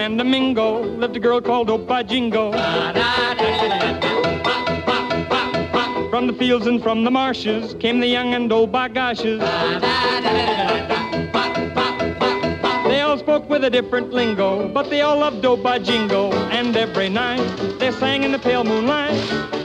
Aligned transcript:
San 0.00 0.16
Domingo 0.16 0.80
lived 0.82 1.14
a 1.14 1.20
girl 1.20 1.42
called 1.42 1.68
Opajingo. 1.68 2.52
From 6.08 6.26
the 6.26 6.32
fields 6.32 6.66
and 6.66 6.82
from 6.82 7.04
the 7.04 7.10
marshes 7.10 7.74
came 7.74 8.00
the 8.00 8.06
young 8.06 8.32
and 8.32 8.50
old 8.50 8.72
bagoshes. 8.72 9.40
They 12.88 13.02
all 13.02 13.18
spoke 13.18 13.46
with 13.50 13.62
a 13.64 13.68
different 13.68 14.10
lingo, 14.10 14.68
but 14.68 14.88
they 14.88 15.02
all 15.02 15.18
loved 15.18 15.44
Oh 15.44 15.58
by 15.58 15.78
Jingo. 15.78 16.32
And 16.48 16.74
every 16.74 17.10
night 17.10 17.44
they 17.78 17.92
sang 17.92 18.22
in 18.22 18.32
the 18.32 18.38
pale 18.38 18.64
moonlight. 18.64 19.12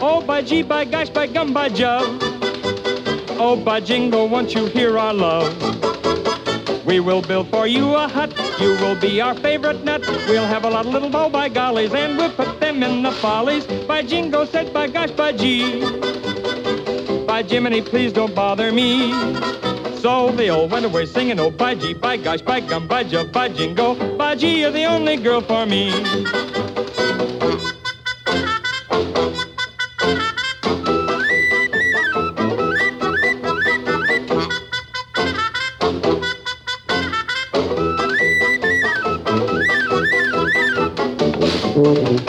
Oh 0.02 0.22
by 0.22 0.42
G, 0.42 0.64
by 0.64 0.84
gosh, 0.84 1.12
by 1.12 1.28
gum, 1.28 1.54
by. 1.54 1.70
Oh 3.40 3.56
by 3.56 3.80
Jingo, 3.80 4.26
won't 4.26 4.54
you 4.54 4.66
hear 4.66 5.00
our 5.00 5.14
love? 5.14 5.95
We 6.86 7.00
will 7.00 7.22
build 7.22 7.50
for 7.50 7.66
you 7.66 7.96
a 7.96 8.08
hut. 8.08 8.32
You 8.60 8.70
will 8.78 8.96
be 9.00 9.20
our 9.20 9.34
favorite 9.34 9.84
nut. 9.84 10.02
We'll 10.30 10.46
have 10.46 10.66
a 10.66 10.70
lot 10.70 10.86
of 10.86 10.94
little 10.94 11.10
bow 11.10 11.30
by 11.30 11.50
gollies, 11.50 11.94
and 11.94 12.16
we'll 12.16 12.32
put 12.32 12.60
them 12.60 12.84
in 12.84 13.02
the 13.02 13.12
follies. 13.12 13.66
By 13.88 14.04
Jingo 14.04 14.46
said, 14.46 14.72
by 14.72 14.88
gosh, 14.88 15.12
by 15.12 15.32
G. 15.32 15.80
By 17.26 17.42
Jiminy, 17.42 17.82
please 17.82 18.14
don't 18.14 18.36
bother 18.36 18.72
me. 18.72 19.12
So 19.98 20.32
they 20.32 20.50
all 20.50 20.68
went 20.68 20.86
away 20.86 21.08
singing, 21.08 21.40
oh, 21.40 21.50
by 21.50 21.74
G, 21.74 21.96
by 21.96 22.18
gosh, 22.18 22.42
by 22.42 22.60
gum, 22.60 22.88
by 22.88 23.04
jub, 23.04 23.32
by 23.32 23.50
jingo. 23.50 23.96
By 24.16 24.36
G, 24.36 24.60
you're 24.62 24.70
the 24.70 24.86
only 24.86 25.18
girl 25.18 25.42
for 25.42 25.66
me. 25.66 25.90
Oh, 41.88 41.94
by 42.18 42.25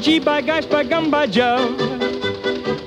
G, 0.00 0.18
by 0.18 0.40
gosh, 0.40 0.64
by 0.64 0.82
gum, 0.82 1.10
by 1.10 1.26
jub. 1.26 1.76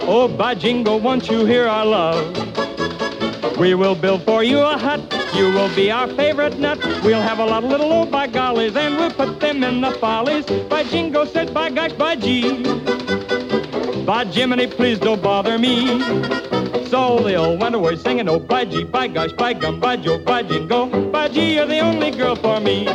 Oh, 0.02 0.28
by 0.28 0.56
jingo, 0.56 0.97
won't 0.97 1.30
you 1.30 1.45
hear 1.45 1.67
our 1.67 1.86
love? 1.86 3.58
We 3.59 3.75
will 3.75 3.94
build 3.94 4.23
for 4.23 4.44
you 4.44 4.58
a 4.58 4.75
hut. 4.75 5.00
You 5.36 5.52
will 5.52 5.73
be 5.75 5.91
our 5.91 6.08
favorite 6.08 6.58
nut. 6.58 6.80
We'll 7.03 7.22
have 7.22 7.38
a 7.38 7.45
lot 7.45 7.64
of 7.64 7.69
little 7.69 7.94
oh 7.94 8.06
by 8.08 8.28
gollies, 8.28 8.75
and 8.75 8.97
we'll 8.97 9.11
put 9.11 9.39
them 9.39 9.64
in 9.64 9.81
the 9.81 9.91
follies. 9.91 10.45
By 10.67 10.86
jingo 10.86 11.25
said, 11.25 11.53
by 11.53 11.69
gosh, 11.69 11.94
by 11.94 12.16
G. 12.16 12.64
By 14.06 14.25
Jiminy, 14.25 14.66
please 14.66 14.97
don't 14.97 15.22
bother 15.22 15.59
me. 15.59 16.00
So 16.88 17.19
they 17.19 17.35
all 17.35 17.56
went 17.57 17.75
away 17.75 17.96
singing, 17.96 18.28
oh, 18.28 18.40
by 18.40 18.66
G, 18.66 18.85
by 18.85 19.07
gosh, 19.07 19.34
by 19.34 19.53
gum, 19.53 19.79
by 19.79 19.97
Joe, 19.97 20.18
by 20.18 20.41
jingo. 20.41 20.88
By 21.12 21.28
G, 21.28 21.56
you're 21.56 21.68
the 21.68 21.79
only 21.79 22.09
girl 22.09 22.35
for 22.35 22.59
me. 22.59 22.88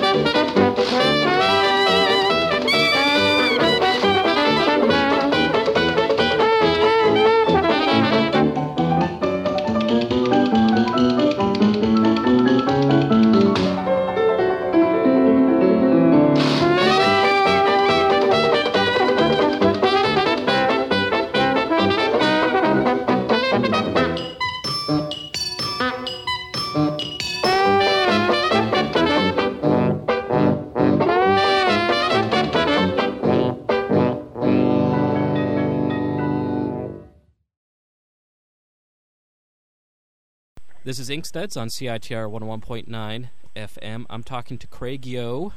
This 40.88 40.98
is 40.98 41.10
Inkstuds 41.10 41.54
on 41.60 41.68
CITR 41.68 42.30
101.9 42.30 43.28
FM. 43.54 44.06
I'm 44.08 44.22
talking 44.22 44.56
to 44.56 44.66
Craig 44.66 45.02
Yoe 45.02 45.52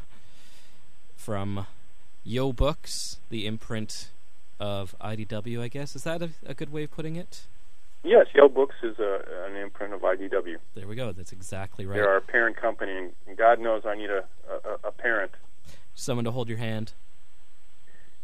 from 1.16 1.68
Yoe 2.28 2.54
Books, 2.54 3.22
the 3.30 3.48
imprint 3.48 4.10
of 4.60 4.94
IDW, 5.00 5.62
I 5.62 5.70
guess. 5.70 5.96
Is 5.96 6.04
that 6.04 6.22
a, 6.22 6.32
a 6.46 6.54
good 6.54 6.70
way 6.70 6.84
of 6.84 6.92
putting 6.92 7.16
it? 7.16 7.44
Yes, 8.04 8.26
Yoe 8.36 8.54
Books 8.54 8.76
is 8.84 9.00
a, 9.00 9.22
an 9.48 9.56
imprint 9.56 9.94
of 9.94 10.02
IDW. 10.02 10.58
There 10.76 10.86
we 10.86 10.96
go. 10.98 11.14
That's 11.14 11.32
exactly 11.32 11.86
right. 11.86 11.96
They're 11.96 12.10
our 12.10 12.20
parent 12.20 12.58
company, 12.58 13.12
and 13.26 13.38
God 13.38 13.58
knows 13.58 13.84
I 13.86 13.96
need 13.96 14.10
a, 14.10 14.26
a, 14.50 14.90
a 14.90 14.92
parent. 14.92 15.32
Someone 15.96 16.26
to 16.26 16.32
hold 16.32 16.50
your 16.50 16.58
hand. 16.58 16.92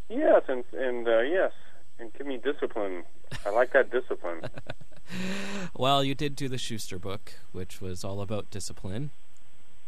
Yes, 0.09 0.41
and 0.49 0.65
and 0.73 1.07
uh, 1.07 1.21
yes, 1.21 1.53
and 1.99 2.11
give 2.15 2.27
me 2.27 2.35
discipline. 2.35 3.03
I 3.45 3.51
like 3.51 3.71
that 3.71 3.91
discipline. 3.91 4.41
Well, 5.75 6.03
you 6.03 6.15
did 6.15 6.35
do 6.35 6.49
the 6.49 6.57
Shuster 6.57 6.97
book, 6.97 7.33
which 7.51 7.81
was 7.81 8.03
all 8.03 8.21
about 8.21 8.49
discipline. 8.49 9.11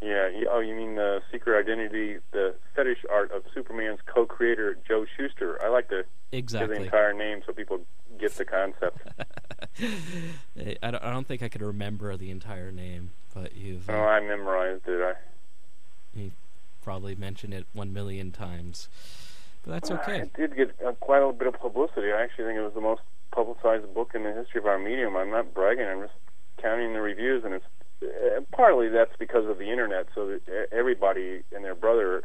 Yeah. 0.01 0.29
Oh, 0.49 0.59
you 0.59 0.75
mean 0.75 0.95
the 0.95 1.21
secret 1.31 1.59
identity, 1.59 2.17
the 2.31 2.55
fetish 2.75 3.05
art 3.09 3.31
of 3.31 3.43
Superman's 3.53 3.99
co-creator 4.05 4.77
Joe 4.87 5.05
Shuster? 5.17 5.59
I 5.63 5.69
like 5.69 5.89
to 5.89 6.05
give 6.31 6.49
the 6.49 6.73
entire 6.73 7.13
name 7.13 7.41
so 7.45 7.53
people 7.53 7.81
get 8.19 8.35
the 8.35 8.45
concept. 8.45 8.99
I 10.83 10.91
don't, 10.91 11.03
I 11.03 11.11
don't 11.11 11.27
think 11.27 11.41
I 11.41 11.49
could 11.49 11.61
remember 11.61 12.15
the 12.17 12.29
entire 12.29 12.71
name, 12.71 13.11
but 13.33 13.55
you've 13.55 13.89
uh, 13.89 13.93
oh, 13.93 14.03
I 14.03 14.19
memorized 14.19 14.87
it. 14.87 15.01
I, 15.01 16.19
you 16.19 16.31
probably 16.83 17.15
mentioned 17.15 17.53
it 17.53 17.65
one 17.73 17.91
million 17.91 18.31
times. 18.31 18.89
But 19.63 19.71
that's 19.71 19.91
okay. 19.91 20.19
It 20.19 20.33
did 20.33 20.55
get 20.55 20.75
uh, 20.85 20.93
quite 20.93 21.21
a 21.21 21.31
bit 21.33 21.47
of 21.47 21.59
publicity. 21.59 22.11
I 22.11 22.21
actually 22.21 22.45
think 22.45 22.59
it 22.59 22.63
was 22.63 22.73
the 22.73 22.81
most 22.81 23.01
publicized 23.43 23.93
book 23.93 24.11
in 24.15 24.23
the 24.23 24.33
history 24.33 24.59
of 24.59 24.65
our 24.65 24.77
medium. 24.79 25.15
I'm 25.15 25.31
not 25.31 25.53
bragging. 25.53 25.85
I'm 25.85 26.01
just 26.01 26.13
counting 26.61 26.93
the 26.93 27.01
reviews, 27.01 27.43
and 27.45 27.53
it's 27.53 27.65
uh, 28.03 28.41
partly 28.51 28.89
that's 28.89 29.15
because 29.17 29.45
of 29.49 29.57
the 29.57 29.69
internet. 29.71 30.07
So 30.13 30.27
that 30.27 30.67
everybody 30.71 31.41
and 31.55 31.63
their 31.63 31.75
brother 31.75 32.23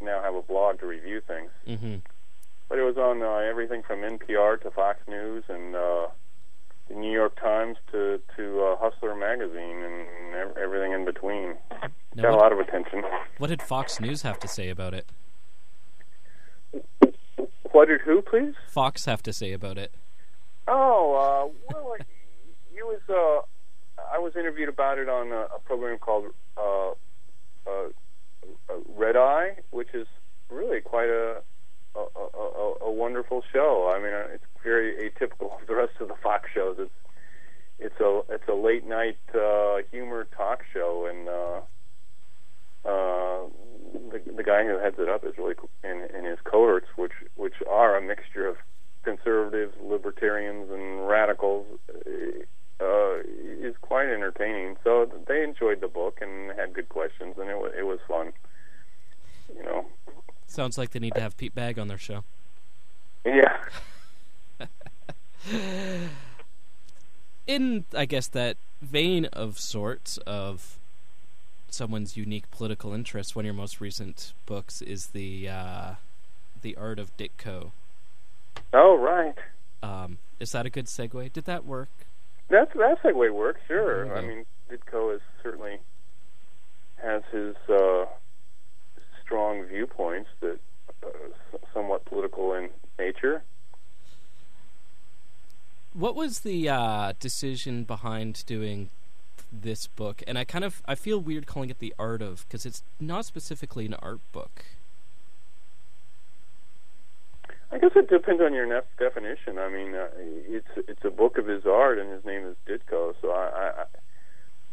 now 0.00 0.22
have 0.22 0.34
a 0.34 0.42
blog 0.42 0.80
to 0.80 0.86
review 0.86 1.20
things. 1.26 1.50
hmm 1.66 1.96
But 2.68 2.78
it 2.78 2.82
was 2.82 2.96
on 2.96 3.22
uh, 3.22 3.48
everything 3.50 3.82
from 3.82 4.00
NPR 4.00 4.60
to 4.62 4.70
Fox 4.70 5.00
News 5.06 5.44
and 5.48 5.74
uh, 5.76 6.06
the 6.88 6.94
New 6.94 7.12
York 7.12 7.38
Times 7.38 7.76
to 7.92 8.20
to 8.36 8.62
uh, 8.64 8.76
Hustler 8.80 9.14
magazine 9.14 9.78
and 9.82 10.34
ev- 10.34 10.56
everything 10.56 10.92
in 10.92 11.04
between. 11.04 11.54
Now, 12.16 12.22
Got 12.22 12.32
a 12.32 12.36
lot 12.36 12.52
of 12.52 12.58
attention. 12.58 13.02
what 13.38 13.48
did 13.48 13.60
Fox 13.60 14.00
News 14.00 14.22
have 14.22 14.38
to 14.40 14.48
say 14.48 14.70
about 14.70 14.94
it? 14.94 15.06
What 17.72 17.88
did 17.88 18.00
who, 18.02 18.22
please? 18.22 18.54
Fox 18.68 19.04
have 19.06 19.22
to 19.24 19.32
say 19.32 19.52
about 19.52 19.76
it? 19.78 19.92
Oh, 20.66 21.14
uh, 21.14 21.72
well, 21.72 21.94
it 21.94 22.84
was. 22.84 23.00
Uh, 23.08 23.42
I 24.12 24.18
was 24.18 24.34
interviewed 24.36 24.68
about 24.68 24.98
it 24.98 25.08
on 25.08 25.32
a, 25.32 25.46
a 25.54 25.58
program 25.64 25.98
called 25.98 26.26
uh, 26.56 26.90
uh, 26.90 27.88
uh, 28.70 28.74
Red 28.96 29.16
Eye, 29.16 29.58
which 29.70 29.88
is 29.94 30.06
really 30.50 30.80
quite 30.80 31.08
a 31.08 31.42
a, 31.94 32.00
a, 32.00 32.74
a, 32.86 32.90
wonderful 32.90 33.42
show. 33.52 33.92
I 33.94 34.02
mean, 34.02 34.12
uh, 34.12 34.34
it's 34.34 34.44
very 34.62 35.10
atypical 35.10 35.60
of 35.60 35.66
the 35.68 35.76
rest 35.76 35.92
of 36.00 36.08
the 36.08 36.16
Fox 36.22 36.48
shows. 36.52 36.76
It's 36.78 36.90
it's 37.78 38.00
a 38.00 38.20
it's 38.30 38.48
a 38.48 38.54
late 38.54 38.86
night 38.86 39.18
uh, 39.34 39.78
humor 39.90 40.26
talk 40.36 40.62
show, 40.72 41.06
and 41.10 41.28
uh, 41.28 41.60
uh, 42.88 43.48
the 44.10 44.32
the 44.36 44.42
guy 44.42 44.64
who 44.64 44.78
heads 44.78 44.96
it 44.98 45.08
up 45.08 45.24
is 45.24 45.34
really 45.38 45.54
and, 45.82 46.10
and 46.10 46.26
his 46.26 46.38
cohorts, 46.44 46.88
which 46.96 47.12
which 47.36 47.54
are 47.68 47.96
a 47.96 48.02
mixture 48.02 48.46
of 48.46 48.56
conservatives, 49.04 49.74
libertarians, 49.82 50.70
and 50.70 51.06
radicals, 51.06 51.66
uh, 52.80 53.18
is 53.60 53.74
quite 53.80 54.08
entertaining. 54.08 54.76
So 54.82 55.10
they 55.26 55.42
enjoyed 55.42 55.80
the 55.80 55.88
book 55.88 56.18
and 56.20 56.50
had 56.58 56.72
good 56.74 56.88
questions, 56.88 57.36
and 57.38 57.48
it 57.48 57.56
was 57.56 57.72
it 57.78 57.84
was 57.84 57.98
fun. 58.08 58.32
You 59.54 59.62
know, 59.62 59.86
Sounds 60.46 60.78
like 60.78 60.90
they 60.90 60.98
need 60.98 61.14
to 61.14 61.20
have 61.20 61.36
Pete 61.36 61.54
Bagge 61.54 61.78
on 61.78 61.88
their 61.88 61.98
show. 61.98 62.24
yeah. 63.24 63.58
in 67.46 67.84
I 67.94 68.04
guess 68.04 68.26
that 68.28 68.56
vein 68.80 69.26
of 69.26 69.58
sorts 69.58 70.18
of 70.18 70.78
someone's 71.70 72.16
unique 72.16 72.50
political 72.50 72.92
interests, 72.92 73.34
one 73.34 73.44
of 73.44 73.46
your 73.46 73.54
most 73.54 73.80
recent 73.80 74.32
books 74.46 74.80
is 74.80 75.08
the 75.08 75.48
uh, 75.48 75.94
the 76.62 76.76
Art 76.76 76.98
of 76.98 77.16
Ditko. 77.16 77.72
Oh, 78.72 78.98
right. 78.98 79.34
Um, 79.82 80.18
is 80.40 80.52
that 80.52 80.66
a 80.66 80.70
good 80.70 80.86
segue? 80.86 81.32
Did 81.32 81.44
that 81.44 81.64
work? 81.64 81.88
That 82.48 82.72
that 82.74 83.02
segue 83.02 83.32
works. 83.32 83.60
Sure. 83.66 84.06
Okay. 84.06 84.14
I 84.14 84.28
mean, 84.28 84.44
Ditko 84.70 85.14
is 85.14 85.20
certainly 85.42 85.78
has 86.96 87.22
his 87.30 87.54
uh, 87.68 88.06
strong 89.22 89.64
viewpoints 89.64 90.30
that 90.40 90.58
uh, 91.04 91.08
somewhat 91.72 92.04
political 92.04 92.54
in 92.54 92.70
nature. 92.98 93.42
What 95.92 96.16
was 96.16 96.40
the 96.40 96.68
uh, 96.68 97.12
decision 97.20 97.84
behind 97.84 98.44
doing 98.46 98.90
this 99.52 99.86
book? 99.86 100.22
And 100.26 100.38
I 100.38 100.44
kind 100.44 100.64
of 100.64 100.82
I 100.86 100.94
feel 100.94 101.20
weird 101.20 101.46
calling 101.46 101.70
it 101.70 101.78
the 101.78 101.94
art 101.98 102.20
of 102.22 102.44
because 102.48 102.66
it's 102.66 102.82
not 102.98 103.24
specifically 103.24 103.86
an 103.86 103.94
art 103.94 104.20
book. 104.32 104.64
I 107.70 107.78
guess 107.78 107.90
it 107.96 108.08
depends 108.08 108.42
on 108.42 108.54
your 108.54 108.66
nef- 108.66 108.96
definition. 108.98 109.58
I 109.58 109.68
mean, 109.68 109.94
uh, 109.94 110.08
it's 110.16 110.68
it's 110.88 111.04
a 111.04 111.10
book 111.10 111.38
of 111.38 111.46
his 111.46 111.64
art, 111.66 111.98
and 111.98 112.12
his 112.12 112.24
name 112.24 112.46
is 112.46 112.56
Ditko. 112.68 113.14
So 113.20 113.30
I, 113.30 113.70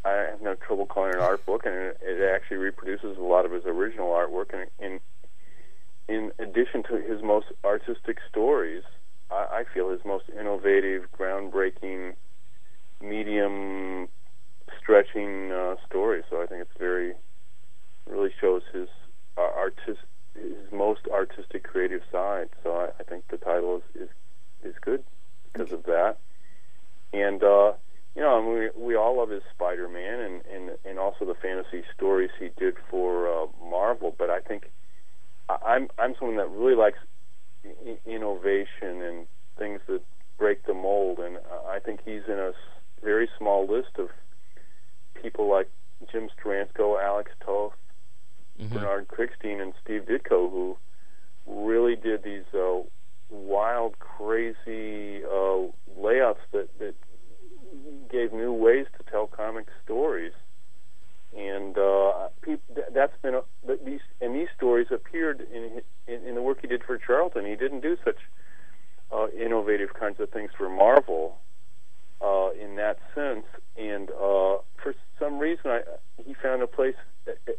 I 0.06 0.10
I 0.10 0.12
have 0.32 0.42
no 0.42 0.56
trouble 0.56 0.86
calling 0.86 1.12
it 1.12 1.16
an 1.16 1.22
art 1.22 1.46
book, 1.46 1.62
and 1.66 1.74
it, 1.74 1.98
it 2.02 2.32
actually 2.36 2.58
reproduces 2.58 3.18
a 3.18 3.22
lot 3.22 3.46
of 3.46 3.52
his 3.52 3.64
original 3.66 4.10
artwork. 4.10 4.54
And 4.54 4.70
in 4.80 5.00
in 6.08 6.32
addition 6.40 6.84
to 6.84 6.98
his 7.02 7.24
most 7.24 7.48
artistic 7.64 8.18
stories, 8.30 8.84
I, 9.30 9.62
I 9.62 9.64
feel 9.74 9.90
his 9.90 10.02
most 10.06 10.26
innovative, 10.38 11.04
groundbreaking, 11.18 12.14
medium 13.02 14.10
stretching 14.80 15.52
uh, 15.52 15.76
stories. 15.88 16.24
So 16.30 16.42
I 16.42 16.46
think 16.46 16.62
it's 16.62 16.78
very 16.78 17.14
really 18.08 18.32
shows 18.40 18.64
his 18.74 18.88
uh, 19.38 19.42
artist 19.56 20.04
his 20.36 20.72
most 20.72 21.02
artistic 21.12 21.64
creative 21.64 22.02
side. 22.12 22.50
So 22.64 22.72
I, 22.72 22.90
I 23.00 23.04
think 23.04 23.26
the 23.30 23.38
title 23.38 23.78
is, 23.78 24.04
is 24.04 24.10
is 24.64 24.76
good 24.82 25.04
because 25.52 25.72
of 25.72 25.84
that. 25.84 26.18
And 27.14 27.44
uh, 27.44 27.74
you 28.16 28.22
know, 28.22 28.38
I 28.38 28.42
mean, 28.42 28.72
we 28.78 28.84
we 28.88 28.96
all 28.96 29.18
love 29.18 29.30
his 29.30 29.44
Spider-Man 29.54 30.20
and 30.20 30.42
and 30.46 30.78
and 30.86 31.00
also 31.00 31.26
the 31.26 31.36
fantasy 31.36 31.84
stories 31.96 32.32
he 32.40 32.50
did 32.58 32.76
for 32.90 33.28
uh, 33.28 33.48
Marvel. 33.70 34.16
But 34.18 34.30
I 34.30 34.40
think 34.40 34.72
I, 35.50 35.58
I'm 35.66 35.88
I'm 35.98 36.16
someone 36.18 36.38
that 36.38 36.50
really 36.50 36.76
likes 36.76 37.00
I- 37.66 38.00
innovation 38.06 39.02
and 39.02 39.28
things 39.58 39.82
that 39.88 40.02
break 40.38 40.66
the 40.66 40.74
mold. 40.74 41.20
And 41.20 41.38
I 41.68 41.80
think 41.80 42.02
he's 42.06 42.24
in 42.28 42.40
a 42.40 42.52
very 43.04 43.30
small 43.38 43.68
list 43.68 43.98
of 43.98 44.10
people 45.22 45.50
like 45.50 45.70
Jim 46.12 46.30
Steranko, 46.30 47.02
Alex 47.02 47.32
Toth, 47.46 47.74
Mhm. 48.62 48.74
Bernard 48.74 49.08
Krigstein 49.08 49.62
and 49.62 49.74
Steve 49.84 50.04
Ditko, 50.04 50.50
who 50.52 50.78
really 51.48 51.96
did 51.96 52.24
these 52.24 52.46
uh, 52.54 52.82
wild, 53.30 53.98
crazy 54.00 55.24
uh, 55.26 55.68
layouts 55.98 56.42
that, 56.52 56.68
that 56.80 56.96
gave 58.12 58.34
new 58.34 58.54
ways 58.54 58.86
to 58.98 59.04
tell 59.12 59.28
comic 59.28 59.68
stories. 59.84 60.34
And 61.36 61.78
uh, 61.78 62.28
peop- 62.42 62.62
that's 62.94 63.16
been 63.22 63.36
a, 63.36 63.42
these 63.86 64.02
and 64.20 64.36
these 64.36 64.50
stories 64.56 64.88
appeared 64.92 65.42
in, 65.54 65.82
in 66.06 66.28
in 66.28 66.36
the 66.36 66.42
work 66.42 66.58
he 66.62 66.68
did 66.68 66.84
for 66.84 66.98
Charlton. 66.98 67.46
He 67.46 67.56
didn't 67.56 67.80
do 67.80 67.96
such 68.04 68.18
uh, 69.14 69.28
innovative 69.30 69.94
kinds 69.98 70.20
of 70.20 70.30
things 70.30 70.52
for 70.58 70.70
Marvel 70.70 71.38
uh, 72.22 72.50
in 72.62 72.76
that 72.76 72.98
sense. 73.16 73.46
And 73.78 74.10
uh, 74.12 74.58
for 74.82 74.94
some 75.20 75.40
reason, 75.40 75.72
I, 75.72 75.82
he 76.26 76.34
found 76.42 76.62
a 76.62 76.68
place. 76.68 76.96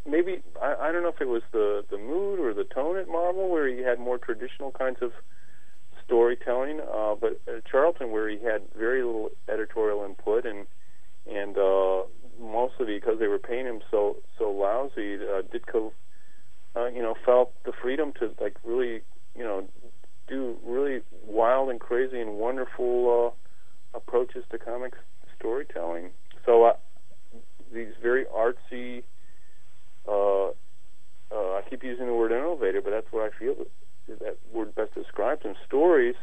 Maybe 0.05 0.43
I, 0.61 0.75
I 0.75 0.91
don't 0.91 1.03
know 1.03 1.09
if 1.09 1.21
it 1.21 1.27
was 1.27 1.43
the 1.51 1.83
the 1.89 1.97
mood 1.97 2.39
or 2.39 2.53
the 2.53 2.63
tone 2.63 2.97
at 2.97 3.07
Marvel, 3.07 3.49
where 3.49 3.67
he 3.67 3.81
had 3.81 3.99
more 3.99 4.17
traditional 4.17 4.71
kinds 4.71 4.97
of 5.01 5.11
storytelling. 6.05 6.81
Uh, 6.81 7.15
but 7.15 7.39
at 7.47 7.65
Charlton, 7.65 8.11
where 8.11 8.29
he 8.29 8.43
had 8.43 8.61
very 8.77 9.03
little 9.03 9.29
editorial 9.51 10.03
input, 10.03 10.45
and 10.45 10.67
and 11.29 11.57
uh, 11.57 12.03
mostly 12.39 12.85
because 12.85 13.19
they 13.19 13.27
were 13.27 13.39
paying 13.39 13.65
him 13.65 13.81
so 13.89 14.17
so 14.37 14.51
lousy, 14.51 15.15
uh, 15.15 15.41
Ditko, 15.41 15.91
uh, 16.75 16.87
you 16.87 17.01
know, 17.01 17.15
felt 17.25 17.53
the 17.63 17.71
freedom 17.81 18.11
to 18.19 18.31
like 18.41 18.57
really, 18.63 19.01
you 19.35 19.43
know, 19.43 19.67
do 20.27 20.57
really 20.65 21.01
wild 21.25 21.69
and 21.69 21.79
crazy 21.79 22.19
and 22.19 22.37
wonderful 22.37 23.33
uh, 23.93 23.97
approaches 23.97 24.43
to 24.51 24.57
comic 24.57 24.93
storytelling. 25.37 26.09
So 26.45 26.63
uh, 26.63 26.73
these 27.73 27.93
very 28.01 28.25
artsy. 28.25 29.03
Uh, 30.07 30.49
uh, 31.31 31.57
I 31.57 31.61
keep 31.69 31.83
using 31.83 32.05
the 32.05 32.13
word 32.13 32.31
innovative, 32.31 32.83
but 32.83 32.91
that's 32.91 33.07
what 33.11 33.23
I 33.23 33.37
feel 33.37 33.55
that, 34.07 34.37
word 34.51 34.75
best 34.75 34.93
describes 34.93 35.43
them. 35.43 35.55
Stories. 35.65 36.15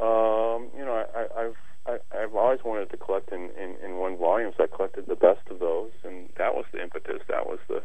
Um, 0.00 0.68
you 0.76 0.84
know, 0.84 1.04
I, 1.14 1.20
I, 1.20 1.44
I've 1.44 1.56
I, 1.86 1.98
I've 2.12 2.34
always 2.34 2.60
wanted 2.64 2.90
to 2.90 2.96
collect 2.98 3.32
in, 3.32 3.50
in, 3.58 3.76
in 3.82 3.96
one 3.96 4.18
volume, 4.18 4.52
so 4.56 4.64
I 4.64 4.66
collected 4.66 5.06
the 5.06 5.16
best 5.16 5.48
of 5.50 5.58
those, 5.58 5.90
and 6.04 6.28
that 6.36 6.54
was 6.54 6.66
the 6.72 6.82
impetus. 6.82 7.22
That 7.28 7.46
was 7.46 7.58
the 7.68 7.80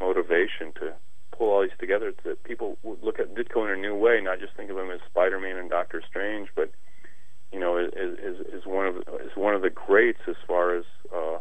motivation 0.00 0.72
to 0.80 0.94
pull 1.36 1.50
all 1.50 1.62
these 1.62 1.70
together. 1.78 2.12
So 2.22 2.30
that 2.30 2.42
people 2.42 2.76
would 2.82 3.02
look 3.02 3.20
at 3.20 3.34
Ditko 3.34 3.64
in 3.66 3.78
a 3.78 3.80
new 3.80 3.94
way, 3.94 4.20
not 4.20 4.40
just 4.40 4.56
think 4.56 4.70
of 4.70 4.76
him 4.76 4.90
as 4.90 5.00
Spider-Man 5.08 5.56
and 5.56 5.70
Doctor 5.70 6.02
Strange, 6.06 6.48
but 6.56 6.72
you 7.52 7.60
know, 7.60 7.76
is 7.78 7.92
is, 7.92 8.46
is 8.52 8.66
one 8.66 8.86
of 8.86 8.96
is 8.96 9.36
one 9.36 9.54
of 9.54 9.62
the 9.62 9.70
greats 9.70 10.20
as 10.28 10.36
far 10.46 10.76
as 10.76 10.84
uh, 11.14 11.38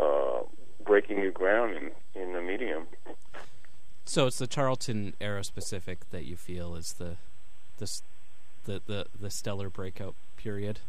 uh, 0.00 0.40
breaking 0.84 1.18
new 1.18 1.30
ground 1.30 1.76
in 1.76 1.90
in 2.20 2.32
the 2.32 2.40
medium. 2.40 2.86
So 4.04 4.26
it's 4.26 4.38
the 4.38 4.46
Charlton 4.46 5.14
era 5.20 5.44
specific 5.44 6.10
that 6.10 6.24
you 6.24 6.36
feel 6.36 6.74
is 6.74 6.94
the 6.94 7.16
the 7.78 8.00
the 8.64 8.82
the, 8.86 9.06
the 9.20 9.30
stellar 9.30 9.70
breakout 9.70 10.14
period. 10.36 10.80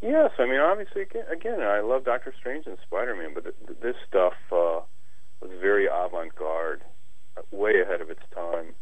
Yes, 0.00 0.32
I 0.38 0.44
mean 0.44 0.60
obviously 0.60 1.02
again, 1.02 1.24
again 1.30 1.60
I 1.60 1.80
love 1.80 2.04
Doctor 2.04 2.34
Strange 2.38 2.66
and 2.66 2.76
Spider 2.86 3.16
Man, 3.16 3.32
but 3.34 3.44
th- 3.44 3.56
th- 3.66 3.78
this 3.80 3.96
stuff 4.06 4.34
uh, 4.52 4.80
was 5.40 5.50
very 5.60 5.86
avant 5.86 6.34
garde, 6.34 6.82
way 7.50 7.80
ahead 7.80 8.00
of 8.00 8.10
its 8.10 8.22
time. 8.34 8.74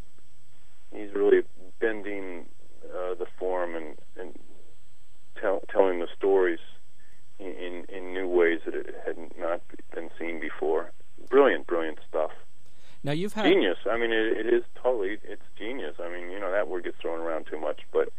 He's 0.92 1.14
really 1.14 1.42
bending 1.80 2.46
uh, 2.85 3.14
the 3.14 3.26
form 3.38 3.76
and 3.76 3.96
and 4.18 4.38
tell, 5.40 5.62
telling 5.70 6.00
the 6.00 6.08
stories 6.16 6.61
in, 7.46 7.84
in 7.88 8.12
new 8.12 8.28
ways 8.28 8.61
that 8.64 8.75
it 8.75 8.94
had 9.04 9.16
not 9.38 9.61
been 9.94 10.11
seen 10.18 10.40
before. 10.40 10.92
Brilliant, 11.28 11.66
brilliant 11.66 11.99
stuff. 12.08 12.30
Now 13.04 13.12
you've 13.12 13.32
had 13.32 13.46
Genius. 13.46 13.78
I 13.90 13.96
mean, 13.99 14.12
it, 14.12 14.46
it 14.46 14.54
is 14.54 14.62
totally 14.80 15.18
it's 15.25 15.42
genius. 15.58 15.96
I 16.00 16.08
mean, 16.08 16.30
you 16.30 16.38
know 16.38 16.52
that 16.52 16.68
word 16.68 16.84
gets 16.84 16.99
thrown 17.00 17.20
around 17.20 17.46
too 17.50 17.58
much, 17.58 17.80
but 17.92 18.12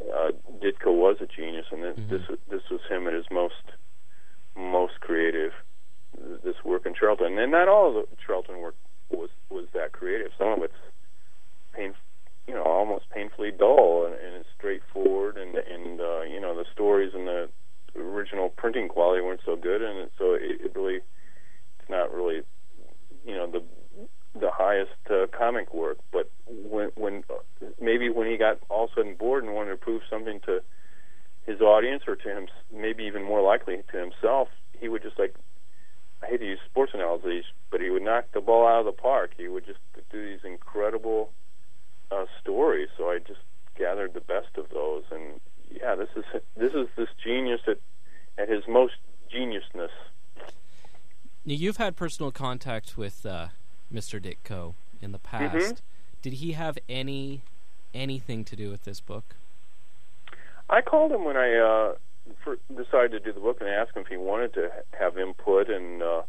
uh, 0.00 0.32
Ditko 0.60 0.92
was 0.94 1.16
a 1.20 1.26
genius, 1.26 1.66
and 1.70 1.82
this 1.82 1.96
Mhm. 1.98 2.08
this 2.10 2.38
this 2.48 2.62
was 2.70 2.80
him 2.90 3.06
at 3.06 3.14
his 3.14 3.24
most 3.30 3.64
most 4.56 5.00
creative. 5.00 5.52
This 6.44 6.62
work 6.62 6.84
in 6.84 6.92
Charlton, 6.94 7.38
and 7.38 7.52
not 7.52 7.68
all 7.68 7.88
of 7.88 7.94
the 8.10 8.16
Charlton 8.26 8.58
work 8.58 8.76
was 9.10 9.30
was 9.48 9.66
that 9.72 9.92
creative. 9.92 10.30
Some 10.36 10.48
of 10.48 10.62
it's 10.62 10.74
pain, 11.72 11.94
you 12.46 12.52
know, 12.52 12.62
almost 12.64 13.08
painfully 13.10 13.50
dull, 13.50 14.04
and, 14.04 14.14
and 14.14 14.34
it's 14.36 14.48
straightforward, 14.58 15.38
and 15.38 15.56
and 15.56 16.00
uh, 16.02 16.20
you 16.22 16.38
know 16.38 16.54
the 16.54 16.66
stories 16.70 17.14
and 17.14 17.26
the 17.26 17.48
original 17.96 18.50
printing 18.50 18.88
quality 18.88 19.22
weren't 19.22 19.40
so 19.44 19.56
good, 19.56 19.80
and 19.80 20.10
so 20.18 20.34
it, 20.34 20.60
it 20.60 20.72
really 20.76 20.96
it's 21.80 21.88
not 21.88 22.12
really 22.12 22.42
you 23.24 23.34
know 23.34 23.46
the 23.50 23.62
the 24.38 24.50
highest 24.50 24.92
uh, 25.10 25.26
comic 25.36 25.72
work, 25.74 25.98
but 26.10 26.30
when 26.46 26.90
when 26.94 27.24
uh, 27.30 27.66
maybe 27.80 28.08
when 28.10 28.26
he 28.30 28.36
got 28.36 28.58
all 28.68 28.84
of 28.84 28.90
a 28.90 28.94
sudden 28.96 29.14
bored 29.14 29.44
and 29.44 29.54
wanted 29.54 29.70
to 29.70 29.76
prove 29.76 30.02
something 30.10 30.40
to 30.40 30.62
his 31.44 31.60
audience 31.60 32.04
or 32.06 32.16
to 32.16 32.28
him, 32.28 32.46
maybe 32.72 33.04
even 33.04 33.22
more 33.22 33.42
likely 33.42 33.82
to 33.90 33.98
himself, 33.98 34.48
he 34.78 34.88
would 34.88 35.02
just 35.02 35.18
like 35.18 35.34
I 36.22 36.28
hate 36.28 36.38
to 36.38 36.46
use 36.46 36.60
sports 36.70 36.92
analogies, 36.94 37.44
but 37.70 37.80
he 37.80 37.90
would 37.90 38.02
knock 38.02 38.26
the 38.32 38.40
ball 38.40 38.66
out 38.66 38.80
of 38.80 38.86
the 38.86 38.92
park. 38.92 39.32
He 39.36 39.48
would 39.48 39.66
just 39.66 39.80
do 40.10 40.24
these 40.30 40.44
incredible 40.44 41.32
uh, 42.12 42.26
stories. 42.40 42.88
So 42.96 43.10
I 43.10 43.18
just 43.18 43.40
gathered 43.76 44.14
the 44.14 44.20
best 44.20 44.56
of 44.56 44.68
those, 44.70 45.02
and 45.10 45.40
yeah, 45.70 45.94
this 45.94 46.08
is 46.16 46.24
this 46.56 46.72
is 46.72 46.88
this 46.96 47.08
genius 47.22 47.60
at 47.66 47.78
at 48.38 48.48
his 48.48 48.62
most 48.66 48.94
geniusness. 49.34 49.90
now, 51.44 51.54
you've 51.72 51.78
had 51.78 51.96
personal 51.96 52.30
contact 52.30 52.98
with 52.98 53.24
uh, 53.24 53.46
Mr. 53.90 54.20
Ditko 54.20 54.74
in 55.00 55.12
the 55.12 55.18
past. 55.18 55.56
Mhm. 55.56 55.80
Did 56.20 56.34
he 56.34 56.52
have 56.52 56.76
any 56.86 57.40
anything 57.94 58.44
to 58.44 58.54
do 58.54 58.68
with 58.70 58.84
this 58.84 59.00
book? 59.00 59.36
I 60.68 60.82
called 60.82 61.12
him 61.12 61.24
when 61.24 61.38
I 61.38 61.56
uh, 61.56 61.94
for, 62.44 62.58
decided 62.76 63.12
to 63.12 63.20
do 63.20 63.32
the 63.32 63.40
book 63.40 63.62
and 63.62 63.70
asked 63.70 63.96
him 63.96 64.02
if 64.02 64.08
he 64.08 64.18
wanted 64.18 64.52
to 64.52 64.70
have 64.98 65.16
input 65.16 65.70
and 65.70 66.02
uh, 66.02 66.22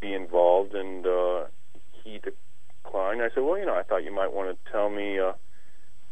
be 0.00 0.12
involved, 0.12 0.74
and 0.74 1.06
uh, 1.06 1.44
he 2.02 2.20
declined. 2.20 3.22
I 3.22 3.30
said, 3.34 3.42
"Well, 3.42 3.56
you 3.58 3.64
know, 3.64 3.74
I 3.74 3.84
thought 3.84 4.04
you 4.04 4.12
might 4.14 4.34
want 4.34 4.54
to 4.54 4.70
tell 4.70 4.90
me 4.90 5.18
uh, 5.18 5.32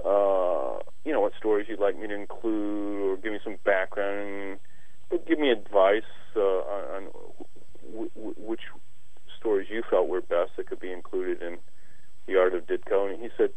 uh, 0.03 0.79
you 1.05 1.13
know, 1.13 1.21
what 1.21 1.35
stories 1.39 1.67
you'd 1.69 1.79
like 1.79 1.99
me 1.99 2.09
to 2.09 2.15
include, 2.15 3.03
or 3.03 3.17
give 3.19 3.33
me 3.33 3.41
some 3.45 3.59
background, 3.67 4.61
give 5.29 5.39
me 5.39 5.51
advice 5.51 6.09
uh, 6.35 6.41
on, 6.41 6.85
on 6.97 7.03
w- 7.05 7.13
w- 7.13 7.22
which 8.43 8.63
stories 9.39 9.69
you 9.71 9.83
felt 9.89 10.09
were 10.09 10.21
best 10.21 10.53
that 10.57 10.67
could 10.67 10.81
be 10.81 10.93
included 10.93 11.43
in 11.43 11.59
the 12.27 12.39
art 12.39 12.55
of 12.55 12.67
Ditko. 12.67 13.13
And 13.13 13.23
he 13.23 13.29
said, 13.37 13.51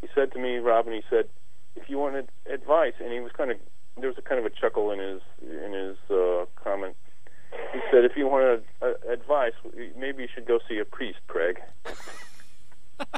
he 0.00 0.08
said 0.14 0.32
to 0.32 0.38
me, 0.38 0.56
Robin, 0.58 0.92
he 0.92 1.02
said, 1.10 1.28
if 1.74 1.88
you 1.88 1.98
wanted 1.98 2.28
advice, 2.52 2.94
and 3.00 3.12
he 3.12 3.20
was 3.20 3.32
kind 3.32 3.50
of 3.50 3.58
there 3.98 4.08
was 4.08 4.18
a 4.18 4.22
kind 4.22 4.38
of 4.38 4.44
a 4.44 4.50
chuckle 4.50 4.90
in 4.90 4.98
his 4.98 5.20
in 5.42 5.72
his 5.72 5.96
uh, 6.10 6.44
comment. 6.62 6.96
He 7.72 7.80
said, 7.90 8.04
if 8.04 8.16
you 8.16 8.26
wanted 8.26 8.64
uh, 8.82 8.92
advice, 9.10 9.52
maybe 9.96 10.22
you 10.24 10.28
should 10.34 10.46
go 10.46 10.58
see 10.68 10.78
a 10.78 10.84
priest, 10.84 11.18
Craig. 11.28 11.58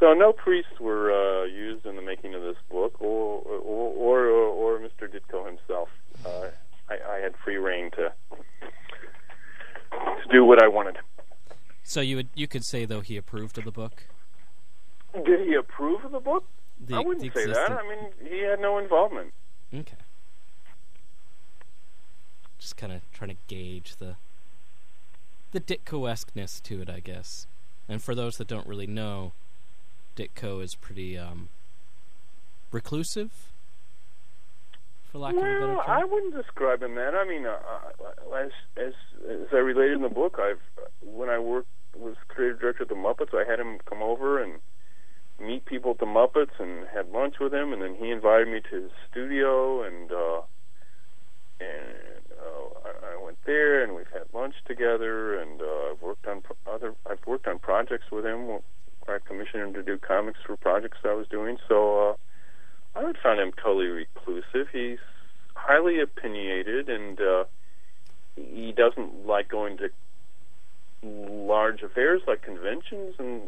so 0.00 0.14
no 0.14 0.32
priests 0.32 0.80
were 0.80 1.12
uh, 1.12 1.44
used 1.44 1.86
in 1.86 1.96
the 1.96 2.02
making 2.02 2.34
of 2.34 2.42
this 2.42 2.56
book, 2.70 3.00
or 3.00 3.42
or 3.42 3.92
or, 3.92 4.26
or, 4.26 4.76
or 4.76 4.78
Mr. 4.78 5.08
Ditko 5.08 5.46
himself. 5.46 5.88
Had 7.24 7.34
free 7.42 7.56
reign 7.56 7.90
to 7.92 8.12
to 9.90 10.28
do 10.30 10.44
what 10.44 10.62
I 10.62 10.68
wanted. 10.68 10.98
So 11.82 12.02
you 12.02 12.16
would 12.16 12.28
you 12.34 12.46
could 12.46 12.66
say 12.66 12.84
though 12.84 13.00
he 13.00 13.16
approved 13.16 13.56
of 13.56 13.64
the 13.64 13.70
book. 13.70 14.02
Did 15.14 15.48
he 15.48 15.54
approve 15.54 16.04
of 16.04 16.12
the 16.12 16.20
book? 16.20 16.44
The, 16.78 16.96
I 16.96 17.00
wouldn't 17.00 17.34
say 17.34 17.46
that. 17.46 17.70
I 17.72 17.82
mean, 17.88 18.30
he 18.30 18.40
had 18.40 18.60
no 18.60 18.76
involvement. 18.76 19.32
Okay. 19.72 19.96
Just 22.58 22.76
kind 22.76 22.92
of 22.92 23.00
trying 23.14 23.30
to 23.30 23.36
gauge 23.46 23.96
the 23.96 24.16
the 25.52 25.60
Ditko-esqueness 25.60 26.60
to 26.60 26.82
it, 26.82 26.90
I 26.90 27.00
guess. 27.00 27.46
And 27.88 28.02
for 28.02 28.14
those 28.14 28.34
that 28.34 28.48
don't 28.48 28.66
really 28.66 28.86
know, 28.86 29.32
Ditko 30.14 30.62
is 30.62 30.74
pretty 30.74 31.16
um, 31.16 31.48
reclusive, 32.70 33.30
for 35.14 35.20
lack 35.20 35.34
of 35.34 35.38
a 35.38 35.42
better 35.42 35.66
Well, 35.74 35.82
term. 35.86 35.96
I 35.96 36.04
wouldn't 36.04 36.34
describe 36.34 36.82
him 36.82 36.96
that. 36.96 37.14
I 37.14 37.24
mean, 37.26 37.46
uh, 37.46 37.54
uh, 37.54 38.34
as 38.34 38.50
as 38.76 38.92
as 39.30 39.46
I 39.52 39.58
related 39.58 39.96
in 39.96 40.02
the 40.02 40.08
book, 40.08 40.38
I've 40.42 40.60
when 41.00 41.30
I 41.30 41.38
worked 41.38 41.68
was 41.96 42.16
creative 42.26 42.58
director 42.58 42.82
of 42.82 42.88
the 42.88 42.96
Muppets, 42.96 43.32
I 43.32 43.48
had 43.48 43.60
him 43.60 43.78
come 43.88 44.02
over 44.02 44.42
and 44.42 44.54
meet 45.40 45.64
people 45.64 45.92
at 45.92 45.98
the 45.98 46.06
Muppets 46.06 46.58
and 46.58 46.88
had 46.92 47.10
lunch 47.10 47.36
with 47.40 47.54
him, 47.54 47.72
and 47.72 47.80
then 47.80 47.94
he 47.94 48.10
invited 48.10 48.48
me 48.48 48.60
to 48.68 48.82
his 48.82 48.90
studio, 49.08 49.84
and 49.84 50.10
uh, 50.10 50.40
and 51.60 52.26
uh, 52.34 52.78
I, 52.84 53.14
I 53.14 53.24
went 53.24 53.38
there, 53.46 53.84
and 53.84 53.94
we've 53.94 54.10
had 54.12 54.26
lunch 54.34 54.54
together, 54.66 55.38
and 55.40 55.60
uh, 55.62 55.92
I've 55.92 56.02
worked 56.02 56.26
on 56.26 56.42
pro- 56.42 56.74
other 56.74 56.94
I've 57.08 57.24
worked 57.24 57.46
on 57.46 57.60
projects 57.60 58.10
with 58.10 58.26
him. 58.26 58.58
I 59.06 59.18
commissioned 59.24 59.62
him 59.62 59.74
to 59.74 59.82
do 59.84 59.96
comics 59.96 60.40
for 60.44 60.56
projects 60.56 60.98
I 61.04 61.14
was 61.14 61.28
doing, 61.28 61.58
so. 61.68 62.10
uh 62.10 62.14
I 62.96 63.04
would 63.04 63.18
find 63.22 63.40
him 63.40 63.52
totally 63.52 63.86
reclusive. 63.86 64.68
He's 64.72 64.98
highly 65.54 66.00
opinionated, 66.00 66.88
and 66.88 67.20
uh, 67.20 67.44
he 68.36 68.72
doesn't 68.72 69.26
like 69.26 69.48
going 69.48 69.78
to 69.78 69.90
large 71.02 71.82
affairs 71.82 72.22
like 72.26 72.42
conventions 72.42 73.14
and 73.18 73.42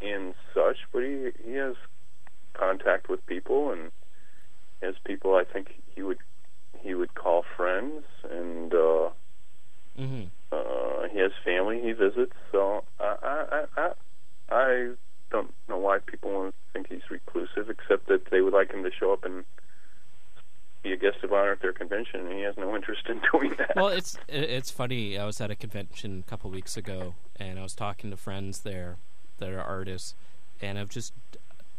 and 0.00 0.34
such. 0.54 0.78
But 0.92 1.02
he 1.02 1.30
he 1.44 1.52
has 1.54 1.74
contact 2.54 3.08
with 3.08 3.24
people, 3.26 3.70
and 3.70 3.90
has 4.82 4.94
people 5.04 5.34
I 5.34 5.44
think 5.44 5.68
he 5.94 6.02
would 6.02 6.18
he 6.80 6.94
would 6.94 7.14
call 7.14 7.44
friends, 7.56 8.04
and 8.30 8.74
uh, 8.74 9.08
hmm 9.96 10.24
uh, 10.50 11.08
he 11.12 11.18
has 11.18 11.30
family 11.44 11.80
he 11.80 11.92
visits. 11.92 12.34
So 12.50 12.84
I 12.98 13.16
I 13.22 13.44
I, 13.52 13.64
I 13.76 13.92
I 14.50 14.90
don't 15.32 15.52
know 15.68 15.78
why 15.78 15.98
people 15.98 16.52
think 16.72 16.88
he's 16.88 17.10
reclusive, 17.10 17.68
except 17.68 18.06
that 18.08 18.30
they 18.30 18.40
would 18.40 18.52
like 18.52 18.72
him 18.72 18.84
to 18.84 18.90
show 18.92 19.12
up 19.12 19.24
and 19.24 19.44
be 20.82 20.92
a 20.92 20.96
guest 20.96 21.18
of 21.22 21.32
honor 21.32 21.52
at 21.52 21.62
their 21.62 21.72
convention, 21.72 22.26
and 22.26 22.32
he 22.32 22.42
has 22.42 22.56
no 22.56 22.74
interest 22.74 23.02
in 23.08 23.20
doing 23.32 23.54
that. 23.58 23.74
Well, 23.76 23.88
it's 23.88 24.16
it's 24.28 24.70
funny. 24.70 25.18
I 25.18 25.24
was 25.24 25.40
at 25.40 25.50
a 25.50 25.56
convention 25.56 26.24
a 26.26 26.30
couple 26.30 26.50
weeks 26.50 26.76
ago, 26.76 27.14
and 27.36 27.58
I 27.58 27.62
was 27.62 27.74
talking 27.74 28.10
to 28.10 28.16
friends 28.16 28.60
there 28.60 28.96
that 29.38 29.50
are 29.50 29.62
artists, 29.62 30.14
and 30.60 30.78
I've 30.78 30.90
just 30.90 31.12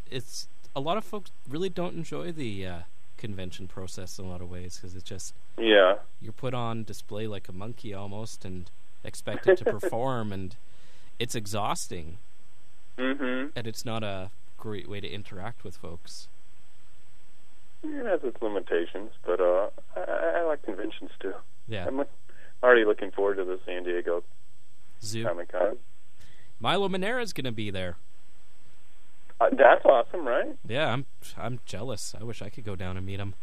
it's 0.09 0.47
a 0.75 0.79
lot 0.79 0.97
of 0.97 1.03
folks 1.03 1.31
really 1.47 1.69
don't 1.69 1.95
enjoy 1.95 2.31
the 2.31 2.65
uh, 2.65 2.79
convention 3.17 3.67
process 3.67 4.17
in 4.19 4.25
a 4.25 4.29
lot 4.29 4.41
of 4.41 4.49
ways 4.49 4.77
because 4.77 4.95
it's 4.95 5.07
just 5.07 5.33
yeah, 5.57 5.95
you're 6.21 6.33
put 6.33 6.53
on 6.53 6.83
display 6.83 7.27
like 7.27 7.47
a 7.49 7.53
monkey 7.53 7.93
almost 7.93 8.45
and 8.45 8.69
expected 9.03 9.57
to 9.57 9.65
perform, 9.79 10.31
and 10.31 10.55
it's 11.19 11.35
exhausting, 11.35 12.17
hmm 12.97 13.45
and 13.55 13.67
it's 13.67 13.85
not 13.85 14.03
a 14.03 14.31
great 14.57 14.87
way 14.87 14.99
to 14.99 15.07
interact 15.07 15.63
with 15.63 15.75
folks. 15.75 16.27
it 17.83 18.05
has 18.05 18.21
its 18.23 18.41
limitations, 18.41 19.11
but 19.25 19.39
uh, 19.41 19.69
I, 19.95 20.39
I 20.39 20.43
like 20.43 20.63
conventions 20.63 21.11
too. 21.19 21.33
Yeah, 21.67 21.85
I'm 21.87 22.03
already 22.61 22.85
looking 22.85 23.11
forward 23.11 23.35
to 23.35 23.45
the 23.45 23.59
San 23.65 23.83
Diego 23.83 24.23
Zoo. 25.01 25.25
Comic 25.25 25.51
Con. 25.51 25.77
Milo 26.59 26.87
Manara's 26.87 27.33
gonna 27.33 27.51
be 27.51 27.69
there. 27.71 27.97
Uh, 29.41 29.49
that's 29.57 29.83
awesome, 29.85 30.25
right? 30.25 30.55
Yeah, 30.67 30.91
I'm 30.93 31.05
I'm 31.37 31.59
jealous. 31.65 32.15
I 32.19 32.23
wish 32.23 32.41
I 32.41 32.49
could 32.49 32.63
go 32.63 32.75
down 32.75 32.95
and 32.97 33.05
meet 33.05 33.19
him. 33.19 33.33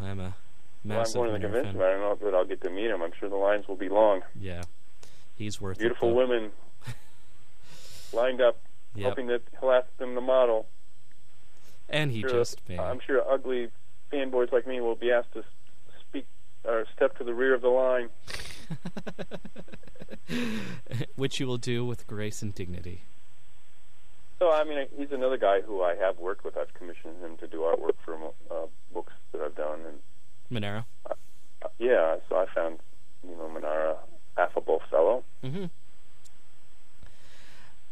I'm 0.00 0.18
a 0.20 0.34
massive. 0.82 1.16
Well, 1.16 1.24
I'm 1.24 1.30
going 1.30 1.42
to 1.42 1.48
the 1.48 1.52
convention, 1.54 1.82
I 1.82 1.90
don't 1.90 2.00
know 2.22 2.28
if 2.28 2.34
I'll 2.34 2.44
get 2.46 2.62
to 2.62 2.70
meet 2.70 2.86
him. 2.90 3.02
I'm 3.02 3.12
sure 3.18 3.28
the 3.28 3.36
lines 3.36 3.68
will 3.68 3.76
be 3.76 3.88
long. 3.88 4.22
Yeah, 4.38 4.62
he's 5.36 5.60
worth 5.60 5.78
Beautiful 5.78 6.10
it. 6.10 6.14
women 6.14 6.50
lined 8.12 8.40
up, 8.40 8.60
Yep. 8.94 9.08
hoping 9.08 9.26
that 9.28 9.42
he'll 9.60 9.70
ask 9.72 9.86
them 9.98 10.14
to 10.14 10.20
model. 10.20 10.66
and 11.88 12.10
he 12.12 12.20
sure, 12.20 12.30
just 12.30 12.60
man, 12.68 12.80
I'm 12.80 13.00
sure 13.06 13.22
ugly 13.30 13.68
fanboys 14.12 14.52
like 14.52 14.66
me 14.66 14.80
will 14.80 14.94
be 14.94 15.10
asked 15.10 15.32
to 15.34 15.42
speak 16.00 16.26
or 16.64 16.84
step 16.94 17.16
to 17.18 17.24
the 17.24 17.34
rear 17.34 17.54
of 17.54 17.62
the 17.62 17.68
line. 17.68 18.08
which 21.16 21.40
you 21.40 21.46
will 21.46 21.58
do 21.58 21.84
with 21.84 22.06
grace 22.06 22.42
and 22.42 22.54
dignity. 22.54 23.02
So 24.38 24.50
I 24.50 24.64
mean, 24.64 24.86
he's 24.96 25.12
another 25.12 25.38
guy 25.38 25.60
who 25.60 25.82
I 25.82 25.94
have 25.96 26.18
worked 26.18 26.44
with. 26.44 26.56
I've 26.56 26.72
commissioned 26.74 27.22
him 27.22 27.36
to 27.38 27.46
do 27.46 27.58
artwork 27.60 27.94
for 28.04 28.14
uh, 28.50 28.66
books 28.92 29.12
that 29.32 29.40
I've 29.40 29.54
done, 29.54 29.80
and 29.86 29.98
Manara. 30.50 30.86
uh, 31.10 31.14
yeah, 31.78 32.16
so 32.28 32.36
I 32.36 32.46
found 32.54 32.78
you 33.28 33.36
know 33.36 33.48
Manara 33.48 33.96
affable 34.36 34.82
fellow. 34.90 35.24
hmm 35.42 35.66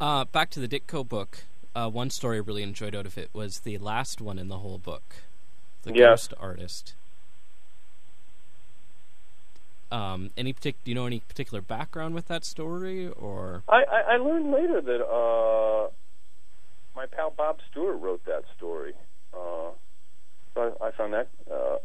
Uh, 0.02 0.24
back 0.24 0.50
to 0.50 0.58
the 0.58 0.66
Ditko 0.66 1.08
book. 1.08 1.44
Uh, 1.76 1.88
one 1.88 2.10
story 2.10 2.38
I 2.38 2.40
really 2.40 2.64
enjoyed 2.64 2.92
out 2.92 3.06
of 3.06 3.16
it 3.16 3.30
was 3.32 3.60
the 3.60 3.78
last 3.78 4.20
one 4.20 4.36
in 4.36 4.48
the 4.48 4.58
whole 4.58 4.78
book, 4.78 5.14
the 5.84 5.94
Yes. 5.94 6.26
ghost 6.26 6.34
artist. 6.40 6.94
Um, 9.92 10.32
any 10.36 10.52
partic- 10.54 10.74
do 10.82 10.90
you 10.90 10.96
know 10.96 11.06
any 11.06 11.20
particular 11.20 11.60
background 11.62 12.16
with 12.16 12.26
that 12.26 12.44
story, 12.44 13.10
or 13.10 13.62
I, 13.68 13.84
I, 13.84 14.00
I 14.14 14.16
learned 14.16 14.50
later 14.50 14.80
that 14.80 15.06
uh, 15.06 15.88
my 16.96 17.06
pal 17.06 17.30
Bob 17.30 17.60
Stewart 17.70 18.00
wrote 18.00 18.24
that 18.24 18.42
story. 18.56 18.94
Uh, 19.32 19.70
so 20.54 20.76
I, 20.80 20.88
I 20.88 20.90
found 20.90 21.12
that 21.12 21.28
uh, 21.48 21.76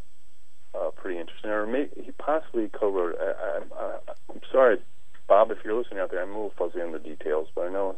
uh, 0.75 0.89
pretty 0.89 1.19
interesting. 1.19 1.51
Or 1.51 1.67
maybe 1.67 2.01
he 2.03 2.11
possibly 2.13 2.67
co-wrote. 2.69 3.15
I, 3.21 3.25
I, 3.25 3.59
I, 3.79 3.97
I'm 4.31 4.41
sorry, 4.51 4.79
Bob, 5.27 5.51
if 5.51 5.57
you're 5.63 5.77
listening 5.77 5.99
out 5.99 6.11
there. 6.11 6.21
I'm 6.23 6.31
a 6.31 6.33
little 6.33 6.53
fuzzy 6.57 6.81
on 6.81 6.91
the 6.91 6.99
details, 6.99 7.47
but 7.55 7.67
I 7.67 7.69
know 7.71 7.97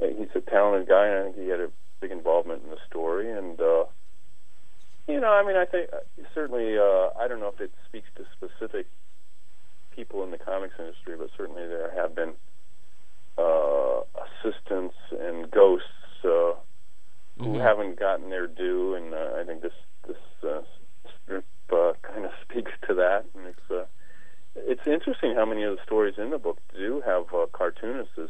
uh, 0.00 0.06
he's 0.16 0.28
a 0.34 0.40
talented 0.40 0.88
guy, 0.88 1.06
and 1.06 1.18
I 1.18 1.22
think 1.24 1.36
he 1.36 1.48
had 1.48 1.60
a 1.60 1.70
big 2.00 2.10
involvement 2.10 2.62
in 2.64 2.70
the 2.70 2.78
story. 2.88 3.30
And 3.30 3.60
uh, 3.60 3.84
you 5.08 5.20
know, 5.20 5.32
I 5.32 5.44
mean, 5.46 5.56
I 5.56 5.64
think 5.66 5.90
uh, 5.92 5.98
certainly 6.34 6.78
uh, 6.78 7.10
I 7.18 7.28
don't 7.28 7.40
know 7.40 7.52
if 7.54 7.60
it 7.60 7.72
speaks 7.88 8.08
to 8.16 8.24
specific 8.36 8.86
people 9.94 10.24
in 10.24 10.30
the 10.30 10.38
comics 10.38 10.74
industry, 10.78 11.16
but 11.18 11.28
certainly 11.36 11.66
there 11.66 11.92
have 11.94 12.14
been 12.14 12.32
uh, 13.38 14.00
assistants 14.16 14.96
and 15.10 15.50
ghosts 15.50 15.86
uh, 16.24 16.54
who 17.38 17.58
Mhm. 17.58 17.62
haven't 17.62 17.98
gotten 17.98 18.30
their 18.30 18.46
due, 18.46 18.94
and 18.94 19.14
uh, 19.14 19.34
I 19.40 19.44
think 19.44 19.62
this 19.62 19.72
this 20.06 20.16
uh, 20.42 20.62
strip 21.22 21.44
uh, 21.72 21.92
kind 22.02 22.24
of 22.24 22.30
speaks 22.42 22.72
to 22.88 22.94
that. 22.94 23.24
And 23.34 23.46
it's 23.46 23.70
uh, 23.70 23.84
it's 24.54 24.86
interesting 24.86 25.34
how 25.34 25.46
many 25.46 25.62
of 25.62 25.76
the 25.76 25.82
stories 25.84 26.14
in 26.18 26.30
the 26.30 26.38
book 26.38 26.58
do 26.76 27.02
have 27.04 27.24
uh, 27.34 27.46
cartoonists 27.52 28.12
as 28.18 28.28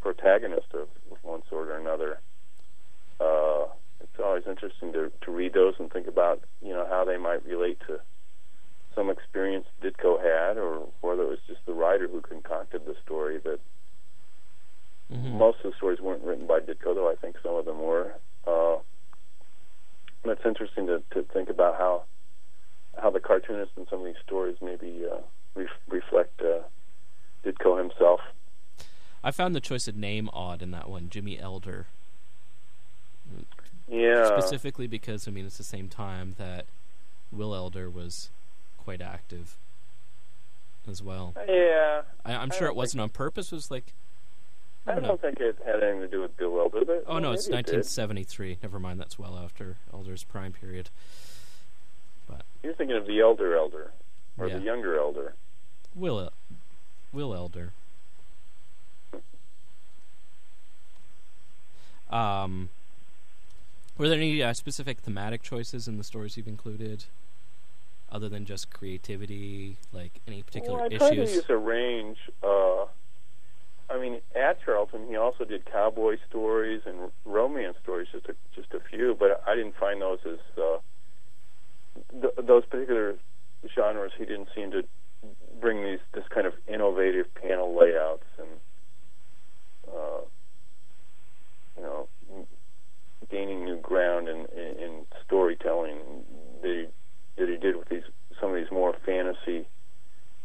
protagonists 0.00 0.72
of, 0.74 0.88
of 1.10 1.18
one 1.22 1.42
sort 1.48 1.68
or 1.68 1.78
another. 1.78 2.20
Uh, 3.20 3.66
it's 4.00 4.18
always 4.22 4.44
interesting 4.48 4.92
to 4.92 5.10
to 5.22 5.30
read 5.30 5.52
those 5.52 5.74
and 5.78 5.92
think 5.92 6.06
about 6.06 6.42
you 6.62 6.72
know 6.72 6.86
how 6.88 7.04
they 7.04 7.16
might 7.16 7.44
relate 7.44 7.78
to 7.86 7.98
some 8.94 9.10
experience 9.10 9.66
Ditko 9.82 10.18
had, 10.18 10.56
or 10.56 10.88
whether 11.00 11.22
it 11.22 11.28
was 11.28 11.38
just 11.46 11.60
the 11.66 11.72
writer 11.72 12.08
who 12.08 12.20
concocted 12.20 12.82
the 12.86 12.94
story. 13.04 13.38
But 13.42 13.60
Mhm. 15.10 15.38
most 15.38 15.58
of 15.64 15.70
the 15.70 15.76
stories 15.76 16.00
weren't 16.00 16.22
written 16.22 16.46
by 16.46 16.60
Ditko, 16.60 16.94
though 16.94 17.10
I 17.10 17.14
think 17.16 17.36
some 17.42 17.54
of 17.54 17.64
them 17.64 17.80
were. 17.80 18.14
Uh, 18.46 18.76
and 20.22 20.32
it's 20.32 20.44
interesting 20.44 20.86
to, 20.86 21.02
to 21.12 21.22
think 21.32 21.48
about 21.48 21.78
how 21.78 22.04
how 23.00 23.10
the 23.10 23.20
cartoonists 23.20 23.76
in 23.76 23.86
some 23.88 24.00
of 24.00 24.06
these 24.06 24.20
stories 24.24 24.56
maybe 24.60 25.04
uh, 25.10 25.18
ref- 25.54 25.68
reflect 25.88 26.40
uh, 26.40 26.60
Ditko 27.44 27.78
himself. 27.78 28.20
I 29.22 29.30
found 29.30 29.54
the 29.54 29.60
choice 29.60 29.88
of 29.88 29.96
name 29.96 30.28
odd 30.32 30.62
in 30.62 30.70
that 30.70 30.88
one, 30.88 31.08
Jimmy 31.10 31.38
Elder. 31.38 31.86
Yeah. 33.88 34.26
Specifically 34.26 34.86
because 34.86 35.26
I 35.26 35.30
mean 35.30 35.46
it's 35.46 35.58
the 35.58 35.64
same 35.64 35.88
time 35.88 36.34
that 36.38 36.66
Will 37.32 37.54
Elder 37.54 37.88
was 37.90 38.30
quite 38.76 39.00
active 39.00 39.56
as 40.88 41.02
well. 41.02 41.34
Yeah. 41.48 42.02
I, 42.24 42.34
I'm 42.34 42.50
I 42.52 42.56
sure 42.56 42.68
it 42.68 42.76
wasn't 42.76 43.00
on 43.00 43.08
purpose. 43.10 43.52
It 43.52 43.54
was 43.56 43.70
like 43.70 43.92
I 44.86 44.92
I 44.92 44.94
don't 44.94 45.02
know. 45.02 45.08
don't 45.10 45.20
think 45.20 45.40
it 45.40 45.58
had 45.66 45.82
anything 45.82 46.00
to 46.00 46.08
do 46.08 46.22
with 46.22 46.36
Bill 46.36 46.58
Elder. 46.58 46.84
But 46.84 47.04
Oh 47.06 47.18
no, 47.18 47.32
it's 47.32 47.46
it 47.48 47.52
1973. 47.54 48.58
Never 48.62 48.78
mind, 48.78 49.00
that's 49.00 49.18
well 49.18 49.38
after 49.38 49.76
Elder's 49.92 50.24
prime 50.24 50.52
period. 50.52 50.90
You're 52.62 52.74
thinking 52.74 52.96
of 52.96 53.06
the 53.06 53.20
elder 53.20 53.56
elder, 53.56 53.92
or 54.36 54.48
Yeah. 54.48 54.58
the 54.58 54.64
younger 54.64 54.98
elder. 54.98 55.34
Will 55.94 56.30
Will 57.12 57.34
Elder. 57.34 57.72
Um, 62.10 62.70
were 63.96 64.08
there 64.08 64.16
any 64.18 64.42
uh, 64.42 64.52
specific 64.54 64.98
thematic 65.00 65.42
choices 65.42 65.88
in 65.88 65.98
the 65.98 66.04
stories 66.04 66.36
you've 66.36 66.48
included, 66.48 67.04
other 68.10 68.28
than 68.28 68.44
just 68.44 68.70
creativity, 68.70 69.76
like 69.92 70.20
any 70.26 70.42
particular 70.42 70.78
well, 70.78 70.86
I 70.86 70.96
tried 70.96 71.10
to 71.16 71.22
issues? 71.22 71.34
use 71.36 71.44
a 71.50 71.56
range. 71.56 72.18
Uh, 72.42 72.86
I 73.90 73.98
mean, 73.98 74.20
at 74.34 74.62
Charlton, 74.64 75.06
he 75.08 75.16
also 75.16 75.44
did 75.44 75.64
cowboy 75.70 76.18
stories 76.28 76.82
and 76.86 77.10
romance 77.24 77.76
stories, 77.82 78.08
just 78.12 78.26
a, 78.26 78.34
just 78.54 78.72
a 78.74 78.80
few. 78.80 79.16
But 79.18 79.42
I 79.46 79.54
didn't 79.54 79.76
find 79.76 80.00
those 80.00 80.18
as 80.26 80.38
uh, 80.56 80.67
those 82.48 82.64
particular 82.66 83.14
genres. 83.74 84.10
He 84.18 84.24
didn't 84.24 84.48
seem 84.54 84.72
to 84.72 84.82
bring 85.60 85.84
these 85.84 86.00
this 86.12 86.24
kind 86.30 86.46
of 86.46 86.54
innovative 86.66 87.32
panel 87.34 87.76
layouts 87.78 88.24
and 88.38 88.48
uh, 89.88 90.20
you 91.76 91.82
know 91.82 92.08
gaining 93.30 93.64
new 93.64 93.76
ground 93.76 94.28
in, 94.28 94.46
in, 94.56 94.82
in 94.82 95.06
storytelling 95.24 95.98
that 96.62 96.68
he, 96.68 96.86
that 97.36 97.48
he 97.48 97.56
did 97.56 97.76
with 97.76 97.88
these 97.88 98.02
some 98.40 98.50
of 98.50 98.56
these 98.56 98.70
more 98.70 98.94
fantasy 99.04 99.66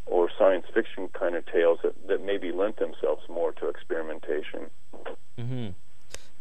or 0.06 0.30
science 0.38 0.66
fiction 0.74 1.08
kind 1.18 1.36
of 1.36 1.46
tales 1.46 1.80
that, 1.84 2.08
that 2.08 2.26
maybe 2.26 2.52
lent 2.52 2.78
themselves 2.78 3.22
more 3.30 3.54
to 3.54 3.70
experimentation. 3.70 4.70
hmm 5.38 5.70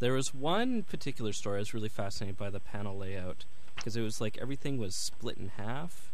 There 0.01 0.15
was 0.15 0.35
one 0.35 0.83
particular 0.83 1.33
story 1.33 1.57
I 1.57 1.61
was 1.61 1.75
really 1.75 1.89
fascinated 1.89 2.37
by 2.37 2.51
the 2.51 2.59
panel 2.59 2.97
layout 2.97 3.45
because 3.77 3.97
it 3.97 4.03
was 4.03 4.21
like 4.21 4.39
everything 4.41 4.79
was 4.79 4.95
split 4.95 5.37
in 5.39 5.49
half, 5.57 6.13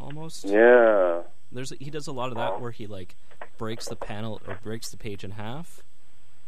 almost. 0.00 0.44
Yeah. 0.44 1.22
There's 1.52 1.72
he 1.78 1.90
does 1.90 2.06
a 2.06 2.12
lot 2.12 2.28
of 2.30 2.36
that 2.36 2.60
where 2.60 2.70
he 2.72 2.86
like 2.86 3.14
breaks 3.58 3.86
the 3.88 3.96
panel 3.96 4.40
or 4.46 4.58
breaks 4.62 4.90
the 4.90 4.96
page 4.96 5.24
in 5.24 5.32
half 5.32 5.82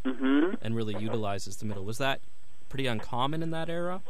Mm-hmm. 0.05 0.55
and 0.63 0.77
really 0.77 0.97
utilizes 0.97 1.57
the 1.57 1.67
middle. 1.67 1.85
Was 1.85 1.99
that 1.99 2.21
pretty 2.69 2.87
uncommon 2.87 3.43
in 3.43 3.51
that 3.51 3.69
era? 3.69 4.01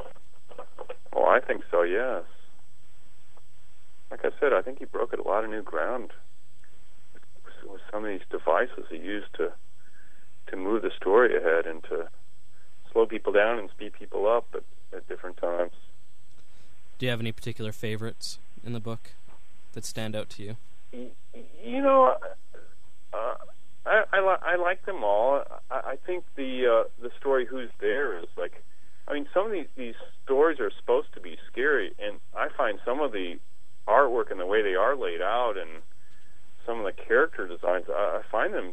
Oh, 1.14 1.24
I 1.24 1.40
think 1.40 1.62
so. 1.70 1.82
Yes. 1.82 2.24
Like 4.10 4.24
I 4.24 4.30
said, 4.38 4.52
I 4.52 4.62
think 4.62 4.78
he 4.78 4.84
broke 4.84 5.12
a 5.12 5.22
lot 5.26 5.44
of 5.44 5.50
new 5.50 5.62
ground 5.62 6.12
with, 7.14 7.22
with 7.70 7.80
some 7.90 8.04
of 8.04 8.10
these 8.10 8.20
devices 8.30 8.84
he 8.90 8.96
used 8.98 9.32
to 9.38 9.52
to 10.48 10.56
move 10.56 10.82
the 10.82 10.90
story 10.96 11.36
ahead 11.36 11.66
and 11.66 11.82
to 11.84 12.08
slow 12.92 13.06
people 13.06 13.32
down 13.32 13.58
and 13.58 13.68
speed 13.70 13.92
people 13.92 14.26
up 14.28 14.46
at, 14.54 14.62
at 14.96 15.08
different 15.08 15.36
times. 15.38 15.72
Do 16.98 17.06
you 17.06 17.10
have 17.10 17.20
any 17.20 17.30
particular 17.30 17.70
favorites 17.70 18.38
in 18.64 18.72
the 18.72 18.80
book 18.80 19.12
that 19.72 19.84
stand 19.84 20.16
out 20.16 20.28
to 20.30 20.42
you? 20.42 20.56
You 20.92 21.82
know, 21.82 22.16
uh, 23.12 23.34
I 23.86 24.04
I, 24.12 24.20
li- 24.20 24.42
I 24.42 24.56
like 24.56 24.84
them 24.84 25.04
all. 25.04 25.44
I, 25.70 25.74
I 25.74 25.96
think 26.04 26.24
the 26.34 26.66
uh, 26.66 26.88
the 27.00 27.10
story 27.18 27.46
"Who's 27.46 27.70
There" 27.80 28.18
is 28.18 28.26
like, 28.36 28.64
I 29.06 29.14
mean, 29.14 29.28
some 29.32 29.46
of 29.46 29.52
these 29.52 29.68
these 29.76 29.94
stories 30.24 30.58
are 30.58 30.72
supposed 30.76 31.12
to 31.14 31.20
be 31.20 31.36
scary, 31.50 31.94
and 32.00 32.18
I 32.36 32.48
find 32.56 32.80
some 32.84 33.00
of 33.00 33.12
the 33.12 33.38
artwork 33.86 34.32
and 34.32 34.40
the 34.40 34.46
way 34.46 34.62
they 34.62 34.74
are 34.74 34.96
laid 34.96 35.22
out, 35.22 35.54
and 35.56 35.82
some 36.66 36.80
of 36.80 36.84
the 36.84 36.92
character 36.92 37.46
designs, 37.46 37.86
I, 37.88 38.20
I 38.20 38.22
find 38.30 38.52
them 38.52 38.72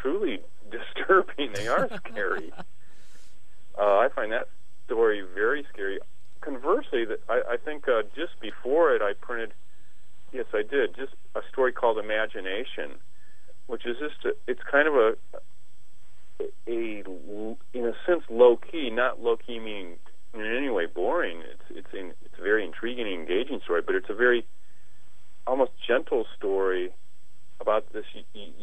truly 0.00 0.40
disturbing. 0.70 1.52
They 1.52 1.66
are 1.66 1.88
scary. 2.06 2.52
uh, 3.78 3.98
I 3.98 4.08
find 4.14 4.30
that 4.30 4.48
story 4.86 5.24
very 5.34 5.66
scary. 5.72 5.98
Conversely, 6.46 7.06
I, 7.28 7.42
I 7.50 7.56
think 7.56 7.88
uh, 7.88 8.02
just 8.14 8.38
before 8.40 8.94
it, 8.94 9.02
I 9.02 9.14
printed. 9.20 9.52
Yes, 10.32 10.46
I 10.54 10.62
did. 10.62 10.94
Just 10.94 11.14
a 11.34 11.40
story 11.50 11.72
called 11.72 11.98
Imagination, 11.98 13.02
which 13.66 13.84
is 13.84 13.96
just 13.98 14.24
a, 14.24 14.30
it's 14.46 14.60
kind 14.70 14.86
of 14.86 14.94
a 14.94 15.12
a 16.68 17.02
in 17.74 17.84
a 17.84 17.92
sense 18.06 18.22
low 18.30 18.56
key, 18.56 18.90
not 18.90 19.20
low 19.20 19.36
key 19.36 19.58
meaning 19.58 19.96
in 20.34 20.40
any 20.40 20.68
way 20.68 20.86
boring. 20.86 21.40
It's 21.40 21.64
it's 21.70 21.92
in, 21.92 22.12
it's 22.24 22.38
a 22.38 22.42
very 22.42 22.64
intriguing 22.64 23.08
engaging 23.08 23.58
story, 23.64 23.82
but 23.84 23.96
it's 23.96 24.10
a 24.10 24.14
very 24.14 24.46
almost 25.48 25.72
gentle 25.84 26.26
story 26.36 26.90
about 27.60 27.92
this 27.92 28.04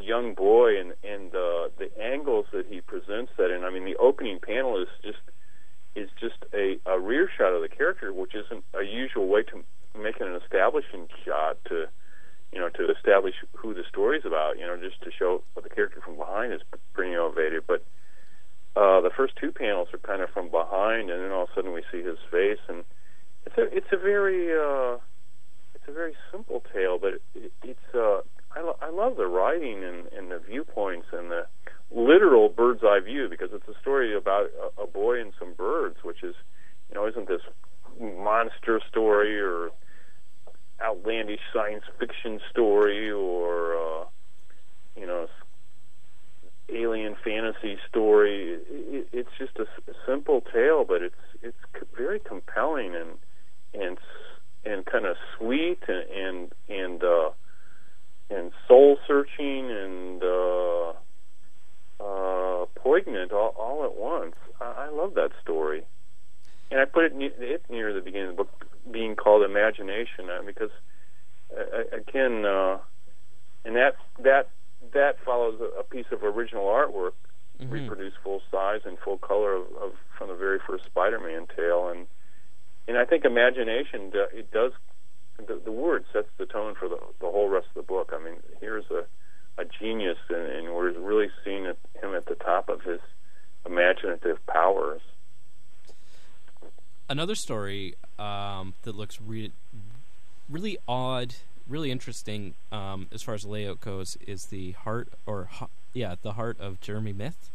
young 0.01 0.35
boy 0.35 0.79
and 0.79 0.93
and 1.03 1.35
uh, 1.35 1.67
the 1.77 1.89
angles 2.01 2.45
that 2.53 2.65
he 2.69 2.79
presents 2.79 3.33
that 3.37 3.51
in. 3.53 3.65
I 3.65 3.71
mean, 3.71 3.83
the 3.83 3.97
opening 3.97 4.39
panel 4.39 4.81
is 4.81 4.87
just 5.03 5.19
is 5.95 6.09
just 6.19 6.45
a, 6.53 6.77
a 6.85 6.99
rear 6.99 7.29
shot 7.37 7.53
of 7.53 7.61
the 7.61 7.69
character, 7.69 8.13
which 8.13 8.33
isn't 8.35 8.63
a 8.73 8.83
usual 8.83 9.27
way 9.27 9.43
to 9.43 9.63
make 9.99 10.19
an 10.19 10.39
establishing 10.43 11.07
shot 11.25 11.57
to 11.65 11.85
you 12.51 12.59
know 12.59 12.69
to 12.69 12.91
establish 12.91 13.35
who 13.53 13.73
the 13.73 13.83
story's 13.89 14.25
about. 14.25 14.57
You 14.57 14.65
know, 14.65 14.77
just 14.77 15.01
to 15.03 15.11
show 15.11 15.43
the 15.55 15.69
character 15.69 16.01
from 16.03 16.17
behind 16.17 16.53
is 16.53 16.61
pretty 16.93 17.11
innovative, 17.13 17.63
but. 17.67 17.85
Uh, 18.75 18.99
the 19.01 19.11
first 19.15 19.35
two 19.39 19.51
panels 19.51 19.87
are 19.93 19.99
kind 19.99 20.23
of 20.23 20.31
from 20.31 20.49
behind, 20.49 21.11
and 21.11 21.21
then 21.21 21.31
all 21.31 21.43
of 21.43 21.49
a 21.49 21.53
sudden 21.53 21.73
we 21.73 21.83
see 21.91 22.01
his 22.01 22.17
face, 22.31 22.57
and 22.67 22.83
it's 23.45 23.55
a 23.55 23.77
it's 23.77 23.91
a 23.91 23.97
very 23.97 24.49
uh, 24.51 24.97
it's 25.75 25.87
a 25.87 25.91
very 25.91 26.15
simple 26.31 26.63
tale, 26.73 26.97
but 26.97 27.13
it, 27.35 27.51
it's 27.61 27.93
uh, 27.93 28.21
I, 28.55 28.61
lo- 28.61 28.77
I 28.81 28.89
love 28.89 29.17
the 29.17 29.27
writing 29.27 29.83
and, 29.83 30.07
and 30.17 30.31
the 30.31 30.39
viewpoints 30.39 31.07
and 31.11 31.29
the 31.29 31.45
literal 31.95 32.49
bird's 32.49 32.83
eye 32.83 32.99
view 32.99 33.27
because 33.29 33.49
it's 33.53 33.67
a 33.67 33.79
story 33.81 34.15
about 34.15 34.49
a, 34.77 34.83
a 34.83 34.87
boy 34.87 35.19
and 35.21 35.33
some 35.37 35.53
birds, 35.53 35.97
which 36.03 36.23
is 36.23 36.35
you 36.89 36.95
know 36.95 37.07
isn't 37.07 37.27
this 37.27 37.41
monster 37.99 38.81
story 38.89 39.39
or 39.39 39.71
outlandish 40.83 41.39
science 41.53 41.83
fiction 41.99 42.39
story 42.49 43.11
or 43.11 43.75
uh, 43.75 44.05
you 44.97 45.05
know 45.05 45.27
alien 46.69 47.15
fantasy 47.23 47.77
story. 47.89 48.53
It, 48.53 48.67
it, 48.69 49.07
it's 49.11 49.29
just 49.37 49.57
a, 49.59 49.65
simple 50.07 50.41
tale, 50.53 50.85
but 50.87 51.01
it's 51.01 51.15
it's 51.41 51.57
very 51.95 52.19
compelling 52.19 52.95
and 52.95 53.11
and 53.73 53.97
and 54.65 54.85
kind 54.85 55.05
of 55.05 55.15
sweet 55.37 55.79
and 55.87 56.09
and 56.09 56.51
and, 56.69 57.03
uh, 57.03 57.29
and 58.29 58.51
soul 58.67 58.97
searching 59.07 59.69
and 59.71 60.23
uh, 60.23 60.93
uh, 62.03 62.65
poignant 62.75 63.31
all, 63.31 63.53
all 63.57 63.85
at 63.85 63.95
once. 63.95 64.35
I, 64.59 64.87
I 64.87 64.89
love 64.89 65.13
that 65.15 65.31
story, 65.41 65.83
and 66.71 66.79
I 66.79 66.85
put 66.85 67.05
it, 67.05 67.15
ne- 67.15 67.31
it 67.37 67.63
near 67.69 67.93
the 67.93 68.01
beginning 68.01 68.29
of 68.31 68.37
the 68.37 68.43
book, 68.43 68.65
being 68.91 69.15
called 69.15 69.43
Imagination, 69.43 70.29
uh, 70.29 70.41
because 70.45 70.71
uh, 71.55 71.83
again, 71.95 72.45
uh, 72.45 72.77
and 73.65 73.75
that 73.75 73.95
that 74.19 74.49
that 74.93 75.17
follows 75.23 75.59
a, 75.61 75.79
a 75.79 75.83
piece 75.83 76.07
of 76.11 76.23
original 76.23 76.65
artwork 76.65 77.13
Mhm. 77.61 77.69
reproduced 77.71 78.17
full 78.23 78.41
size 78.49 78.81
and 78.83 78.97
full 78.97 79.19
color 79.19 79.53
of, 79.53 79.63
of 79.79 79.91
from 80.17 80.27
the 80.29 80.35
very 80.35 80.57
first 80.57 80.85
Spider-Man 80.85 81.45
tale, 81.55 81.87
and 81.87 82.07
and 82.87 82.97
I 82.97 83.05
think 83.05 83.25
imagination 83.25 84.11
it 84.33 84.51
does 84.51 84.71
the, 85.37 85.61
the 85.63 85.71
word 85.71 86.03
sets 86.11 86.27
the 86.37 86.47
tone 86.47 86.73
for 86.73 86.89
the 86.89 86.97
the 87.19 87.29
whole 87.29 87.49
rest 87.49 87.67
of 87.67 87.75
the 87.75 87.83
book. 87.83 88.11
I 88.11 88.17
mean, 88.23 88.37
here's 88.59 88.85
a 88.89 89.05
a 89.57 89.65
genius, 89.65 90.17
and, 90.29 90.47
and 90.47 90.73
we're 90.73 90.91
really 90.99 91.29
seeing 91.43 91.65
him 91.65 92.15
at 92.15 92.25
the 92.25 92.35
top 92.35 92.69
of 92.69 92.81
his 92.81 92.99
imaginative 93.65 94.45
powers. 94.47 95.01
Another 97.09 97.35
story 97.35 97.95
um, 98.17 98.73
that 98.83 98.95
looks 98.95 99.19
re- 99.21 99.51
really 100.49 100.77
odd, 100.87 101.35
really 101.67 101.91
interesting 101.91 102.53
um, 102.71 103.07
as 103.11 103.21
far 103.21 103.35
as 103.35 103.45
layout 103.45 103.79
goes 103.81 104.17
is 104.25 104.45
the 104.45 104.71
heart 104.71 105.09
or 105.25 105.49
yeah, 105.93 106.15
the 106.21 106.33
heart 106.33 106.59
of 106.59 106.81
Jeremy 106.81 107.13
Myth 107.13 107.49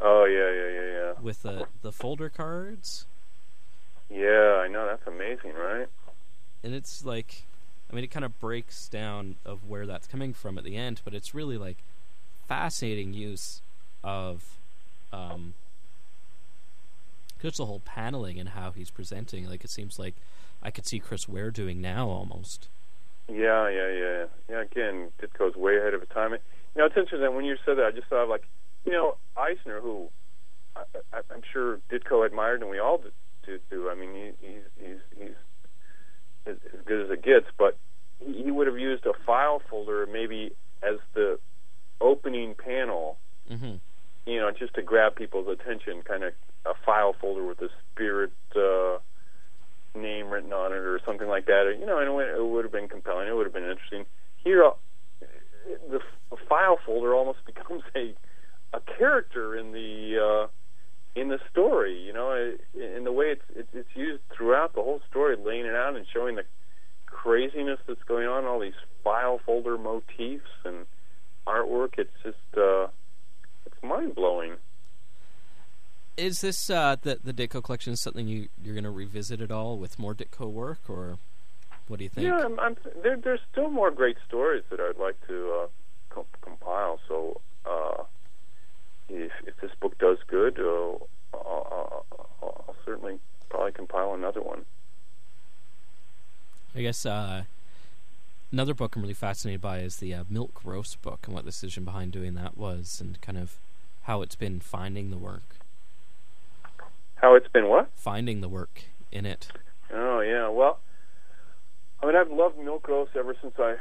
Oh 0.00 0.24
yeah, 0.24 0.50
yeah, 0.52 0.80
yeah, 0.80 0.96
yeah. 1.14 1.20
with 1.20 1.42
the 1.42 1.66
the 1.82 1.90
folder 1.92 2.28
cards, 2.28 3.04
Yeah, 4.08 4.60
I 4.62 4.68
know 4.68 4.86
that's 4.86 5.06
amazing, 5.06 5.54
right? 5.54 5.88
and 6.62 6.72
it's 6.74 7.04
like, 7.04 7.42
I 7.90 7.94
mean, 7.94 8.04
it 8.04 8.10
kind 8.10 8.24
of 8.24 8.38
breaks 8.38 8.88
down 8.88 9.36
of 9.44 9.68
where 9.68 9.86
that's 9.86 10.06
coming 10.06 10.34
from 10.34 10.58
at 10.58 10.64
the 10.64 10.76
end, 10.76 11.00
but 11.04 11.14
it's 11.14 11.34
really 11.34 11.56
like 11.56 11.78
fascinating 12.46 13.14
use 13.14 13.62
of 14.04 14.44
um, 15.12 15.54
just 17.40 17.56
the 17.56 17.66
whole 17.66 17.80
paneling 17.84 18.38
and 18.38 18.50
how 18.50 18.72
he's 18.72 18.90
presenting. 18.90 19.48
Like 19.48 19.64
it 19.64 19.70
seems 19.70 19.98
like 19.98 20.14
I 20.62 20.70
could 20.70 20.86
see 20.86 20.98
Chris 20.98 21.28
Ware 21.28 21.50
doing 21.50 21.80
now 21.80 22.08
almost. 22.08 22.68
Yeah, 23.28 23.68
yeah, 23.68 23.90
yeah, 23.90 24.24
yeah. 24.48 24.60
Again, 24.62 25.08
Ditko's 25.20 25.56
way 25.56 25.76
ahead 25.78 25.94
of 25.94 26.00
his 26.00 26.08
time. 26.10 26.32
You 26.32 26.38
know, 26.76 26.86
it's 26.86 26.96
interesting 26.96 27.34
when 27.34 27.44
you 27.44 27.56
said 27.64 27.78
that. 27.78 27.86
I 27.86 27.90
just 27.90 28.08
thought 28.08 28.28
like, 28.28 28.44
you 28.84 28.92
know, 28.92 29.16
Eisner, 29.36 29.80
who 29.80 30.08
I, 30.76 30.82
I'm 31.12 31.42
sure 31.52 31.80
Ditko 31.90 32.24
admired, 32.26 32.60
and 32.60 32.70
we 32.70 32.78
all 32.78 32.98
did, 32.98 33.12
substitute 33.48 33.70
to. 33.70 33.90
I 33.90 33.94
mean, 33.94 34.14
he, 34.14 34.46
he's 34.46 34.62
he's 34.76 34.98
he's 35.18 35.36
as, 36.48 36.56
as 36.74 36.80
good 36.84 37.06
as 37.06 37.10
it 37.10 37.22
gets, 37.22 37.46
but 37.56 37.78
he, 38.20 38.50
would 38.50 38.66
have 38.66 38.78
used 38.78 39.06
a 39.06 39.12
file 39.26 39.62
folder 39.70 40.06
maybe 40.10 40.52
as 40.82 40.96
the 41.14 41.38
opening 42.00 42.54
panel. 42.54 43.18
Mm-hmm. 43.50 43.76
You 44.26 44.40
know, 44.40 44.50
just 44.50 44.74
to 44.74 44.82
grab 44.82 45.14
people's 45.16 45.48
attention, 45.48 46.02
kind 46.02 46.22
of 46.24 46.32
a 46.66 46.74
file 46.84 47.14
folder 47.18 47.46
with 47.46 47.60
a 47.62 47.68
spirit 47.92 48.32
uh, 48.54 48.98
name 49.94 50.28
written 50.28 50.52
on 50.52 50.72
it 50.72 50.76
or 50.76 51.00
something 51.06 51.28
like 51.28 51.46
that. 51.46 51.74
You 51.78 51.86
know, 51.86 51.98
and 51.98 52.08
it 52.08 52.44
would, 52.44 52.64
have 52.64 52.72
been 52.72 52.88
compelling. 52.88 53.28
It 53.28 53.34
would 53.34 53.46
have 53.46 53.54
been 53.54 53.68
interesting. 53.68 54.04
Here, 54.44 54.64
uh, 54.64 54.72
the, 55.90 56.00
the 56.30 56.36
file 56.48 56.78
folder 56.84 57.14
almost 57.14 57.38
becomes 57.46 57.82
a 57.96 58.14
a 58.72 58.80
character 58.80 59.56
in 59.56 59.72
the 59.72 60.18
uh, 60.18 60.46
in 61.14 61.28
the 61.28 61.38
story. 61.50 62.00
You 62.00 62.12
know, 62.12 62.54
in 62.74 63.04
the 63.04 63.12
way 63.12 63.26
it's, 63.26 63.68
it's 63.74 63.88
used 63.94 64.22
throughout 64.34 64.74
the 64.74 64.82
whole 64.82 65.00
story, 65.10 65.36
laying 65.36 65.66
it 65.66 65.74
out 65.74 65.96
and 65.96 66.06
showing 66.12 66.36
the 66.36 66.44
craziness 67.06 67.78
that's 67.86 68.02
going 68.04 68.26
on, 68.26 68.44
all 68.44 68.60
these 68.60 68.72
file 69.02 69.40
folder 69.44 69.78
motifs 69.78 70.50
and 70.64 70.86
artwork. 71.46 71.98
It's 71.98 72.10
just 72.22 72.36
uh, 72.56 72.88
it's 73.66 73.82
mind 73.82 74.14
blowing. 74.14 74.56
Is 76.16 76.40
this 76.40 76.68
uh, 76.68 76.96
the 77.00 77.18
the 77.22 77.32
Ditko 77.32 77.62
collection 77.62 77.96
something 77.96 78.26
you 78.26 78.48
you're 78.62 78.74
going 78.74 78.84
to 78.84 78.90
revisit 78.90 79.40
at 79.40 79.50
all 79.50 79.78
with 79.78 79.98
more 79.98 80.14
Ditko 80.14 80.50
work, 80.50 80.80
or 80.88 81.18
what 81.86 81.98
do 81.98 82.04
you 82.04 82.10
think? 82.10 82.26
Yeah, 82.26 82.40
I'm, 82.44 82.58
I'm, 82.60 82.76
there, 83.02 83.16
there's 83.16 83.40
still 83.50 83.70
more 83.70 83.90
great 83.90 84.16
stories 84.26 84.64
that 84.70 84.80
I'd 84.80 85.00
like 85.00 85.16
to 85.28 85.62
uh, 85.62 85.66
co- 86.10 86.26
compile. 86.42 86.98
So 87.08 87.40
uh, 87.64 88.02
if 89.08 89.32
if 89.46 89.56
this 89.60 89.70
book 89.80 89.96
does 89.98 90.18
good, 90.26 90.58
uh, 90.58 90.96
I'll, 91.34 92.04
I'll, 92.12 92.24
I'll 92.42 92.76
certainly 92.84 93.18
probably 93.48 93.72
compile 93.72 94.14
another 94.14 94.42
one. 94.42 94.64
I 96.74 96.82
guess 96.82 97.04
uh, 97.06 97.44
another 98.52 98.74
book 98.74 98.94
I'm 98.94 99.02
really 99.02 99.14
fascinated 99.14 99.60
by 99.60 99.80
is 99.80 99.96
the 99.96 100.14
uh, 100.14 100.24
Milt 100.28 100.54
Gross 100.54 100.94
book 100.96 101.20
and 101.24 101.34
what 101.34 101.44
the 101.44 101.50
decision 101.50 101.84
behind 101.84 102.12
doing 102.12 102.34
that 102.34 102.56
was, 102.56 103.00
and 103.00 103.20
kind 103.20 103.38
of 103.38 103.56
how 104.02 104.22
it's 104.22 104.36
been 104.36 104.60
finding 104.60 105.10
the 105.10 105.18
work. 105.18 105.56
How 107.16 107.34
it's 107.34 107.48
been 107.48 107.68
what? 107.68 107.90
Finding 107.94 108.40
the 108.40 108.48
work 108.48 108.84
in 109.10 109.26
it. 109.26 109.48
Oh 109.92 110.20
yeah, 110.20 110.48
well, 110.48 110.78
I 112.02 112.06
mean 112.06 112.16
I've 112.16 112.30
loved 112.30 112.58
Milt 112.58 112.82
Gross 112.82 113.08
ever 113.16 113.34
since 113.40 113.54
I 113.58 113.76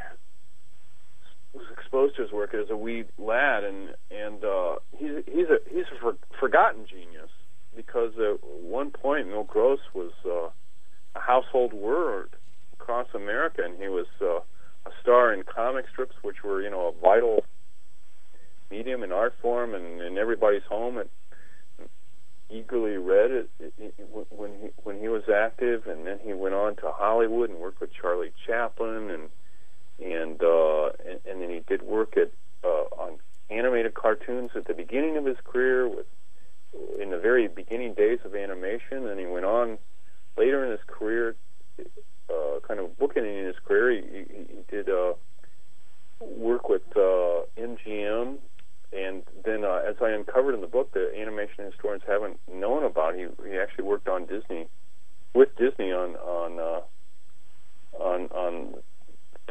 was 1.57 1.65
exposed 1.71 2.15
to 2.15 2.23
his 2.23 2.31
work 2.31 2.53
as 2.53 2.69
a 2.69 2.77
wee 2.77 3.05
lad, 3.17 3.63
and 3.63 3.89
and 4.11 4.43
uh, 4.43 4.75
he's 4.97 5.23
he's 5.25 5.47
a 5.49 5.57
he's 5.69 5.85
a 5.95 5.99
for, 5.99 6.17
forgotten 6.39 6.85
genius 6.87 7.29
because 7.75 8.13
at 8.17 8.43
one 8.43 8.91
point 8.91 9.27
Milt 9.27 9.47
Gross 9.47 9.79
was 9.93 10.11
uh, 10.25 10.49
a 11.15 11.19
household 11.19 11.73
word 11.73 12.35
across 12.73 13.07
America, 13.13 13.61
and 13.63 13.79
he 13.79 13.87
was 13.87 14.07
uh, 14.21 14.39
a 14.85 14.91
star 15.01 15.33
in 15.33 15.43
comic 15.43 15.85
strips, 15.91 16.15
which 16.21 16.43
were 16.43 16.61
you 16.61 16.69
know 16.69 16.93
a 16.95 17.01
vital 17.01 17.43
medium 18.69 19.03
and 19.03 19.13
art 19.13 19.33
form, 19.41 19.73
and 19.73 20.01
in 20.01 20.17
everybody's 20.17 20.65
home. 20.69 20.97
And 20.97 21.09
eagerly 22.49 22.97
read 22.97 23.31
it, 23.31 23.49
it, 23.59 23.73
it, 23.77 23.93
when 24.29 24.51
he 24.61 24.67
when 24.83 24.99
he 24.99 25.07
was 25.07 25.23
active, 25.33 25.87
and 25.87 26.05
then 26.05 26.19
he 26.23 26.33
went 26.33 26.55
on 26.55 26.75
to 26.77 26.91
Hollywood 26.91 27.49
and 27.49 27.59
worked 27.59 27.81
with 27.81 27.89
Charlie 27.93 28.31
Chaplin, 28.45 29.09
and 29.09 29.29
and 30.03 30.41
uh, 30.41 30.89
and, 31.05 31.19
and 31.25 31.41
then 31.41 31.49
he 31.49 31.61
did 31.67 31.81
work 31.81 32.17
at 32.17 32.31
uh, 32.63 33.01
on 33.01 33.17
animated 33.49 33.93
cartoons 33.93 34.51
at 34.55 34.65
the 34.65 34.73
beginning 34.73 35.17
of 35.17 35.25
his 35.25 35.37
career, 35.43 35.87
with 35.87 36.05
in 36.99 37.11
the 37.11 37.19
very 37.19 37.47
beginning 37.47 37.93
days 37.93 38.19
of 38.25 38.35
animation. 38.35 39.07
And 39.07 39.19
he 39.19 39.25
went 39.25 39.45
on 39.45 39.77
later 40.37 40.63
in 40.63 40.71
his 40.71 40.81
career, 40.87 41.35
uh, 41.79 42.59
kind 42.67 42.79
of 42.79 42.97
bookending 42.97 43.45
his 43.45 43.55
career. 43.65 43.91
He, 43.91 44.25
he, 44.33 44.59
did 44.69 44.89
uh, 44.89 45.13
work 46.19 46.69
with 46.69 46.83
uh, 46.95 47.45
MGM 47.57 48.37
and 48.93 49.23
then 49.43 49.65
uh, 49.65 49.81
as 49.87 49.95
I 50.01 50.09
uncovered 50.11 50.55
in 50.55 50.61
the 50.61 50.67
book, 50.67 50.93
the 50.93 51.11
animation 51.19 51.65
historians 51.65 52.03
haven't 52.07 52.39
known 52.51 52.83
about. 52.83 53.15
He 53.15 53.27
he 53.45 53.57
actually 53.57 53.83
worked 53.83 54.07
on 54.07 54.25
Disney 54.25 54.67
with 55.33 55.49
Disney 55.57 55.91
on 55.91 56.15
on 56.15 56.59
uh, 56.59 58.01
on 58.01 58.27
on 58.27 58.75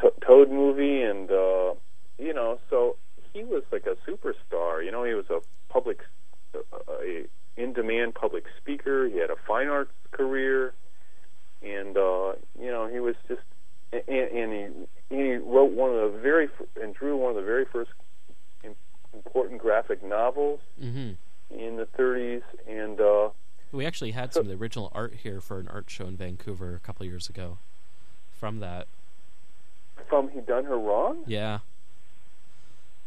to- 0.01 0.15
Toad 0.27 0.51
movie, 0.51 1.03
and 1.03 1.31
uh, 1.31 1.75
you 2.19 2.33
know, 2.33 2.59
so 2.71 2.97
he 3.33 3.45
was 3.45 3.63
like 3.73 3.87
a 3.87 3.97
superstar. 4.09 4.85
You 4.85 4.91
know, 4.91 5.05
he 5.05 5.15
was 5.15 5.27
a 5.31 5.41
public, 5.69 6.01
a 6.55 7.27
in 7.57 7.73
demand 7.73 8.15
public 8.15 8.45
speaker. 8.61 9.09
He 9.09 9.19
had 9.19 9.31
a 9.31 9.37
fine 9.47 9.69
arts 9.69 9.93
career, 10.11 10.75
and 11.63 11.97
uh, 11.97 12.33
you 12.61 12.71
know, 12.71 12.89
he 12.93 13.01
was 13.01 13.15
just 13.29 13.43
and, 13.93 14.03
and 14.09 14.87
he 15.11 15.17
he 15.17 15.33
wrote 15.35 15.73
one 15.73 15.91
of 15.91 16.13
the 16.13 16.19
very 16.19 16.49
and 16.81 16.95
drew 16.95 17.17
one 17.17 17.31
of 17.31 17.37
the 17.37 17.43
very 17.43 17.65
first 17.65 17.91
important 19.17 19.61
graphic 19.61 20.05
novels 20.05 20.61
mm-hmm. 20.81 21.13
in 21.51 21.77
the 21.77 21.87
30s, 21.99 22.43
and 22.69 23.01
uh, 23.01 23.31
we 23.73 23.87
actually 23.87 24.13
had 24.13 24.33
so, 24.33 24.41
some 24.41 24.51
of 24.51 24.57
the 24.57 24.63
original 24.63 24.93
art 24.95 25.15
here 25.23 25.41
for 25.41 25.59
an 25.59 25.69
art 25.69 25.87
show 25.89 26.07
in 26.07 26.17
Vancouver 26.17 26.75
a 26.75 26.81
couple 26.81 27.05
years 27.07 27.29
ago. 27.29 27.59
From 28.39 28.61
that, 28.61 28.87
from 30.09 30.31
he 30.31 30.41
done 30.41 30.65
her 30.65 30.79
wrong? 30.79 31.23
Yeah. 31.27 31.61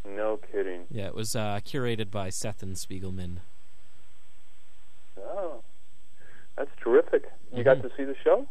No 0.05 0.39
kidding. 0.51 0.85
Yeah, 0.89 1.07
it 1.07 1.15
was 1.15 1.35
uh, 1.35 1.59
curated 1.65 2.09
by 2.09 2.29
Seth 2.29 2.63
and 2.63 2.75
Spiegelman. 2.75 3.37
Oh, 5.17 5.61
that's 6.57 6.71
terrific. 6.81 7.23
You 7.51 7.57
mm-hmm. 7.57 7.63
got 7.63 7.81
to 7.81 7.89
see 7.95 8.03
the 8.03 8.15
show? 8.23 8.47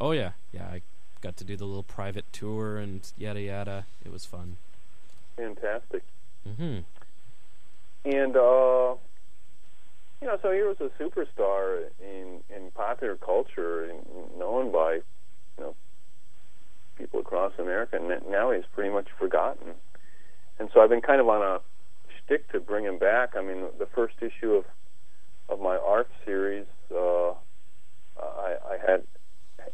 Oh 0.00 0.12
yeah, 0.12 0.32
yeah. 0.52 0.64
I 0.64 0.82
got 1.20 1.36
to 1.38 1.44
do 1.44 1.56
the 1.56 1.64
little 1.64 1.82
private 1.82 2.24
tour 2.32 2.78
and 2.78 3.10
yada 3.16 3.40
yada. 3.40 3.86
It 4.04 4.12
was 4.12 4.24
fun. 4.24 4.56
Fantastic. 5.36 6.02
Mm-hmm. 6.46 6.80
And 8.04 8.36
uh, 8.36 8.94
you 10.20 10.26
know, 10.26 10.38
so 10.42 10.50
he 10.52 10.62
was 10.62 10.76
a 10.80 10.90
superstar 11.02 11.84
in 12.00 12.40
in 12.54 12.70
popular 12.72 13.16
culture, 13.16 13.84
and 13.84 14.38
known 14.38 14.72
by 14.72 14.94
you 14.94 15.02
know 15.64 15.74
people 16.98 17.20
across 17.20 17.52
America. 17.58 17.96
And 17.96 18.08
now 18.30 18.50
he's 18.50 18.64
pretty 18.74 18.90
much 18.90 19.06
forgotten. 19.18 19.74
And 20.58 20.68
so 20.74 20.80
I've 20.80 20.90
been 20.90 21.00
kind 21.00 21.20
of 21.20 21.28
on 21.28 21.42
a 21.42 21.60
shtick 22.18 22.50
to 22.52 22.60
bring 22.60 22.84
him 22.84 22.98
back. 22.98 23.30
I 23.36 23.42
mean, 23.42 23.66
the 23.78 23.86
first 23.94 24.16
issue 24.20 24.52
of 24.52 24.64
of 25.50 25.60
my 25.60 25.78
ARF 25.78 26.08
series, 26.26 26.66
uh, 26.94 27.30
I, 28.20 28.56
I 28.72 28.76
had 28.86 29.04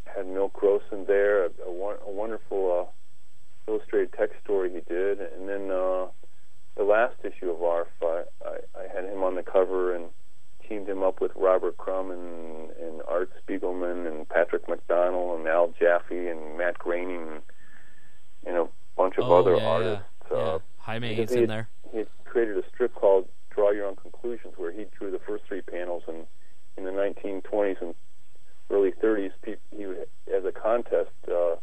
had 0.05 0.29
Milt 0.29 0.53
Gross 0.53 0.83
in 0.93 1.05
there, 1.07 1.47
a, 1.47 1.51
a, 1.67 1.97
a 2.07 2.13
wonderful 2.13 2.87
uh, 3.67 3.71
illustrated 3.71 4.13
text 4.13 4.37
story 4.45 4.71
he 4.73 4.81
did, 4.81 5.21
and 5.21 5.49
then. 5.49 5.71
Uh, 5.71 6.07
the 6.77 6.83
last 6.83 7.15
issue 7.23 7.51
of 7.51 7.63
ARF, 7.63 7.89
I, 8.03 8.23
I, 8.45 8.81
I 8.81 8.95
had 8.95 9.05
him 9.05 9.23
on 9.23 9.37
the 9.37 9.43
cover 9.43 9.95
and 9.95 10.07
teamed 10.69 10.89
him 10.89 11.03
up 11.03 11.21
with 11.21 11.33
Robert 11.35 11.77
Crumb 11.77 12.11
and, 12.11 12.71
and 12.81 13.03
Art 13.09 13.31
Spiegelman 13.43 14.07
and 14.07 14.29
Patrick 14.29 14.67
McDonnell 14.67 15.37
and 15.39 15.47
Al 15.49 15.73
Jaffee 15.79 16.29
and 16.29 16.59
Matt 16.59 16.79
Groening 16.79 17.29
and, 17.29 17.43
and 18.47 18.57
a 18.57 18.69
bunch 18.97 19.17
of 19.19 19.25
oh, 19.25 19.37
other 19.37 19.57
yeah, 19.57 19.67
artists. 19.67 20.05
Yeah. 20.31 20.37
Uh, 20.37 20.45
yeah. 20.45 20.59
Jaime 20.79 21.15
is 21.15 21.33
in 21.33 21.47
there. 21.47 21.69
He 21.93 21.99
had 21.99 22.09
created 22.25 22.57
a 22.59 22.63
strip 22.69 22.95
called 22.95 23.29
Draw 23.51 23.71
Your 23.71 23.87
Own 23.87 23.97
Conclusions 23.97 24.55
where 24.57 24.73
he 24.73 24.87
drew 24.99 25.11
the 25.11 25.21
first 25.21 25.45
three 25.49 25.63
panels 25.63 26.03
and 26.09 26.27
in 26.77 26.85
the 26.85 26.91
1920s 26.91 27.81
and 27.81 27.95
early 28.71 28.93
30s, 28.93 29.31
he 29.45 29.87
would, 29.87 30.09
as 30.35 30.45
a 30.45 30.53
contest, 30.53 31.11
uh, 31.29 31.57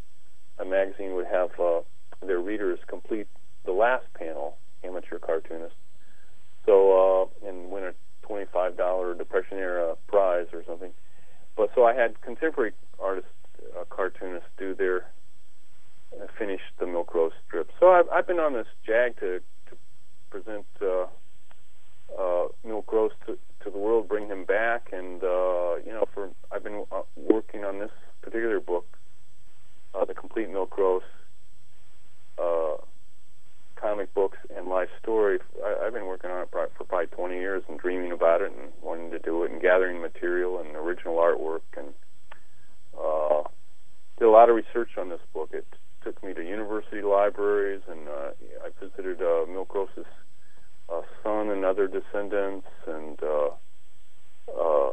a 0.60 0.66
magazine 0.66 1.16
would 1.16 1.26
have 1.26 1.50
uh, 1.60 1.82
their 2.26 2.40
readers 2.40 2.80
complete 2.88 3.28
the 3.66 3.72
last 3.72 4.06
panel 4.14 4.58
amateur 4.84 5.20
cartoonist. 5.20 5.76
So 6.66 7.30
uh, 7.44 7.48
and 7.48 7.72
win 7.72 7.84
a 7.84 7.94
twenty-five 8.32 8.78
dollar 8.78 9.14
Depression 9.14 9.58
era 9.58 9.96
prize 10.08 10.48
or 10.54 10.64
something. 10.66 10.92
But 11.58 11.70
so 11.76 11.84
I 11.84 11.94
had 11.94 12.22
contemporary 12.22 12.72
artists, 12.98 13.36
uh, 13.78 13.84
cartoonists 13.90 14.48
do 14.58 14.74
their 14.74 15.00
uh, 16.16 16.28
finish 16.40 16.62
the 16.80 16.88
Milt 16.88 17.08
Gross 17.08 17.34
strip. 17.46 17.70
So 17.78 17.92
I've, 17.92 18.08
I've 18.10 18.28
been 18.28 18.40
on 18.40 18.54
this 18.54 18.68
jag 18.88 19.20
to 19.20 19.42
to 19.68 19.76
present 20.30 20.66
uh, 20.82 21.08
uh, 22.18 22.48
Milt 22.64 22.86
Gross 22.86 23.12
to, 23.26 23.38
to 23.64 23.70
the 23.70 23.78
world, 23.78 24.08
bring 24.08 24.28
him 24.28 24.46
back, 24.46 24.90
and 24.94 25.22
uh, 25.24 25.76
you 25.86 25.92
know, 25.92 26.06
for 26.14 26.30
I've 26.52 26.64
been 26.64 26.86
uh, 26.90 27.02
working 27.18 27.66
on 27.66 27.80
this 27.80 27.92
particular 28.22 28.62
book, 28.62 28.88
uh, 29.94 30.06
the 30.06 30.14
complete 30.14 30.50
Milt 30.50 30.70
Gross. 30.70 31.04
Comic 33.92 34.14
books 34.14 34.38
and 34.56 34.70
life 34.70 34.88
story. 35.04 35.38
I, 35.66 35.86
I've 35.86 35.94
been 35.94 36.06
working 36.06 36.32
on 36.32 36.44
it 36.44 36.50
for 36.50 36.70
probably 36.86 37.08
20 37.08 37.36
years 37.36 37.62
and 37.68 37.78
dreaming 37.78 38.14
about 38.14 38.42
it 38.42 38.50
and 38.50 38.72
wanting 38.82 39.12
to 39.12 39.20
do 39.20 39.44
it 39.44 39.52
and 39.52 39.62
gathering 39.62 40.00
material 40.00 40.60
and 40.60 40.78
original 40.78 41.18
artwork 41.18 41.60
and 41.76 41.88
uh, 42.98 43.44
did 44.18 44.26
a 44.26 44.32
lot 44.32 44.48
of 44.48 44.56
research 44.56 44.92
on 44.98 45.10
this 45.10 45.20
book. 45.34 45.50
It 45.52 45.68
took 46.06 46.24
me 46.24 46.34
to 46.34 46.42
university 46.42 47.02
libraries 47.02 47.82
and 47.90 48.08
uh, 48.08 48.32
I 48.64 48.70
visited 48.80 49.22
uh, 49.22 49.46
Milt 49.52 49.68
uh, 49.76 51.02
son 51.22 51.50
and 51.50 51.66
other 51.66 51.90
descendants 51.90 52.68
and 52.88 53.20
uh, 53.22 53.50
uh, 54.58 54.92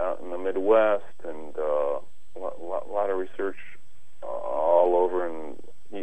out, 0.00 0.20
in 0.22 0.30
the 0.30 0.38
Midwest, 0.38 1.04
and 1.22 1.54
uh, 1.58 1.98
a 2.34 2.38
lot, 2.40 2.88
lot 2.90 3.10
of 3.10 3.18
research 3.18 3.58
uh, 4.22 4.26
all 4.26 4.96
over. 4.96 5.28
And 5.28 5.61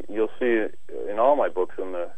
you'll 0.10 0.30
see 0.40 0.66
in 1.10 1.20
all 1.20 1.36
my 1.36 1.50
books 1.50 1.76
in 1.78 1.92
the 1.92 2.12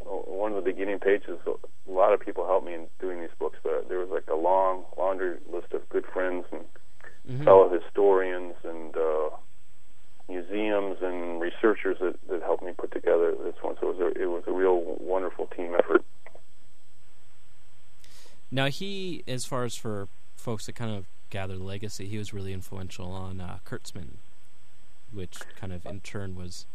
one 0.00 0.52
of 0.52 0.64
the 0.64 0.70
beginning 0.70 0.98
pages. 0.98 1.38
A 1.46 1.90
lot 1.90 2.12
of 2.12 2.20
people 2.20 2.46
helped 2.46 2.66
me 2.66 2.74
in 2.74 2.86
doing 3.00 3.20
these 3.20 3.30
books, 3.38 3.58
but 3.62 3.88
there 3.88 3.98
was 3.98 4.08
like 4.08 4.28
a 4.30 4.36
long 4.36 4.84
laundry 4.96 5.38
list 5.52 5.72
of 5.72 5.88
good 5.88 6.04
friends 6.12 6.44
and 6.52 6.64
mm-hmm. 7.28 7.44
fellow 7.44 7.68
historians 7.68 8.54
and 8.64 8.96
uh, 8.96 9.30
museums 10.28 10.98
and 11.02 11.40
researchers 11.40 11.98
that, 12.00 12.16
that 12.28 12.42
helped 12.42 12.62
me 12.62 12.72
put 12.76 12.92
together 12.92 13.34
this 13.44 13.54
one. 13.62 13.76
So 13.80 13.90
it 13.90 13.98
was 13.98 14.14
a, 14.16 14.22
it 14.22 14.26
was 14.26 14.44
a 14.46 14.52
real 14.52 14.80
wonderful 15.00 15.46
team 15.46 15.74
effort. 15.78 16.04
Now 18.50 18.66
he, 18.66 19.24
as 19.26 19.44
far 19.44 19.64
as 19.64 19.74
for 19.74 20.08
folks 20.36 20.66
that 20.66 20.74
kind 20.74 20.94
of 20.96 21.06
gather 21.30 21.56
the 21.56 21.64
legacy, 21.64 22.06
he 22.06 22.18
was 22.18 22.32
really 22.32 22.52
influential 22.52 23.10
on 23.10 23.40
uh, 23.40 23.58
Kurtzman, 23.66 24.18
which 25.12 25.38
kind 25.56 25.72
of 25.72 25.84
in 25.86 26.00
turn 26.00 26.36
was. 26.36 26.66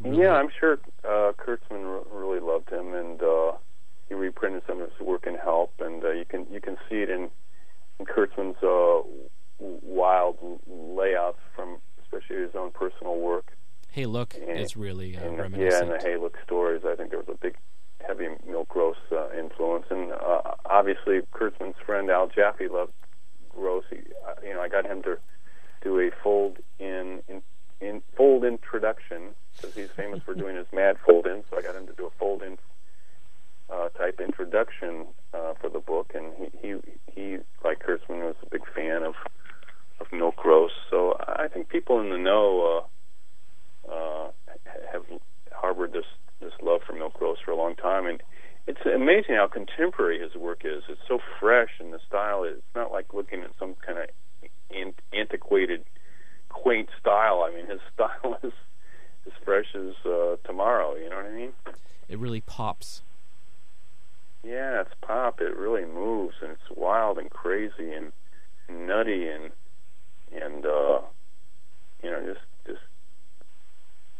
Really 0.00 0.22
yeah, 0.22 0.32
I'm 0.32 0.48
sure 0.58 0.78
uh, 1.04 1.32
Kurtzman 1.38 1.84
r- 1.84 2.02
really 2.10 2.40
loved 2.40 2.70
him, 2.70 2.94
and 2.94 3.22
uh, 3.22 3.52
he 4.08 4.14
reprinted 4.14 4.62
some 4.66 4.80
of 4.80 4.90
his 4.90 5.00
work 5.00 5.26
in 5.26 5.34
Help, 5.36 5.72
and 5.78 6.04
uh, 6.04 6.10
you 6.10 6.24
can 6.24 6.46
you 6.50 6.60
can 6.60 6.76
see 6.88 6.96
it 6.96 7.10
in, 7.10 7.30
in 7.98 8.06
Kurtzman's 8.06 8.62
uh, 8.62 9.06
wild 9.58 10.36
layouts 10.66 11.38
from 11.54 11.78
especially 12.02 12.42
his 12.42 12.54
own 12.54 12.70
personal 12.70 13.18
work. 13.18 13.52
Hey, 13.90 14.06
look, 14.06 14.34
and, 14.34 14.58
it's 14.58 14.76
really 14.76 15.16
uh, 15.16 15.20
and, 15.20 15.38
reminiscent. 15.38 15.86
Yeah, 15.86 15.94
and 15.94 16.00
the 16.00 16.04
Hey 16.04 16.16
Look 16.16 16.36
stories. 16.44 16.82
I 16.84 16.96
think 16.96 17.10
there 17.10 17.20
was 17.20 17.28
a 17.28 17.38
big, 17.38 17.56
heavy 18.06 18.26
Milt 18.46 18.68
Gross 18.68 18.96
uh, 19.12 19.30
influence, 19.38 19.86
and 19.90 20.12
uh, 20.12 20.54
obviously 20.66 21.20
Kurtzman's 21.32 21.76
friend 21.86 22.10
Al 22.10 22.28
Jaffee 22.28 22.68
loved 22.68 22.92
Gross. 23.50 23.84
He, 23.90 23.98
uh, 24.26 24.34
you 24.44 24.54
know, 24.54 24.60
I 24.60 24.68
got 24.68 24.84
him 24.84 25.02
to 25.04 25.16
do 25.82 26.00
a 26.00 26.10
fold 26.22 26.58
in, 26.80 27.20
in, 27.28 27.42
in 27.80 28.02
fold 28.16 28.44
introduction 28.44 29.34
because 29.56 29.74
he's 29.74 29.88
famous 29.96 30.20
for 30.24 30.34
doing 30.34 30.56
his 30.56 30.66
mad 30.72 30.96
fold 31.06 31.26
in. 31.26 31.42
So 31.50 31.58
I 31.58 31.62
got 31.62 31.76
him 31.76 31.86
to 31.86 31.92
do 31.94 32.06
a 32.06 32.10
fold 32.18 32.42
in 32.42 32.58
uh, 33.72 33.88
type 33.90 34.20
introduction 34.20 35.06
uh, 35.32 35.54
for 35.60 35.70
the 35.70 35.78
book, 35.80 36.12
and 36.14 36.32
he 36.38 36.50
he 36.60 36.74
he 37.12 37.36
like 37.64 37.82
Kurtzman 37.82 38.24
was 38.24 38.36
a 38.42 38.50
big 38.50 38.62
fan 38.74 39.02
of 39.02 39.14
of 40.00 40.06
Milt 40.12 40.36
Gross. 40.36 40.72
So 40.90 41.16
I 41.26 41.48
think 41.48 41.68
people 41.68 42.00
in 42.00 42.10
the 42.10 42.18
know 42.18 42.84
uh, 43.88 43.92
uh, 43.92 44.30
have 44.92 45.02
harbored 45.52 45.92
this 45.92 46.04
this 46.40 46.52
love 46.62 46.80
for 46.86 46.92
Milt 46.92 47.14
Gross 47.14 47.38
for 47.44 47.52
a 47.52 47.56
long 47.56 47.74
time, 47.74 48.06
and 48.06 48.22
it's 48.66 48.80
amazing 48.84 49.36
how 49.36 49.46
contemporary 49.46 50.20
his 50.20 50.34
work 50.34 50.62
is. 50.64 50.82
It's 50.88 51.00
so 51.08 51.18
fresh, 51.40 51.70
and 51.80 51.92
the 51.92 52.00
style 52.06 52.44
is 52.44 52.60
not 52.74 52.92
like 52.92 53.12
looking 53.14 53.42
at 53.42 53.50
some 53.58 53.74
kind 53.84 53.98
of 53.98 54.06
an- 54.70 54.94
antiquated, 55.12 55.84
quaint 56.64 56.88
style. 56.98 57.46
I 57.46 57.54
mean, 57.54 57.66
his 57.66 57.80
style 57.94 58.38
is 58.42 58.52
as 59.26 59.32
fresh 59.44 59.66
as 59.74 59.94
uh, 60.06 60.36
tomorrow. 60.44 60.96
You 60.96 61.10
know 61.10 61.16
what 61.16 61.26
I 61.26 61.30
mean? 61.30 61.52
It 62.08 62.18
really 62.18 62.40
pops. 62.40 63.02
Yeah, 64.42 64.80
it's 64.80 64.94
pop. 65.02 65.40
It 65.40 65.56
really 65.56 65.84
moves, 65.84 66.34
and 66.42 66.52
it's 66.52 66.76
wild 66.76 67.18
and 67.18 67.30
crazy 67.30 67.92
and 67.92 68.12
nutty 68.68 69.28
and 69.28 69.50
and 70.32 70.66
uh, 70.66 71.00
you 72.02 72.10
know 72.10 72.20
just 72.26 72.44
just 72.66 72.80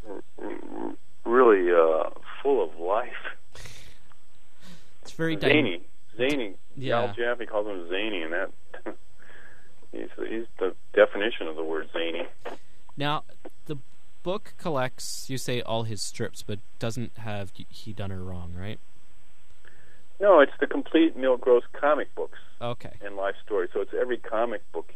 r- 0.09 0.23
r- 0.43 0.95
really 1.25 1.71
uh, 1.71 2.11
full 2.43 2.63
of 2.63 2.79
life. 2.79 3.11
It's 5.03 5.13
very 5.13 5.39
zany. 5.39 5.83
zany. 6.17 6.55
Yeah. 6.77 7.01
Al 7.03 7.15
Jaffee 7.15 7.47
calls 7.47 7.67
him 7.67 7.87
zany, 7.91 8.23
and 8.23 8.33
that 8.33 8.51
he's 9.95 10.29
he's 10.29 10.47
the 10.59 10.75
definition 10.93 11.47
of 11.47 11.57
the 11.57 11.65
word 11.65 11.89
zany. 11.93 12.27
Now, 12.97 13.25
the 13.67 13.77
book 14.23 14.55
collects, 14.59 15.29
you 15.29 15.39
say, 15.39 15.61
all 15.63 15.83
his 15.83 16.03
strips, 16.03 16.43
but 16.43 16.59
doesn't 16.79 17.19
have 17.19 17.53
he 17.69 17.93
done 17.93 18.11
her 18.11 18.23
wrong, 18.23 18.53
right? 18.57 18.79
No, 20.21 20.41
it's 20.41 20.53
the 20.61 20.67
complete 20.67 21.17
Milt 21.17 21.41
Gross 21.41 21.65
comic 21.73 22.15
books. 22.15 22.39
Okay. 22.61 22.93
And 23.05 23.17
life 23.17 23.35
story. 23.45 23.69
So 23.73 23.81
it's 23.81 23.93
every 23.99 24.17
comic 24.17 24.61
book 24.73 24.93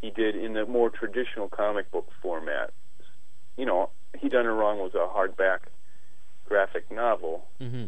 he 0.00 0.10
did 0.10 0.36
in 0.36 0.52
the 0.52 0.66
more 0.66 0.90
traditional 0.90 1.48
comic 1.48 1.90
book 1.90 2.08
format. 2.22 2.72
You 3.56 3.64
know, 3.64 3.90
He 4.18 4.28
Done 4.28 4.44
Her 4.44 4.54
Wrong 4.54 4.78
was 4.78 4.94
a 4.94 5.08
hardback 5.08 5.60
graphic 6.46 6.90
novel, 6.90 7.46
mm-hmm. 7.60 7.86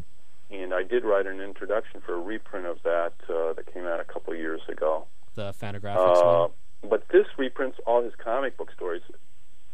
and 0.50 0.74
I 0.74 0.82
did 0.82 1.04
write 1.04 1.26
an 1.26 1.40
introduction 1.40 2.00
for 2.04 2.14
a 2.14 2.20
reprint 2.20 2.66
of 2.66 2.78
that 2.82 3.12
uh, 3.28 3.52
that 3.52 3.72
came 3.72 3.84
out 3.84 4.00
a 4.00 4.04
couple 4.04 4.32
of 4.32 4.38
years 4.38 4.62
ago. 4.68 5.06
The 5.38 5.54
Fantagraphics 5.54 6.20
uh, 6.20 6.48
one. 6.82 6.90
But 6.90 7.06
this 7.12 7.26
reprints 7.38 7.78
all 7.86 8.02
his 8.02 8.12
comic 8.18 8.58
book 8.58 8.72
stories. 8.74 9.02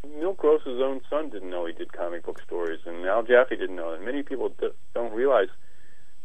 Milt 0.07 0.37
Gross's 0.37 0.79
own 0.85 1.01
son 1.09 1.31
didn't 1.31 1.49
know 1.49 1.65
he 1.65 1.73
did 1.73 1.91
comic 1.91 2.27
book 2.27 2.39
stories, 2.45 2.81
and 2.85 3.07
Al 3.07 3.23
Jaffee 3.23 3.57
didn't 3.57 3.77
know. 3.77 3.95
And 3.95 4.05
many 4.05 4.23
people 4.23 4.51
d- 4.61 4.77
don't 4.95 5.15
realize 5.15 5.49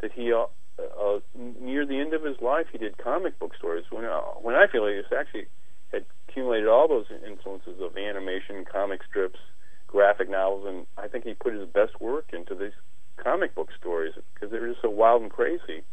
that 0.02 0.12
he, 0.12 0.34
uh, 0.34 0.48
uh, 0.78 1.20
near 1.34 1.86
the 1.86 2.02
end 2.02 2.14
of 2.14 2.22
his 2.22 2.36
life, 2.42 2.66
he 2.70 2.78
did 2.78 2.98
comic 2.98 3.40
book 3.40 3.56
stories. 3.58 3.86
When 3.90 4.04
uh, 4.04 4.20
when 4.42 4.56
I 4.56 4.68
feel 4.68 4.84
like 4.84 4.96
it's 4.96 5.16
actually 5.18 5.46
had 5.94 6.04
accumulated 6.28 6.68
all 6.68 6.90
those 6.90 7.06
influences 7.26 7.80
of 7.82 7.96
animation, 7.96 8.66
comic 8.70 9.00
strips, 9.10 9.40
graphic 9.88 10.30
novels, 10.30 10.66
and 10.68 10.86
I 10.98 11.08
think 11.08 11.24
he 11.24 11.34
put 11.34 11.54
his 11.54 11.66
best 11.66 12.02
work 12.02 12.32
into 12.34 12.56
these 12.56 12.76
comic 13.16 13.56
book 13.56 13.70
stories 13.80 14.16
because 14.34 14.52
they 14.52 14.60
were 14.60 14.68
just 14.68 14.82
so 14.82 14.90
wild 14.90 15.22
and 15.22 15.32
crazy. 15.32 15.84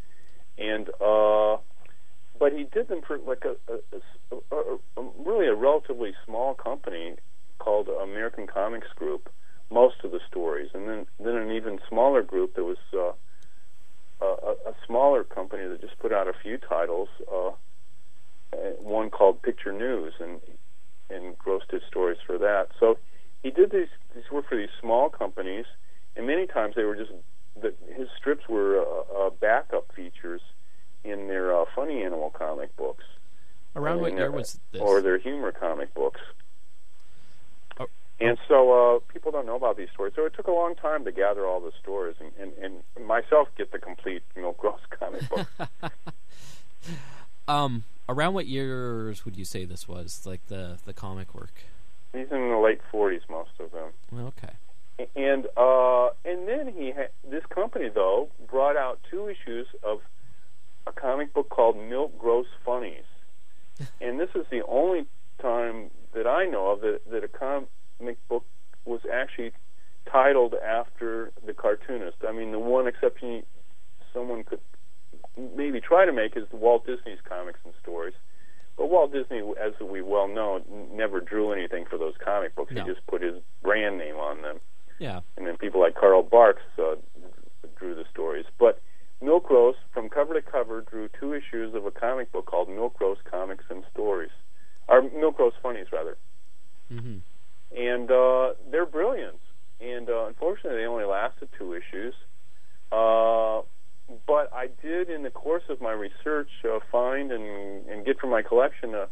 And 0.59 0.89
uh, 1.01 1.59
but 2.39 2.53
he 2.53 2.65
did 2.65 2.89
them 2.89 3.01
for 3.07 3.19
like 3.19 3.45
a, 3.45 3.57
a, 3.73 4.37
a, 4.53 5.01
a 5.01 5.11
really 5.19 5.47
a 5.47 5.55
relatively 5.55 6.15
small 6.25 6.55
company 6.55 7.15
called 7.59 7.89
American 7.89 8.47
Comics 8.47 8.89
Group. 8.97 9.31
Most 9.71 9.97
of 10.05 10.13
the 10.13 10.21
stories, 10.31 10.71
and 10.75 10.89
then 10.89 11.07
then 11.19 11.35
an 11.35 11.51
even 11.51 11.81
smaller 11.89 12.23
group 12.23 12.55
that 12.55 12.63
was 12.63 12.77
uh, 12.95 13.13
a, 14.25 14.71
a 14.71 14.75
smaller 14.87 15.25
company 15.25 15.67
that 15.67 15.81
just 15.81 15.99
put 15.99 16.13
out 16.13 16.29
a 16.29 16.33
few 16.41 16.57
titles. 16.57 17.09
Uh, 17.33 17.51
one 18.79 19.11
called 19.11 19.43
Picture 19.43 19.73
News, 19.73 20.15
and 20.21 20.41
and 21.11 21.37
Gross 21.37 21.63
did 21.69 21.83
stories 21.89 22.19
for 22.25 22.39
that. 22.39 22.69
So 22.79 22.99
he 23.43 23.51
did 23.51 23.73
these 23.73 23.89
these 24.15 24.31
work 24.31 24.49
for 24.49 24.57
these 24.57 24.75
small 24.81 25.09
companies, 25.09 25.67
and 26.15 26.27
many 26.27 26.47
times 26.47 26.75
they 26.77 26.85
were 26.85 26.97
just 26.97 27.11
the, 27.61 27.75
his 27.97 28.09
strips 28.17 28.49
were 28.49 28.81
uh, 28.81 29.27
uh, 29.27 29.31
backup 29.31 29.93
features 29.95 30.43
in 31.11 31.29
their 31.29 31.57
uh, 31.57 31.65
funny 31.75 32.03
animal 32.03 32.31
comic 32.31 32.75
books. 32.77 33.05
Around 33.75 34.01
what 34.01 34.13
year 34.13 34.31
was 34.31 34.59
this? 34.73 34.81
Or 34.81 35.03
their 35.03 35.19
humor 35.19 35.53
comic 35.53 35.93
books. 35.93 36.21
Oh. 37.79 37.87
And 38.21 38.39
so 38.49 38.97
uh, 38.97 39.13
people 39.13 39.31
don't 39.31 39.45
know 39.45 39.57
about 39.57 39.77
these 39.77 39.91
stories. 39.93 40.15
So 40.17 40.25
it 40.25 40.35
took 40.35 40.47
a 40.47 40.53
long 40.53 40.75
time 40.75 41.05
to 41.05 41.13
gather 41.13 41.47
all 41.47 41.61
the 41.61 41.73
stories 41.83 42.17
and, 42.19 42.53
and, 42.59 42.83
and 42.97 43.07
myself 43.07 43.49
get 43.59 43.73
the 43.73 43.79
complete 43.79 44.23
Milt 44.35 44.57
Gross 44.57 44.81
comic 44.99 45.29
book. 45.29 45.93
um, 47.49 47.85
around 48.09 48.33
what 48.33 48.47
years 48.47 49.27
would 49.27 49.37
you 49.37 49.45
say 49.45 49.67
this 49.67 49.87
was, 49.87 50.23
like 50.25 50.47
the 50.47 50.79
the 50.87 50.95
comic 50.95 51.35
work? 51.35 51.53
He's 52.13 52.31
in 52.31 52.49
the 52.49 52.57
late 52.57 52.81
forties, 52.91 53.23
most 53.29 53.51
of 53.61 53.73
them. 53.73 53.93
Okay. 54.29 54.55
And 55.15 55.47
uh, 55.57 56.09
and 56.25 56.49
then 56.49 56.73
he 56.75 56.93
ha- 56.93 57.13
this 57.29 57.45
company 57.51 57.91
though 57.95 58.31
brought 58.51 58.77
out 58.77 59.01
two 59.11 59.29
issues 59.29 59.67
of 59.83 60.01
a 60.87 60.93
comic 60.93 61.35
book 61.35 61.49
called 61.49 61.77
Milt 61.77 62.19
Gross 62.19 62.47
Funnies, 62.65 63.05
and 64.01 64.19
this 64.21 64.31
is 64.35 64.47
the 64.51 64.65
only 64.67 65.07
time 65.41 65.91
that 66.15 66.27
I 66.27 66.47
know 66.47 66.71
of 66.71 66.81
that 66.81 67.01
that 67.11 67.25
a 67.25 67.29
comic 67.29 67.69
book 68.29 68.45
was 68.85 69.01
actually 69.13 69.53
titled 70.11 70.55
after 70.55 71.33
the 71.45 71.53
cartoonist. 71.53 72.19
I 72.27 72.33
mean, 72.33 72.53
the 72.53 72.59
one 72.59 72.87
exception 72.87 73.43
someone 74.13 74.45
could 74.45 74.61
maybe 75.57 75.81
try 75.81 76.07
to 76.07 76.13
make 76.13 76.37
is 76.37 76.45
the 76.51 76.57
Walt 76.57 76.87
Disney's 76.87 77.19
comics 77.29 77.59
and 77.65 77.75
stories. 77.83 78.15
But 78.77 78.91
Walt 78.91 79.13
Disney, 79.13 79.43
as 79.61 79.73
we 79.81 80.03
well 80.03 80.29
know, 80.29 80.63
never 80.93 81.21
drew 81.21 81.53
anything 81.53 81.87
for 81.89 81.99
those 81.99 82.15
comic 82.23 82.55
books. 82.55 82.73
No. 82.73 82.85
He 82.85 82.91
just 82.93 83.07
put 83.07 83.23
his 83.23 83.37
brand 83.63 83.99
name 83.99 84.17
on 84.17 84.43
them. 84.43 84.61
Yeah. 84.99 85.21
And 85.37 85.47
then 85.47 85.57
people 85.57 85.81
like 85.81 85.95
Carl 85.95 86.23
Barks 86.23 86.63
uh, 86.79 86.97
drew 87.77 87.95
the 87.95 88.05
stories. 88.11 88.45
But 88.59 88.81
Milt 89.23 89.45
Gross, 89.45 89.77
from 89.93 90.09
cover 90.09 90.35
to 90.35 90.43
cover, 90.43 90.83
drew 90.83 91.09
two 91.19 91.33
issues 91.33 91.75
of 91.75 91.87
a 91.87 91.91
comic 91.91 92.31
book 92.33 92.47
called 92.47 92.69
Milt 92.69 92.95
Gross 92.95 93.19
Comics 93.31 93.65
and 93.71 93.83
Stories, 93.93 94.31
or 94.89 95.03
Milt 95.03 95.37
Gross 95.37 95.55
Funnies, 95.63 95.87
rather. 95.93 96.17
Mm-hmm. 96.93 97.19
And 97.77 98.11
uh, 98.11 98.55
they're 98.71 98.87
brilliant. 98.87 99.41
And 99.81 100.09
uh, 100.09 100.27
unfortunately, 100.27 100.81
they 100.81 100.87
only 100.87 101.05
lasted 101.05 101.49
two 101.59 101.73
issues. 101.73 102.15
Uh, 102.93 103.63
but 104.27 104.53
I 104.53 104.69
did, 104.83 105.11
in 105.11 105.23
the 105.23 105.31
course 105.31 105.65
of 105.69 105.81
my 105.81 105.93
research, 105.93 106.51
uh, 106.65 106.79
find 106.93 107.33
and, 107.33 107.87
and 107.87 108.07
get 108.07 108.21
from 108.21 108.31
my 108.31 108.43
collection 108.43 108.95
uh, 108.95 109.07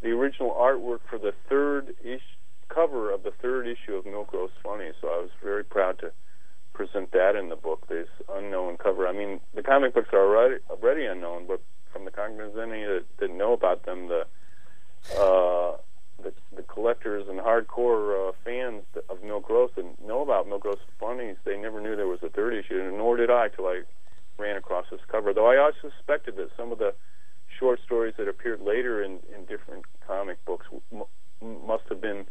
the 0.00 0.10
original 0.10 0.50
artwork 0.50 1.00
for 1.10 1.18
the 1.18 1.32
third 1.48 1.94
ish, 2.04 2.22
cover 2.68 3.10
of 3.10 3.22
the 3.22 3.32
third 3.42 3.66
issue 3.66 3.96
of 3.96 4.06
Milt 4.06 4.28
Gross 4.28 4.50
Funny. 4.62 4.90
So 5.00 5.08
I 5.08 5.18
was 5.18 5.30
very 5.42 5.64
proud 5.64 5.98
to 6.00 6.12
present 6.78 7.10
that 7.10 7.34
in 7.34 7.48
the 7.48 7.56
book. 7.56 7.88
This 7.88 8.06
unknown 8.32 8.76
cover. 8.76 9.08
I 9.08 9.12
mean, 9.12 9.40
the 9.52 9.64
comic 9.64 9.94
books 9.94 10.10
are 10.12 10.20
already, 10.20 10.62
already 10.70 11.06
unknown, 11.06 11.46
but 11.48 11.60
from 11.92 12.04
the 12.04 12.12
cognoscenti 12.12 12.84
that, 12.84 13.04
that 13.18 13.30
know 13.34 13.52
about 13.52 13.84
them. 13.84 14.06
The 14.06 14.26
uh, 15.18 15.76
the, 16.22 16.32
the 16.54 16.62
collectors 16.62 17.26
and 17.28 17.38
hardcore 17.38 18.30
uh, 18.30 18.32
fans 18.44 18.82
of 19.08 19.22
Milt 19.22 19.44
Gross 19.44 19.70
and 19.76 19.96
know 20.04 20.22
about 20.22 20.48
Milt 20.48 20.62
Gross 20.62 20.78
Funnies, 20.98 21.36
they 21.44 21.56
never 21.56 21.80
knew 21.80 21.94
there 21.94 22.08
was 22.08 22.22
a 22.22 22.28
third 22.28 22.54
issue, 22.54 22.80
and 22.80 22.98
nor 22.98 23.16
did 23.16 23.30
I 23.30 23.48
till 23.48 23.66
I 23.66 23.82
ran 24.36 24.56
across 24.56 24.86
this 24.90 25.00
cover. 25.10 25.32
Though 25.32 25.50
I 25.50 25.56
always 25.58 25.76
suspected 25.80 26.36
that 26.36 26.50
some 26.56 26.72
of 26.72 26.78
the 26.78 26.94
short 27.58 27.80
stories 27.84 28.14
that 28.18 28.28
appeared 28.28 28.60
later 28.60 29.02
in, 29.02 29.18
in 29.34 29.44
different 29.46 29.84
comic 30.06 30.44
books 30.44 30.66
m- 30.92 31.04
must 31.40 31.84
have 31.88 32.00
been 32.00 32.26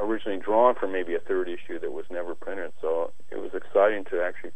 originally 0.00 0.38
drawn 0.38 0.74
for 0.74 0.86
maybe 0.86 1.14
a 1.14 1.20
third 1.20 1.48
issue 1.48 1.78
that 1.80 1.92
was 1.92 2.04
never 2.10 2.34
printed. 2.34 2.72
So 2.80 3.12
it 3.30 3.38
was 3.38 3.50
exciting 3.54 4.04
to 4.06 4.22
actually 4.22 4.52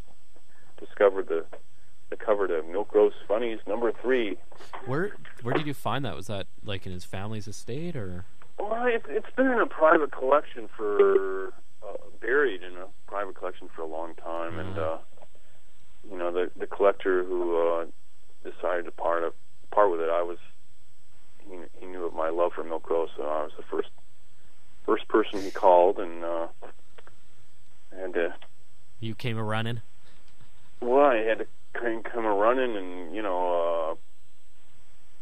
discover 0.78 1.22
the 1.22 1.44
the 2.10 2.16
cover 2.16 2.46
to 2.46 2.62
Milt 2.70 2.88
Gross 2.88 3.14
Funnies 3.26 3.58
number 3.66 3.90
three. 4.02 4.36
Where 4.84 5.16
where 5.42 5.54
did 5.54 5.66
you 5.66 5.74
find 5.74 6.04
that? 6.04 6.14
Was 6.14 6.26
that 6.26 6.46
like 6.64 6.86
in 6.86 6.92
his 6.92 7.04
family's 7.04 7.48
estate 7.48 7.96
or? 7.96 8.26
Well, 8.58 8.86
it, 8.86 9.02
it's 9.08 9.34
been 9.34 9.46
in 9.46 9.58
a 9.58 9.66
private 9.66 10.12
collection 10.12 10.68
for 10.76 11.48
uh, 11.82 11.96
buried 12.20 12.62
in 12.62 12.76
a 12.76 12.86
private 13.06 13.34
collection 13.34 13.68
for 13.74 13.82
a 13.82 13.86
long 13.86 14.14
time, 14.16 14.58
and 14.58 14.78
uh, 14.78 14.98
you 16.10 16.18
know 16.18 16.30
the 16.30 16.50
the 16.58 16.66
collector 16.66 17.24
who 17.24 17.56
uh, 17.56 17.86
decided 18.44 18.84
to 18.84 18.90
part 18.92 19.24
of, 19.24 19.32
part 19.70 19.90
with 19.90 20.00
it. 20.00 20.10
I 20.10 20.22
was 20.22 20.38
he, 21.38 21.58
he 21.78 21.86
knew 21.86 22.04
of 22.04 22.12
my 22.12 22.28
love 22.28 22.52
for 22.54 22.62
Milt 22.62 22.82
Gross, 22.82 23.10
so 23.16 23.22
I 23.22 23.42
was 23.42 23.52
the 23.56 23.64
first 23.70 23.88
first 24.84 25.08
person 25.08 25.40
he 25.42 25.50
called, 25.50 25.98
and 25.98 26.24
uh, 26.24 26.46
I 27.92 28.00
had 28.00 28.14
to. 28.14 28.34
You 29.00 29.14
came 29.14 29.38
a 29.38 29.42
running. 29.42 29.80
Well, 30.80 31.06
I 31.06 31.18
had 31.18 31.38
to 31.38 31.46
come 32.02 32.24
a 32.24 32.34
running, 32.34 32.76
and 32.76 33.14
you 33.14 33.22
know, 33.22 33.96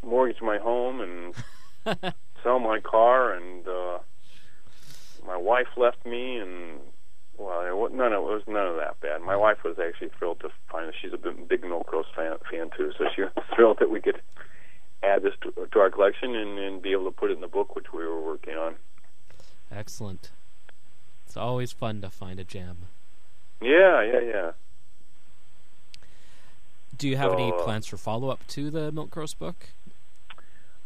uh, 0.04 0.06
mortgage 0.06 0.40
my 0.42 0.58
home 0.58 1.00
and 1.00 2.14
sell 2.42 2.58
my 2.58 2.80
car, 2.80 3.34
and 3.34 3.66
uh, 3.66 3.98
my 5.26 5.36
wife 5.36 5.68
left 5.76 6.04
me, 6.06 6.38
and 6.38 6.80
well, 7.38 7.66
it 7.66 7.76
was, 7.76 7.90
none 7.94 8.12
of 8.12 8.22
it 8.22 8.26
was 8.26 8.42
none 8.46 8.66
of 8.66 8.76
that 8.76 9.00
bad. 9.00 9.22
My 9.22 9.36
wife 9.36 9.64
was 9.64 9.78
actually 9.78 10.10
thrilled 10.18 10.40
to 10.40 10.50
find 10.70 10.88
that 10.88 10.94
she's 11.00 11.12
a 11.12 11.18
big, 11.18 11.48
big 11.48 11.62
Milt 11.62 11.86
Gross 11.86 12.06
fan, 12.14 12.36
fan 12.50 12.70
too, 12.76 12.92
so 12.98 13.06
she 13.14 13.22
was 13.22 13.32
thrilled 13.54 13.78
that 13.80 13.90
we 13.90 14.00
could 14.00 14.20
add 15.02 15.22
this 15.22 15.34
to, 15.42 15.68
to 15.72 15.78
our 15.80 15.90
collection 15.90 16.34
and, 16.34 16.58
and 16.58 16.82
be 16.82 16.92
able 16.92 17.06
to 17.06 17.10
put 17.10 17.30
it 17.30 17.34
in 17.34 17.40
the 17.40 17.48
book, 17.48 17.74
which 17.74 17.92
we 17.92 18.04
were 18.04 18.20
working 18.20 18.54
on. 18.54 18.74
Excellent. 19.70 20.30
It's 21.26 21.36
always 21.36 21.72
fun 21.72 22.00
to 22.00 22.10
find 22.10 22.40
a 22.40 22.44
gem. 22.44 22.78
Yeah, 23.60 24.02
yeah, 24.02 24.20
yeah. 24.20 24.50
Do 26.96 27.08
you 27.08 27.16
have 27.16 27.30
So, 27.32 27.36
any 27.36 27.52
uh, 27.52 27.62
plans 27.64 27.86
for 27.86 27.96
follow 27.96 28.28
up 28.30 28.46
to 28.48 28.70
the 28.70 28.90
Milt 28.92 29.10
Gross 29.10 29.32
book? 29.34 29.68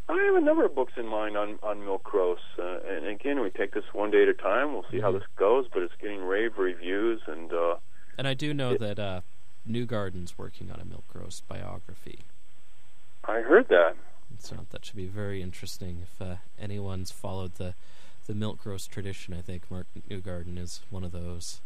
I 0.09 0.23
have 0.23 0.35
a 0.37 0.41
number 0.41 0.65
of 0.67 0.75
books 0.75 0.93
in 0.97 1.07
mind 1.07 1.37
on 1.37 1.59
on 1.63 1.81
Milt 1.85 2.03
Gross, 2.05 2.39
uh, 2.59 2.81
and 2.87 3.07
again, 3.07 3.41
we 3.41 3.51
take 3.51 3.73
this 3.73 3.85
one 3.93 4.11
day 4.11 4.23
at 4.23 4.29
a 4.29 4.35
time. 4.35 4.75
We'll 4.75 4.85
see 4.91 5.01
how 5.01 5.11
Mhm. 5.11 5.21
this 5.21 5.29
goes, 5.37 5.67
but 5.73 5.83
it's 5.83 5.95
getting 5.97 6.23
rave 6.23 6.59
reviews, 6.59 7.23
and 7.27 7.53
uh, 7.53 7.77
And 8.19 8.29
I 8.29 8.35
do 8.35 8.53
know 8.55 8.73
It- 8.73 8.81
that 8.81 8.99
uh, 8.99 9.21
Newgarden's 9.69 10.37
working 10.39 10.71
on 10.71 10.79
a 10.79 10.85
Milt 10.85 11.09
Gross 11.09 11.41
biography. 11.41 12.21
I 13.25 13.41
heard 13.41 13.69
that. 13.69 13.97
So 14.39 14.67
that 14.71 14.85
should 14.85 14.97
be 14.97 15.07
very 15.07 15.41
interesting 15.43 16.03
if 16.03 16.21
uh, 16.21 16.37
anyone's 16.59 17.11
followed 17.11 17.55
the 17.55 17.75
the 18.27 18.35
Milt 18.35 18.59
Gross 18.59 18.87
tradition. 18.87 19.35
I 19.35 19.41
think 19.43 19.71
Mark 19.71 19.87
Newgarden 20.11 20.59
is 20.59 20.81
one 20.91 21.05
of 21.05 21.13
those 21.13 21.61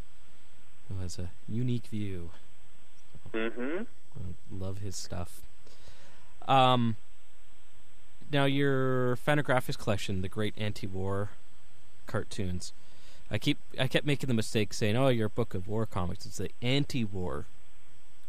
who 0.88 1.00
has 1.02 1.18
a 1.18 1.30
unique 1.48 1.86
view. 1.86 2.30
Mm-hmm. 3.32 3.82
I 4.18 4.24
love 4.50 4.78
his 4.78 4.96
stuff. 4.96 5.42
Um, 6.46 6.96
now 8.32 8.44
your 8.46 9.16
Fantagraphics 9.16 9.78
collection, 9.78 10.22
the 10.22 10.28
great 10.28 10.54
anti-war 10.56 11.30
cartoons. 12.06 12.72
I 13.30 13.36
keep 13.38 13.58
I 13.78 13.86
kept 13.88 14.06
making 14.06 14.28
the 14.28 14.34
mistake 14.34 14.72
saying, 14.72 14.96
"Oh, 14.96 15.08
your 15.08 15.28
book 15.28 15.52
of 15.54 15.68
war 15.68 15.84
comics." 15.84 16.24
It's 16.24 16.38
the 16.38 16.50
anti-war 16.62 17.44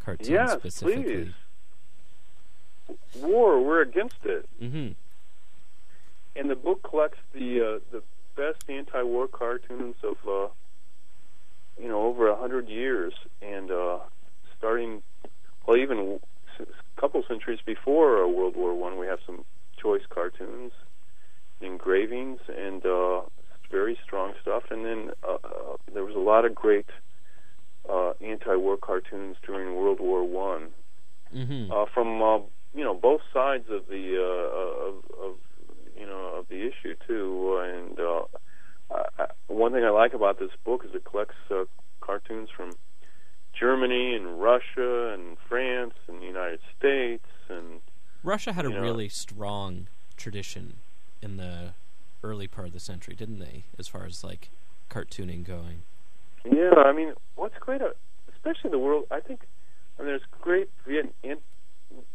cartoons 0.04 0.28
Yes, 0.30 0.52
specifically. 0.52 1.32
please. 2.86 2.94
War, 3.15 3.62
we're 3.63 3.82
against 3.82 4.26
it, 4.26 4.50
Mm-hmm. 4.62 4.89
and 6.36 6.50
the 6.50 6.56
book 6.56 6.84
collects 6.84 7.20
the 7.34 7.62
uh, 7.62 7.80
the 7.92 8.04
best 8.39 8.63
anti-war 8.69 9.28
cartoons 9.28 9.95
of 10.04 10.15
uh, 10.28 10.47
you 11.82 11.89
know 11.89 12.02
over 12.04 12.30
a 12.30 12.36
hundred 12.36 12.69
years, 12.69 13.13
and 13.41 13.69
uh, 13.69 13.99
starting 14.58 15.02
well 15.67 15.78
even 15.78 16.19
a 16.60 17.02
couple 17.02 17.21
centuries 17.28 17.60
before 17.65 18.23
uh, 18.23 18.28
World 18.28 18.56
War 18.56 18.73
One, 18.73 18.97
we 18.97 19.08
have 19.08 19.19
some 19.25 19.43
choice 19.82 20.04
cartoons, 20.10 20.71
engravings, 21.62 22.39
and 22.47 22.86
uh, 22.86 23.21
very 23.69 23.97
strong 24.06 24.34
stuff. 24.41 24.63
And 24.71 24.86
then 24.86 25.12
uh, 25.28 25.38
uh, 25.43 25.75
there 25.93 26.06
was 26.06 26.15
a 26.15 26.19
lot 26.19 26.45
of 26.45 26.56
great 26.56 26.89
uh, 27.89 28.12
anti-war 28.21 28.78
cartoons 28.78 29.36
during 29.45 29.75
World 29.75 29.99
War 29.99 30.23
One 30.23 30.69
Mm-hmm. 31.36 31.71
uh, 31.71 31.86
from 31.93 32.21
uh, 32.21 32.38
you 32.73 32.84
know 32.84 32.95
both 32.95 33.21
sides 33.32 33.65
of 33.69 33.86
the 33.88 34.17
uh, 34.17 34.88
of, 34.88 34.95
of 35.23 35.36
you 36.00 36.06
know 36.06 36.36
of 36.38 36.48
the 36.48 36.62
issue 36.68 36.96
too. 37.08 37.60
And 37.62 38.00
uh, 38.00 38.24
I, 39.20 39.28
one 39.48 39.74
thing 39.74 39.84
I 39.84 39.90
like 39.90 40.14
about 40.14 40.40
this 40.40 40.52
book 40.64 40.84
is 40.86 40.96
it 40.96 41.04
collects 41.04 41.36
uh, 41.52 41.66
cartoons 42.02 42.50
from 42.56 42.72
Germany 43.60 44.16
and 44.16 44.42
Russia 44.42 45.14
and 45.14 45.38
France 45.48 45.94
and 46.08 46.22
the 46.22 46.26
United 46.26 46.60
States 46.78 47.26
and 47.50 47.82
Russia 48.24 48.54
had 48.54 48.66
a 48.66 48.70
know- 48.70 48.82
really 48.82 49.10
strong 49.10 49.88
tradition 50.18 50.76
in 51.22 51.38
the 51.38 51.74
early 52.24 52.48
part 52.48 52.68
of 52.68 52.74
the 52.74 52.80
century, 52.80 53.16
didn't 53.16 53.40
they? 53.40 53.64
As 53.78 53.88
far 53.88 54.06
as 54.06 54.24
like 54.24 54.50
cartooning 54.90 55.44
going. 55.46 55.84
yeah. 56.46 56.74
I 56.76 56.92
mean, 56.92 57.14
what's 57.36 57.58
great, 57.60 57.82
uh, 57.82 57.90
especially 58.34 58.72
the 58.72 58.80
world. 58.80 59.06
I 59.12 59.20
think 59.20 59.42
I 59.98 60.04
mean, 60.04 60.12
there's 60.12 60.22
great 60.42 60.70
Viet- 60.88 61.14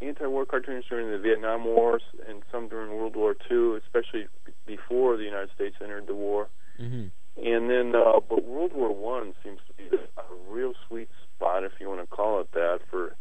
anti-war 0.06 0.46
cartoons 0.46 0.84
during 0.88 1.10
the 1.10 1.18
Vietnam 1.18 1.64
Wars 1.64 2.02
and 2.28 2.42
some 2.50 2.68
during 2.68 2.96
World 2.96 3.16
War 3.16 3.36
II, 3.50 3.78
especially 3.78 4.26
before 4.66 5.16
the 5.16 5.24
United 5.24 5.50
States 5.54 5.76
entered 5.82 6.06
the 6.06 6.14
war. 6.14 6.48
Mm-hmm. 6.80 7.06
And 7.36 7.70
then, 7.70 7.94
uh, 7.94 8.20
but 8.20 8.44
World 8.44 8.72
War 8.74 8.94
One 8.94 9.34
seems 9.42 9.58
to 9.66 9.72
be 9.74 9.96
a 9.96 10.22
real 10.48 10.72
sweet 10.86 11.08
spot, 11.36 11.64
if 11.64 11.72
you 11.80 11.88
want 11.88 12.00
to 12.00 12.06
call 12.06 12.40
it 12.40 12.52
that, 12.52 12.80
for 12.90 13.16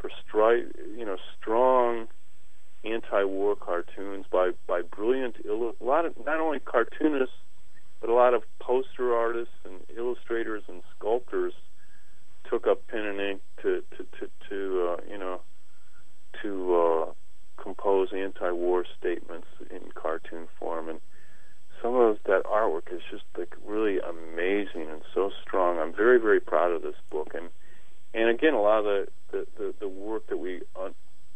for 0.00 0.10
stri- 0.10 0.70
you 0.96 1.04
know, 1.06 1.16
strong 1.40 2.08
anti-war 2.84 3.56
cartoons 3.56 4.26
by 4.30 4.50
by 4.66 4.82
brilliant, 4.82 5.44
illu- 5.46 5.74
a 5.80 5.84
lot 5.84 6.04
of 6.04 6.14
not 6.26 6.40
only 6.40 6.58
cartoonists, 6.60 7.36
but 8.00 8.10
a 8.10 8.14
lot 8.14 8.34
of 8.34 8.42
poster 8.60 9.14
artists 9.14 9.54
and 9.64 9.80
illustrators 9.96 10.62
and 10.68 10.82
sculptors 10.96 11.54
took 12.50 12.66
up 12.66 12.86
pen 12.88 13.00
and 13.00 13.20
ink 13.20 13.40
to 13.62 13.82
to 13.96 14.04
to, 14.18 14.30
to 14.48 14.88
uh, 14.90 14.96
you 15.10 15.16
know 15.16 15.40
to 16.44 17.06
uh, 17.08 17.62
compose 17.62 18.08
anti-war 18.14 18.84
statements 18.98 19.48
in 19.70 19.90
cartoon 19.94 20.46
form 20.60 20.88
and 20.88 21.00
some 21.82 21.96
of 21.96 22.18
that 22.24 22.44
artwork 22.44 22.92
is 22.92 23.02
just 23.10 23.24
like 23.36 23.54
really 23.66 23.98
amazing 23.98 24.88
and 24.90 25.02
so 25.14 25.30
strong. 25.42 25.78
I'm 25.78 25.94
very 25.94 26.18
very 26.20 26.40
proud 26.40 26.72
of 26.72 26.82
this 26.82 26.94
book 27.10 27.28
and 27.34 27.48
and 28.14 28.30
again 28.30 28.54
a 28.54 28.60
lot 28.60 28.78
of 28.78 28.84
the 28.84 29.06
the, 29.32 29.46
the, 29.58 29.74
the 29.80 29.88
work 29.88 30.28
that 30.28 30.36
we 30.36 30.62
un- 30.80 30.94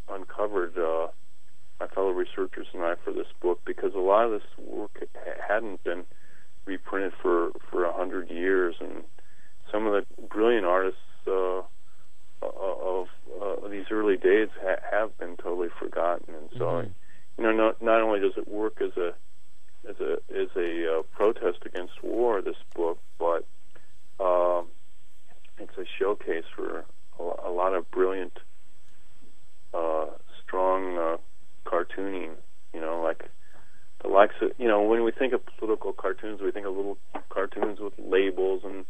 uncovered 0.09 0.77
uh, 0.77 1.07
my 1.79 1.87
fellow 1.87 2.11
researchers 2.11 2.67
and 2.73 2.83
I 2.83 2.95
for 3.03 3.11
this 3.11 3.27
book 3.41 3.59
because 3.65 3.93
a 3.95 3.99
lot 3.99 4.25
of 4.25 4.31
this 4.31 4.65
work 4.65 5.03
ha- 5.15 5.41
hadn't 5.47 5.83
been 5.83 6.05
reprinted 6.65 7.13
for 7.21 7.51
for 7.69 7.85
a 7.85 7.93
hundred 7.93 8.29
years 8.29 8.75
and 8.79 9.03
some 9.71 9.85
of 9.87 9.93
the 9.93 10.23
brilliant 10.29 10.65
artists 10.65 10.99
uh, 11.27 11.61
of 12.41 13.07
uh, 13.41 13.67
these 13.67 13.85
early 13.91 14.17
days 14.17 14.49
ha- 14.61 14.81
have 14.91 15.17
been 15.17 15.35
totally 15.37 15.69
forgotten 15.79 16.33
and 16.35 16.49
so 16.57 16.65
Mhm. 16.65 16.93
you 17.37 17.43
know 17.43 17.51
not 17.51 17.81
not 17.81 18.01
only 18.01 18.19
does 18.19 18.37
it 18.37 18.47
work 18.47 18.81
as 18.81 18.95
a 18.97 19.13
as 19.87 19.99
a 19.99 20.13
as 20.33 20.49
a 20.55 20.99
uh, 20.99 21.01
protest 21.03 21.59
against 21.65 22.01
war 22.03 22.41
this 22.41 22.57
book 22.75 22.99
but 23.17 23.45
um, 24.19 24.67
it's 25.57 25.77
a 25.77 25.85
showcase 25.97 26.45
for 26.55 26.85
a, 27.19 27.23
a 27.47 27.51
lot 27.51 27.73
of 27.73 27.89
brilliant 27.91 28.37
uh, 29.73 30.05
strong 30.43 30.97
uh, 30.97 31.17
cartooning 31.65 32.31
you 32.73 32.81
know 32.81 33.01
like 33.01 33.29
the 34.01 34.07
likes 34.07 34.35
of 34.41 34.51
you 34.57 34.67
know 34.67 34.81
when 34.81 35.03
we 35.03 35.11
think 35.11 35.33
of 35.33 35.41
political 35.57 35.93
cartoons 35.93 36.41
we 36.41 36.51
think 36.51 36.65
of 36.65 36.75
little 36.75 36.97
cartoons 37.29 37.79
with 37.79 37.93
labels 37.99 38.61
and 38.63 38.85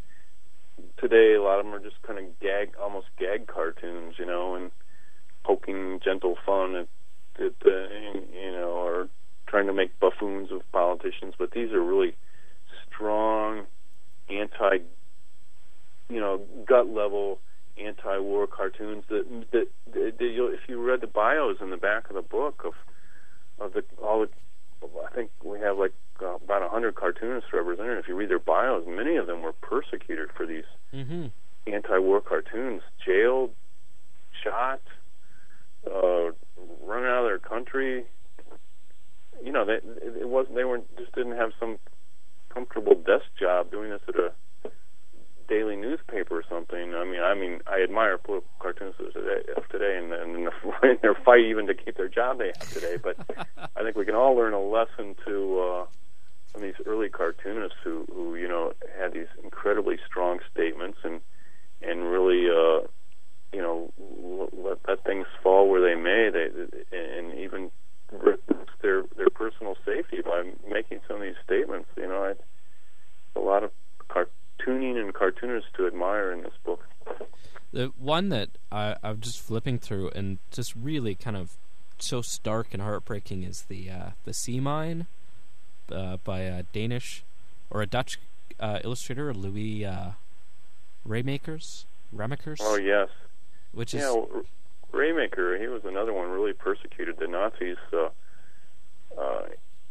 today 0.97 1.35
a 1.35 1.41
lot 1.41 1.59
of 1.59 1.65
them 1.65 1.73
are 1.73 1.79
just 1.79 2.01
kind 2.03 2.19
of 2.19 2.39
gag 2.39 2.71
almost 2.81 3.07
gag 3.17 3.47
cartoons 3.47 4.15
you 4.17 4.25
know 4.25 4.55
and 4.55 4.71
poking 5.43 5.99
gentle 6.03 6.35
fun 6.45 6.75
at, 6.75 6.87
at 7.39 7.53
uh, 7.65 8.19
you 8.33 8.51
know 8.51 8.69
or 8.69 9.09
trying 9.49 9.67
to 9.67 9.73
make 9.73 9.99
buffoons 9.99 10.51
of 10.51 10.61
politicians. 10.71 11.33
But 11.37 11.51
these 11.51 11.71
are 11.71 11.83
really 11.83 12.15
strong 12.87 13.65
anti 14.29 14.77
you 16.09 16.19
know 16.19 16.41
gut 16.67 16.87
level 16.87 17.39
anti-war 17.83 18.47
cartoons 18.47 19.03
that 19.09 19.25
that, 19.51 19.67
that, 19.93 20.13
that 20.19 20.25
you'll, 20.25 20.51
if 20.51 20.59
you 20.67 20.81
read 20.81 21.01
the 21.01 21.07
bios 21.07 21.57
in 21.61 21.69
the 21.69 21.77
back 21.77 22.09
of 22.09 22.15
the 22.15 22.21
book 22.21 22.63
of 22.65 22.73
of 23.59 23.73
the 23.73 23.83
all 24.03 24.21
the 24.21 24.29
I 24.83 25.13
think 25.13 25.31
we 25.43 25.59
have 25.59 25.77
like 25.77 25.93
uh, 26.21 26.35
about 26.35 26.61
a 26.63 26.69
hundred 26.69 26.95
cartoonists 26.95 27.51
represented. 27.53 27.97
If 27.97 28.07
you 28.07 28.15
read 28.15 28.29
their 28.29 28.39
bios, 28.39 28.85
many 28.87 29.17
of 29.17 29.27
them 29.27 29.41
were 29.41 29.53
persecuted 29.53 30.29
for 30.35 30.45
these 30.45 30.65
Mm-hmm. 30.93 31.27
anti-war 31.71 32.19
cartoons, 32.21 32.81
jailed, 33.05 33.51
shot, 34.43 34.81
uh, 35.85 36.31
run 36.83 37.03
out 37.05 37.19
of 37.19 37.25
their 37.25 37.39
country. 37.39 38.05
You 39.43 39.51
know, 39.51 39.65
they, 39.65 39.79
it 40.19 40.27
wasn't. 40.27 40.55
They 40.55 40.63
weren't 40.63 40.97
just 40.97 41.13
didn't 41.13 41.37
have 41.37 41.51
some 41.59 41.77
comfortable 42.53 42.95
desk 42.95 43.25
job 43.39 43.71
doing 43.71 43.91
this 43.91 44.01
at 44.07 44.15
a 44.15 44.31
daily 45.49 45.75
newspaper 45.75 46.37
or 46.37 46.43
something. 46.47 46.93
I 46.93 47.03
mean, 47.03 47.21
I 47.21 47.33
mean, 47.33 47.59
I 47.67 47.81
admire 47.81 48.17
political 48.17 48.51
cartoonists 48.59 49.01
of 49.01 49.13
today, 49.13 49.41
of 49.57 49.67
today 49.69 49.97
and, 49.97 50.13
and 50.13 50.47
their- 51.01 51.15
fight 51.25 51.41
even 51.41 51.67
to 51.67 51.73
keep 51.73 51.97
their 51.97 52.07
job 52.07 52.37
they 52.37 52.53
have 52.59 52.69
today. 52.69 52.95
But 53.01 53.17
I 53.75 53.83
think 53.83 53.97
we 53.97 54.05
can 54.05 54.15
all 54.15 54.35
learn 54.35 54.53
a 54.53 54.61
lesson 54.61 55.15
to 55.25 55.59
uh, 55.59 55.85
from 56.53 56.61
these 56.61 56.75
early 56.85 57.09
cartoonists 57.09 57.77
who, 57.83 58.05
who 58.13 58.35
you 58.35 58.47
know 58.47 58.73
had 58.99 59.13
these 59.13 59.27
incredibly 59.43 59.97
strong 60.07 60.39
statements 60.51 60.99
and 61.03 61.19
and 61.81 62.03
really 62.03 62.47
uh, 62.47 62.87
you 63.51 63.61
know 63.61 63.91
let, 64.53 64.77
let 64.87 65.03
things 65.03 65.25
fall 65.43 65.69
where 65.69 65.81
they 65.81 65.99
may. 65.99 66.29
They 66.31 66.47
and 66.95 67.37
even 67.37 67.71
risk 68.11 68.39
their 68.81 69.03
their 69.17 69.29
personal 69.29 69.75
safety 69.85 70.17
by 70.23 70.43
making 70.69 70.99
some 71.07 71.17
of 71.17 71.23
these 71.23 71.41
statements. 71.43 71.89
You 71.97 72.07
know, 72.07 72.23
I, 72.23 73.39
a 73.39 73.41
lot 73.41 73.63
of 73.63 73.71
cartooning 74.59 74.99
and 74.99 75.13
cartoonists 75.13 75.69
to 75.77 75.87
admire 75.87 76.31
in 76.31 76.43
this 76.43 76.53
book. 76.63 76.87
The 77.71 77.91
one 77.97 78.29
that 78.29 78.49
I, 78.71 78.95
I'm 79.03 79.19
just 79.19 79.39
flipping 79.39 79.79
through 79.79 80.09
and 80.15 80.39
just 80.51 80.73
really 80.75 81.15
kind 81.15 81.37
of 81.37 81.57
so 81.99 82.21
stark 82.21 82.67
and 82.73 82.81
heartbreaking 82.81 83.43
is 83.43 83.63
the 83.63 83.89
uh, 83.89 84.09
the 84.23 84.33
Sea 84.33 84.59
Mine 84.59 85.05
uh, 85.91 86.17
by 86.23 86.39
a 86.41 86.63
Danish 86.63 87.23
or 87.69 87.81
a 87.81 87.87
Dutch 87.87 88.19
uh, 88.59 88.79
illustrator 88.83 89.33
Louis 89.33 89.85
uh, 89.85 90.11
Raemaekers 91.07 91.85
Ramakers, 92.15 92.57
Oh 92.61 92.77
yes, 92.77 93.09
which 93.71 93.93
is 93.93 94.01
yeah. 94.01 94.11
well, 94.11 94.43
Raymaker, 94.91 95.59
he 95.59 95.67
was 95.67 95.83
another 95.85 96.13
one 96.13 96.29
really 96.29 96.53
persecuted. 96.53 97.17
The 97.19 97.27
Nazis, 97.27 97.77
uh, 97.93 98.09
uh, 99.19 99.41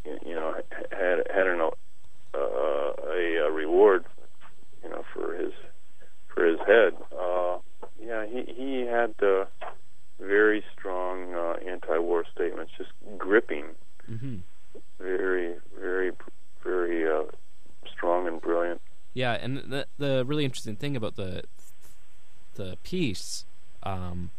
you 0.04 0.34
know, 0.34 0.54
had 0.90 1.26
had 1.32 1.46
an, 1.46 1.60
uh, 1.60 2.38
a, 2.38 3.36
a 3.46 3.52
reward, 3.52 4.04
you 4.82 4.90
know, 4.90 5.04
for 5.14 5.34
his 5.34 5.52
for 6.34 6.44
his 6.44 6.58
head. 6.66 6.94
Uh, 7.12 7.58
yeah, 8.00 8.26
he 8.26 8.52
he 8.52 8.86
had 8.86 9.14
uh, 9.22 9.44
very 10.20 10.64
strong 10.76 11.34
uh, 11.34 11.54
anti-war 11.66 12.24
statements, 12.34 12.72
just 12.76 12.90
gripping, 13.18 13.64
hmm 14.06 14.38
very 14.98 15.54
very 15.78 16.12
very 16.64 17.08
uh, 17.08 17.24
strong 17.92 18.26
and 18.26 18.40
brilliant. 18.40 18.80
Yeah, 19.14 19.32
and 19.32 19.58
the 19.58 19.86
the 19.98 20.24
really 20.24 20.44
interesting 20.44 20.76
thing 20.76 20.96
about 20.96 21.16
the 21.16 21.42
the 22.54 22.76
piece 22.82 23.44
um, 23.82 24.30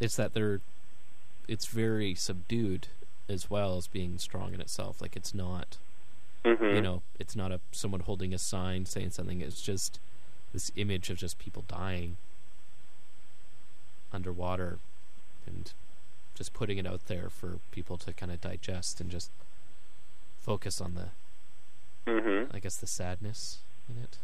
is 0.00 0.16
that 0.16 0.34
they're 0.34 0.60
it's 1.46 1.66
very 1.66 2.14
subdued 2.14 2.88
as 3.28 3.50
well 3.50 3.76
as 3.76 3.86
being 3.86 4.18
strong 4.18 4.54
in 4.54 4.60
itself. 4.60 5.00
Like 5.00 5.16
it's 5.16 5.34
not 5.34 5.76
Mm-hmm. 6.48 6.76
you 6.76 6.80
know 6.80 7.02
it's 7.18 7.36
not 7.36 7.52
a 7.52 7.60
someone 7.72 8.00
holding 8.00 8.32
a 8.32 8.38
sign 8.38 8.86
saying 8.86 9.10
something. 9.10 9.40
It's 9.40 9.60
just 9.60 10.00
this 10.52 10.70
image 10.76 11.10
of 11.10 11.18
just 11.18 11.38
people 11.38 11.64
dying 11.68 12.16
underwater 14.12 14.78
and 15.46 15.72
just 16.34 16.54
putting 16.54 16.78
it 16.78 16.86
out 16.86 17.06
there 17.06 17.28
for 17.28 17.58
people 17.70 17.96
to 17.98 18.12
kind 18.12 18.32
of 18.32 18.40
digest 18.40 19.00
and 19.00 19.10
just 19.10 19.30
focus 20.40 20.80
on 20.80 20.94
the 20.94 21.08
Mm-hmm. 22.08 22.56
I 22.56 22.58
guess 22.58 22.76
the 22.76 22.86
sadness 22.86 23.58
in 23.88 24.02
it. 24.02 24.16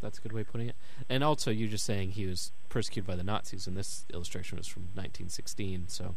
That's 0.00 0.18
a 0.18 0.20
good 0.20 0.32
way 0.32 0.42
of 0.42 0.52
putting 0.52 0.68
it. 0.68 0.76
And 1.08 1.24
also, 1.24 1.50
you're 1.50 1.68
just 1.68 1.84
saying 1.84 2.12
he 2.12 2.26
was 2.26 2.52
persecuted 2.68 3.08
by 3.08 3.16
the 3.16 3.24
Nazis, 3.24 3.66
and 3.66 3.76
this 3.76 4.04
illustration 4.12 4.56
was 4.56 4.68
from 4.68 4.82
1916, 4.94 5.86
so 5.88 6.14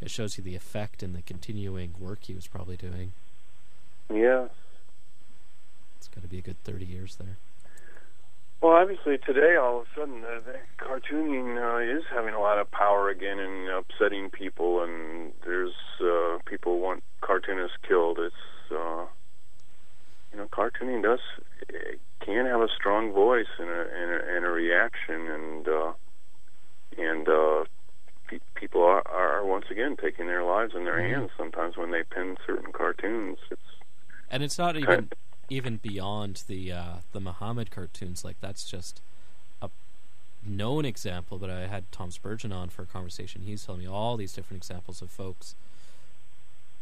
it 0.00 0.10
shows 0.10 0.36
you 0.36 0.42
the 0.42 0.56
effect 0.56 1.02
and 1.02 1.14
the 1.14 1.22
continuing 1.22 1.94
work 1.98 2.24
he 2.24 2.34
was 2.34 2.46
probably 2.48 2.76
doing. 2.76 3.12
Yeah. 4.12 4.46
It's 5.96 6.08
got 6.08 6.22
to 6.22 6.28
be 6.28 6.38
a 6.38 6.42
good 6.42 6.62
30 6.64 6.84
years 6.84 7.16
there. 7.16 7.38
Well, 8.60 8.72
obviously 8.72 9.18
today, 9.18 9.56
all 9.56 9.80
of 9.80 9.84
a 9.84 10.00
sudden, 10.00 10.24
uh, 10.24 10.40
the 10.40 10.56
cartooning 10.82 11.58
uh, 11.60 11.98
is 11.98 12.04
having 12.14 12.32
a 12.34 12.40
lot 12.40 12.58
of 12.58 12.70
power 12.70 13.10
again 13.10 13.38
and 13.38 13.68
upsetting 13.68 14.30
people, 14.30 14.82
and 14.82 15.32
there's 15.44 15.74
uh, 16.02 16.38
people 16.46 16.80
want 16.80 17.02
cartoonists 17.20 17.76
killed. 17.86 18.18
It's 18.18 18.34
uh, 18.72 19.04
you 20.32 20.38
know, 20.38 20.48
cartooning 20.50 21.02
does 21.02 21.18
it 21.68 22.00
can 22.24 22.46
have 22.46 22.60
a 22.62 22.68
strong 22.74 23.12
voice 23.12 23.52
and 23.58 23.68
a 23.68 23.80
and 23.94 24.10
a, 24.12 24.36
and 24.36 24.44
a 24.46 24.48
reaction, 24.48 25.28
and 25.28 25.68
uh, 25.68 25.92
and 26.96 27.28
uh, 27.28 27.64
pe- 28.28 28.38
people 28.54 28.82
are, 28.82 29.06
are 29.08 29.44
once 29.44 29.66
again 29.70 29.96
taking 30.02 30.26
their 30.26 30.42
lives 30.42 30.72
in 30.74 30.84
their 30.84 30.96
Mhm. 31.00 31.10
hands 31.10 31.30
sometimes 31.36 31.76
when 31.76 31.90
they 31.90 32.02
pin 32.02 32.38
certain 32.46 32.72
cartoons. 32.72 33.38
It's 33.50 33.60
And 34.34 34.42
it's 34.42 34.58
not 34.58 34.76
even 34.76 35.10
even 35.48 35.76
beyond 35.76 36.42
the 36.48 36.72
uh, 36.72 36.94
the 37.12 37.20
Muhammad 37.20 37.70
cartoons. 37.70 38.24
Like 38.24 38.34
that's 38.40 38.68
just 38.68 39.00
a 39.62 39.70
known 40.44 40.84
example. 40.84 41.38
But 41.38 41.50
I 41.50 41.68
had 41.68 41.84
Tom 41.92 42.10
Spurgeon 42.10 42.50
on 42.50 42.68
for 42.68 42.82
a 42.82 42.86
conversation. 42.86 43.42
He's 43.46 43.64
telling 43.64 43.82
me 43.82 43.86
all 43.86 44.16
these 44.16 44.32
different 44.32 44.60
examples 44.60 45.00
of 45.00 45.10
folks 45.10 45.54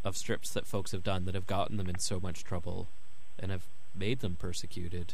of 0.03 0.17
strips 0.17 0.49
that 0.53 0.65
folks 0.65 0.93
have 0.93 1.03
done 1.03 1.25
that 1.25 1.35
have 1.35 1.45
gotten 1.45 1.77
them 1.77 1.87
in 1.87 1.99
so 1.99 2.19
much 2.19 2.43
trouble 2.43 2.87
and 3.37 3.51
have 3.51 3.65
made 3.93 4.21
them 4.21 4.35
persecuted. 4.35 5.13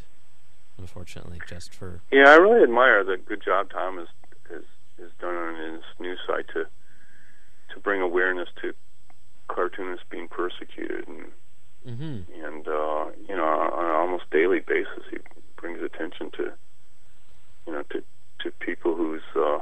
Unfortunately, 0.78 1.40
just 1.46 1.74
for 1.74 2.00
Yeah, 2.10 2.30
I 2.30 2.36
really 2.36 2.62
admire 2.62 3.04
the 3.04 3.18
good 3.18 3.42
job 3.44 3.68
Tom 3.68 3.98
has 3.98 4.08
has, 4.48 4.64
has 4.98 5.10
done 5.20 5.34
on 5.34 5.74
his 5.74 5.82
new 5.98 6.16
site 6.26 6.48
to 6.54 6.64
to 7.74 7.80
bring 7.80 8.00
awareness 8.00 8.48
to 8.62 8.72
cartoonists 9.46 10.06
being 10.08 10.26
persecuted 10.26 11.06
and 11.06 11.32
hmm 11.84 12.20
and 12.44 12.68
uh, 12.68 13.06
you 13.28 13.36
know 13.36 13.44
on 13.44 13.84
an 13.84 13.90
almost 13.92 14.24
daily 14.30 14.60
basis 14.60 15.04
he 15.10 15.18
brings 15.56 15.82
attention 15.82 16.30
to 16.30 16.52
you 17.66 17.72
know 17.72 17.82
to 17.90 18.02
to 18.40 18.50
people 18.60 18.94
whose 18.94 19.22
uh, 19.36 19.58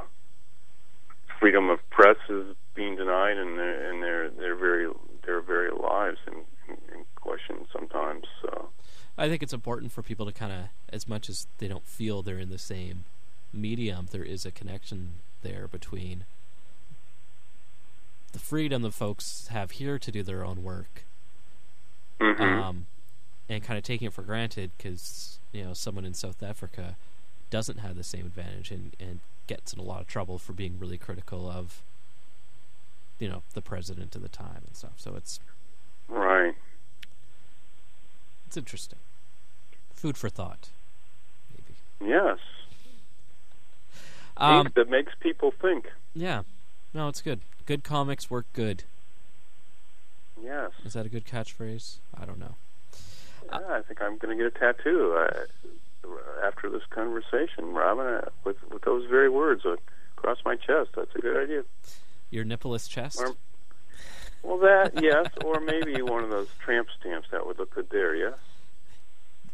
freedom 1.39 1.69
of 1.69 1.79
press 1.89 2.17
is 2.29 2.55
being 2.75 2.95
denied 2.95 3.37
and 3.37 3.57
their 3.57 3.91
and 3.91 4.03
their 4.03 4.29
their 4.29 4.55
very 4.55 4.87
their 5.25 5.41
very 5.41 5.71
lives 5.71 6.17
in, 6.27 6.33
in, 6.67 6.77
in 6.93 7.05
question 7.15 7.65
sometimes. 7.71 8.25
So 8.41 8.69
I 9.17 9.27
think 9.27 9.43
it's 9.43 9.53
important 9.53 9.91
for 9.91 10.01
people 10.01 10.25
to 10.25 10.31
kind 10.31 10.51
of, 10.51 10.59
as 10.91 11.07
much 11.07 11.29
as 11.29 11.45
they 11.57 11.67
don't 11.67 11.85
feel 11.85 12.21
they're 12.21 12.39
in 12.39 12.49
the 12.49 12.57
same 12.57 13.05
medium, 13.53 14.07
there 14.11 14.23
is 14.23 14.45
a 14.45 14.51
connection 14.51 15.15
there 15.41 15.67
between 15.67 16.25
the 18.31 18.39
freedom 18.39 18.81
that 18.83 18.93
folks 18.93 19.47
have 19.47 19.71
here 19.71 19.99
to 19.99 20.11
do 20.11 20.23
their 20.23 20.45
own 20.45 20.63
work, 20.63 21.03
mhm. 22.19 22.39
um, 22.41 22.85
and 23.47 23.63
kind 23.63 23.77
of 23.77 23.83
taking 23.83 24.07
it 24.07 24.13
for 24.13 24.21
granted 24.21 24.71
because 24.77 25.39
you 25.51 25.63
know 25.63 25.73
someone 25.73 26.05
in 26.05 26.13
South 26.13 26.43
Africa 26.43 26.95
doesn't 27.49 27.79
have 27.79 27.95
the 27.95 28.03
same 28.03 28.25
advantage 28.25 28.71
and, 28.71 28.95
and 28.99 29.19
gets 29.47 29.73
in 29.73 29.79
a 29.79 29.83
lot 29.83 30.01
of 30.01 30.07
trouble 30.07 30.37
for 30.37 30.53
being 30.53 30.77
really 30.79 30.97
critical 30.97 31.49
of 31.49 31.81
you 33.17 33.27
know 33.27 33.41
the 33.53 33.61
president 33.61 34.15
of 34.15 34.21
the 34.21 34.29
time 34.29 34.61
and 34.65 34.75
stuff. 34.75 34.93
So 34.97 35.15
it's 35.15 35.39
right. 36.07 36.55
it's 38.47 38.57
interesting, 38.57 38.99
food 39.93 40.17
for 40.17 40.29
thought, 40.29 40.69
maybe. 41.51 42.11
Yes. 42.11 42.39
Um, 44.37 44.71
that 44.75 44.89
makes 44.89 45.11
people 45.19 45.51
think. 45.61 45.91
Yeah. 46.15 46.43
No, 46.93 47.09
it's 47.09 47.21
good. 47.21 47.41
Good 47.65 47.83
comics 47.83 48.31
work 48.31 48.45
good. 48.53 48.83
Yes. 50.43 50.71
Is 50.85 50.93
that 50.93 51.05
a 51.05 51.09
good 51.09 51.25
catchphrase? 51.25 51.97
I 52.19 52.25
don't 52.25 52.39
know. 52.39 52.55
Yeah, 53.51 53.59
I 53.69 53.81
think 53.81 54.01
I'm 54.01 54.17
going 54.17 54.37
to 54.37 54.43
get 54.43 54.55
a 54.55 54.59
tattoo 54.59 55.13
uh, 55.17 56.09
after 56.45 56.69
this 56.69 56.83
conversation, 56.89 57.73
Robin, 57.73 58.05
uh, 58.05 58.29
with 58.43 58.57
with 58.71 58.83
those 58.83 59.05
very 59.09 59.29
words 59.29 59.65
uh, 59.65 59.75
across 60.17 60.37
my 60.45 60.55
chest. 60.55 60.91
That's 60.95 61.13
a 61.15 61.19
good 61.19 61.37
idea. 61.43 61.63
Your 62.29 62.45
nippleless 62.45 62.87
chest? 62.87 63.19
Or- 63.19 63.35
Well, 64.43 64.57
that 64.59 65.01
yes, 65.01 65.27
or 65.43 65.59
maybe 65.59 66.01
one 66.01 66.23
of 66.23 66.29
those 66.29 66.47
tramp 66.63 66.87
stamps 66.99 67.27
that 67.31 67.45
would 67.45 67.57
look 67.59 67.73
good 67.73 67.89
there. 67.89 68.15
Yeah. 68.15 68.33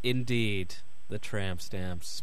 Indeed. 0.03 0.75
The 1.09 1.19
tramp 1.19 1.61
stamps. 1.61 2.21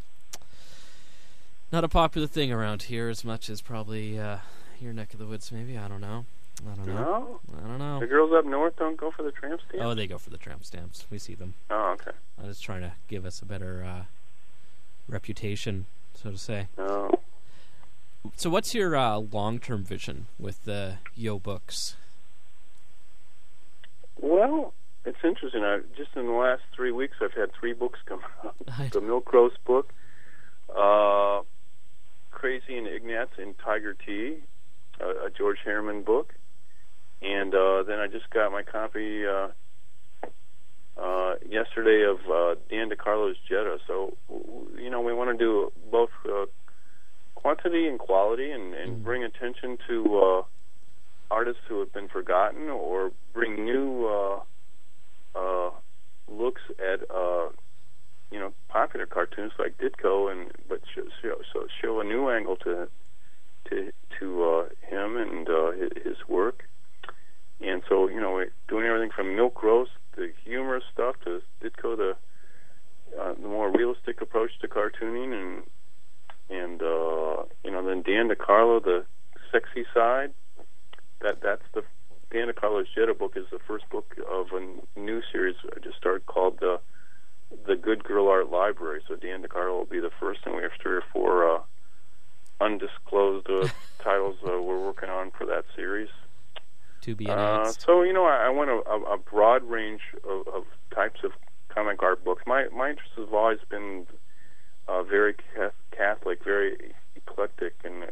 Not 1.73 1.85
a 1.85 1.89
popular 1.89 2.27
thing 2.27 2.53
around 2.53 2.83
here 2.85 3.09
as 3.09 3.25
much 3.25 3.49
as 3.49 3.61
probably 3.63 4.19
uh, 4.19 4.39
your 4.81 4.93
neck 4.93 5.13
of 5.15 5.19
the 5.19 5.27
woods, 5.27 5.51
maybe. 5.51 5.79
I 5.79 5.89
don't 5.89 6.01
know. 6.01 6.27
I 6.71 6.75
don't 6.77 6.87
know. 6.87 6.95
No, 6.95 7.41
I 7.57 7.67
don't 7.67 7.79
know. 7.79 8.01
the 8.01 8.07
girls 8.07 8.33
up 8.33 8.45
north 8.45 8.77
don't 8.77 8.97
go 8.97 9.11
for 9.11 9.23
the 9.23 9.33
tramp 9.33 9.61
stamp. 9.69 9.83
Oh, 9.83 9.95
they 9.95 10.07
go 10.07 10.19
for 10.19 10.31
the 10.31 10.39
tramp 10.39 10.65
stamps. 10.65 11.07
We 11.11 11.19
see 11.19 11.35
them. 11.35 11.55
Oh, 11.71 11.97
okay. 12.01 12.17
I'm 12.39 12.49
just 12.49 12.63
trying 12.63 12.83
to 12.83 12.93
give 13.09 13.27
us 13.27 13.43
a 13.43 13.45
better 13.45 13.85
uh, 13.85 14.05
reputation 15.09 15.87
so 16.15 16.31
to 16.31 16.39
say. 16.39 16.69
No. 16.79 17.11
So, 18.37 18.51
what's 18.51 18.75
your 18.75 18.97
uh, 18.97 19.19
long-term 19.19 19.85
vision 19.85 20.27
with 20.39 20.65
the 20.65 20.99
Yoe 21.19 21.43
books? 21.43 21.97
Well, 24.21 24.75
it's 25.05 25.19
interesting. 25.25 25.65
I 25.65 25.81
just 25.97 26.11
in 26.15 26.27
the 26.27 26.33
last 26.33 26.63
three 26.75 26.93
weeks, 26.93 27.17
I've 27.21 27.33
had 27.33 27.51
three 27.59 27.73
books 27.73 27.99
come 28.07 28.21
out. 28.45 28.55
the 28.93 29.01
Milt 29.01 29.25
Gross 29.25 29.53
book, 29.65 29.93
uh, 30.71 31.43
Krazy 32.33 32.79
and 32.79 32.87
Ignatz 32.87 33.33
in 33.39 33.55
Tiger 33.55 33.95
Tea, 33.95 34.39
a, 35.01 35.27
a 35.27 35.31
George 35.37 35.59
Herriman 35.67 36.05
book, 36.05 36.35
and 37.23 37.55
uh, 37.55 37.83
then 37.85 37.99
I 37.99 38.07
just 38.07 38.29
got 38.31 38.51
my 38.53 38.63
copy 38.63 39.27
uh, 39.27 39.49
uh, 41.01 41.35
yesterday 41.49 42.05
of 42.05 42.19
uh, 42.31 42.61
Dan 42.69 42.91
DeCarlo's 42.91 43.37
Jetta. 43.49 43.79
So, 43.87 44.17
you 44.79 44.91
know, 44.91 45.01
we 45.01 45.15
want 45.15 45.31
to 45.31 45.45
do 45.45 45.73
both 45.91 46.11
uh, 46.29 46.47
quantity 47.35 47.89
and 47.89 47.99
quality, 47.99 48.51
and, 48.51 48.75
and 48.75 49.01
Mm. 49.01 49.05
bring 49.05 49.25
attention 49.25 49.79
to 49.89 50.19
uh, 50.19 50.43
artists 51.31 51.63
who 51.69 51.81
have 51.81 51.93
been 51.93 52.09
forgotten, 52.09 52.69
or 52.69 53.11
bring 53.33 53.65
new 53.65 54.07
uh, 54.07 54.41
uh, 55.35 55.71
looks 56.29 56.63
at 56.79 57.01
uh, 57.11 57.49
you 58.31 58.39
know 58.39 58.53
popular 58.69 59.07
cartoons 59.07 59.53
like 59.59 59.79
Ditko, 59.79 60.31
and 60.31 60.51
but 60.69 60.81
show, 60.95 61.03
show, 61.21 61.37
so 61.53 61.67
show 61.81 62.01
a 62.01 62.05
new 62.05 62.29
angle 62.31 62.57
to 62.57 62.89
to 63.69 63.93
to 64.19 64.45
uh, 64.45 64.65
him 64.89 65.17
and 65.17 65.49
uh, 65.49 65.71
his 66.05 66.17
work. 66.29 66.65
And 67.63 67.83
so 67.89 68.09
you 68.09 68.21
know, 68.21 68.45
doing 68.69 68.87
everything 68.87 69.11
from 69.15 69.37
Milt 69.37 69.55
Gross, 69.55 69.89
the 70.17 70.33
humorous 70.45 70.85
stuff, 70.93 71.17
to 71.25 71.41
Ditko, 71.63 71.97
the 71.97 72.17
uh, 73.21 73.35
the 73.35 73.49
more 73.49 73.71
realistic 73.71 74.21
approach 74.21 74.51
to 74.61 74.69
cartooning, 74.69 75.33
and 75.33 75.63
and 76.51 76.83
uh, 76.83 77.45
you 77.65 77.71
know, 77.71 77.85
then 77.85 78.03
Dan 78.03 78.29
DeCarlo, 78.29 78.83
the 78.83 79.05
sexy 79.51 79.85
side. 79.95 80.33
That 81.21 81.41
that's 81.41 81.63
the 81.75 81.83
Dan 82.33 82.49
DeCarlo's 82.49 82.89
Jetta 82.95 83.15
book 83.15 83.35
is 83.37 83.45
the 83.53 83.59
first 83.67 83.89
book 83.91 84.17
of 84.31 84.47
a 84.53 84.99
new 84.99 85.23
series 85.31 85.57
I 85.77 85.79
just 85.81 85.97
started 85.99 86.27
called 86.27 86.59
the 86.61 86.81
the 87.67 87.77
Good 87.77 88.03
Girl 88.03 88.29
Art 88.29 88.51
Library. 88.51 89.03
So 89.07 89.15
Dan 89.15 89.43
DeCarlo 89.43 89.79
will 89.79 89.85
be 89.85 90.01
the 90.01 90.11
first, 90.19 90.41
and 90.47 90.57
we 90.57 90.63
have 90.63 90.73
three 90.83 90.97
or 90.97 91.05
four 91.13 91.57
uh, 91.57 91.61
undisclosed 92.61 93.49
uh, 93.49 93.69
titles 94.03 94.37
uh, 94.45 94.61
we're 94.61 94.85
working 94.85 95.11
on 95.11 95.31
for 95.31 95.47
that 95.47 95.65
series. 95.77 96.09
To 97.03 97.17
be 97.17 97.29
Uh, 97.29 97.73
so 97.85 98.03
you 98.03 98.13
know, 98.13 98.25
I, 98.25 98.47
I 98.47 98.49
want 98.49 98.71
a, 98.71 99.13
a, 99.13 99.19
broad 99.19 99.65
range 99.65 100.03
of, 100.29 100.47
of 100.47 100.63
types 100.95 101.21
of 101.25 101.33
comic 101.69 102.01
art 102.01 102.25
books. 102.25 102.43
My 102.47 102.67
my 102.69 102.91
interest 102.91 103.11
has 103.17 103.29
always 103.33 103.59
been 103.69 104.07
uh, 104.87 105.03
very 105.03 105.35
Catholic, 105.91 106.45
very 106.45 106.95
eclectic, 107.17 107.75
and 107.85 108.05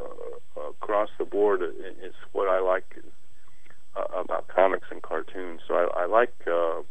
uh, 0.00 0.60
across 0.70 1.08
the 1.18 1.24
board 1.24 1.62
is 1.62 2.14
what 2.32 2.48
I 2.48 2.60
like 2.60 2.96
uh, 3.96 4.20
about 4.20 4.46
comics 4.46 4.86
and 4.90 5.02
cartoons. 5.02 5.60
So 5.66 5.74
I, 5.74 6.02
I 6.02 6.06
like 6.06 6.34
uh, 6.46 6.82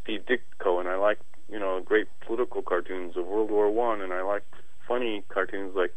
Steve 0.00 0.20
Ditko, 0.26 0.78
and 0.78 0.88
I 0.88 0.94
like 0.94 1.18
you 1.48 1.58
know 1.58 1.80
great 1.84 2.06
political 2.24 2.62
cartoons 2.62 3.16
of 3.16 3.26
World 3.26 3.50
War 3.50 3.68
One, 3.72 4.02
and 4.02 4.12
I 4.12 4.22
like 4.22 4.44
funny 4.86 5.24
cartoons 5.28 5.74
like 5.74 5.94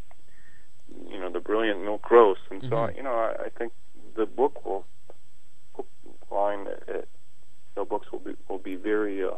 you 1.07 1.19
know 1.19 1.31
the 1.31 1.39
brilliant 1.39 1.83
Milt 1.83 2.01
Gross, 2.01 2.39
and 2.49 2.61
so 2.63 2.75
Mhm. 2.75 2.97
you 2.97 3.03
know 3.03 3.13
I, 3.13 3.45
I 3.45 3.49
think 3.49 3.71
the 4.15 4.25
book 4.25 4.65
will 4.65 4.85
line 6.31 6.65
at 6.87 7.07
no 7.77 7.85
books 7.85 8.11
will 8.11 8.19
be 8.19 8.33
will 8.49 8.57
be 8.57 8.75
very 8.75 9.23
uh, 9.23 9.37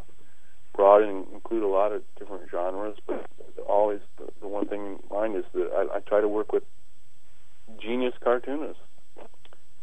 broad 0.73 1.03
and 1.03 1.25
include 1.33 1.63
a 1.63 1.67
lot 1.67 1.91
of 1.91 2.01
different 2.17 2.49
genres, 2.49 2.97
but 3.07 3.27
always 3.67 3.99
the, 4.17 4.27
the 4.41 4.47
one 4.47 4.67
thing 4.67 4.85
in 4.85 4.99
mind 5.09 5.35
is 5.35 5.45
that 5.53 5.69
I, 5.75 5.97
I 5.97 5.99
try 5.99 6.21
to 6.21 6.27
work 6.27 6.51
with 6.51 6.63
genius 7.81 8.13
cartoonists 8.23 8.81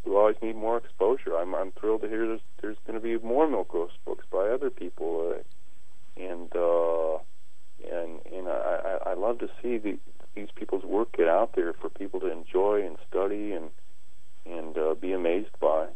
who 0.05 0.17
always 0.17 0.37
need 0.43 0.57
more 0.57 0.77
exposure. 0.77 1.37
I'm 1.37 1.55
I'm 1.55 1.73
thrilled 1.73 2.03
to 2.03 2.09
hear 2.09 2.27
there's 2.27 2.41
there's 2.61 2.77
going 2.87 3.01
to 3.01 3.03
be 3.03 3.25
more 3.25 3.49
Milt 3.49 3.69
Gross 3.69 3.93
books 4.05 4.25
by 4.31 4.49
other 4.49 4.71
people, 4.71 5.35
uh, 5.35 6.23
and 6.23 6.55
uh, 6.55 7.19
and 7.91 8.21
and 8.33 8.49
I 8.49 8.99
I 9.07 9.15
love 9.15 9.39
to 9.39 9.49
see 9.63 9.79
the, 9.79 9.99
these 10.35 10.49
people's 10.55 10.85
work 10.85 11.17
get 11.17 11.29
out 11.29 11.55
there 11.55 11.73
for 11.73 11.89
people 11.89 12.21
to 12.21 12.31
enjoy 12.31 12.85
and 12.87 12.97
study 13.09 13.53
and 13.53 13.71
and 14.47 14.77
uh, 14.77 14.95
be 14.95 15.13
amazed 15.13 15.59
by. 15.61 15.87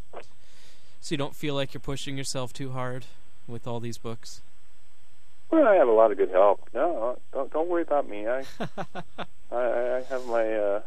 so 1.01 1.12
you 1.12 1.16
don't 1.16 1.34
feel 1.34 1.55
like 1.55 1.74
you're 1.74 1.80
pushing 1.80 2.16
yourself 2.16 2.53
too 2.53 2.72
hard 2.72 3.07
with 3.47 3.66
all 3.66 3.80
these 3.80 3.99
books? 3.99 4.40
Well, 5.51 5.66
I 5.66 5.74
have 5.76 5.88
a 5.88 5.92
lot 5.92 6.11
of 6.11 6.18
good 6.18 6.30
help. 6.30 6.68
No, 6.74 7.18
don't 7.32 7.53
don't 7.53 7.68
worry 7.68 7.82
about 7.82 8.09
me. 8.09 8.26
I 8.28 8.44
I, 9.53 9.57
I 9.57 10.03
have 10.09 10.26
my 10.26 10.53
uh, 10.53 10.80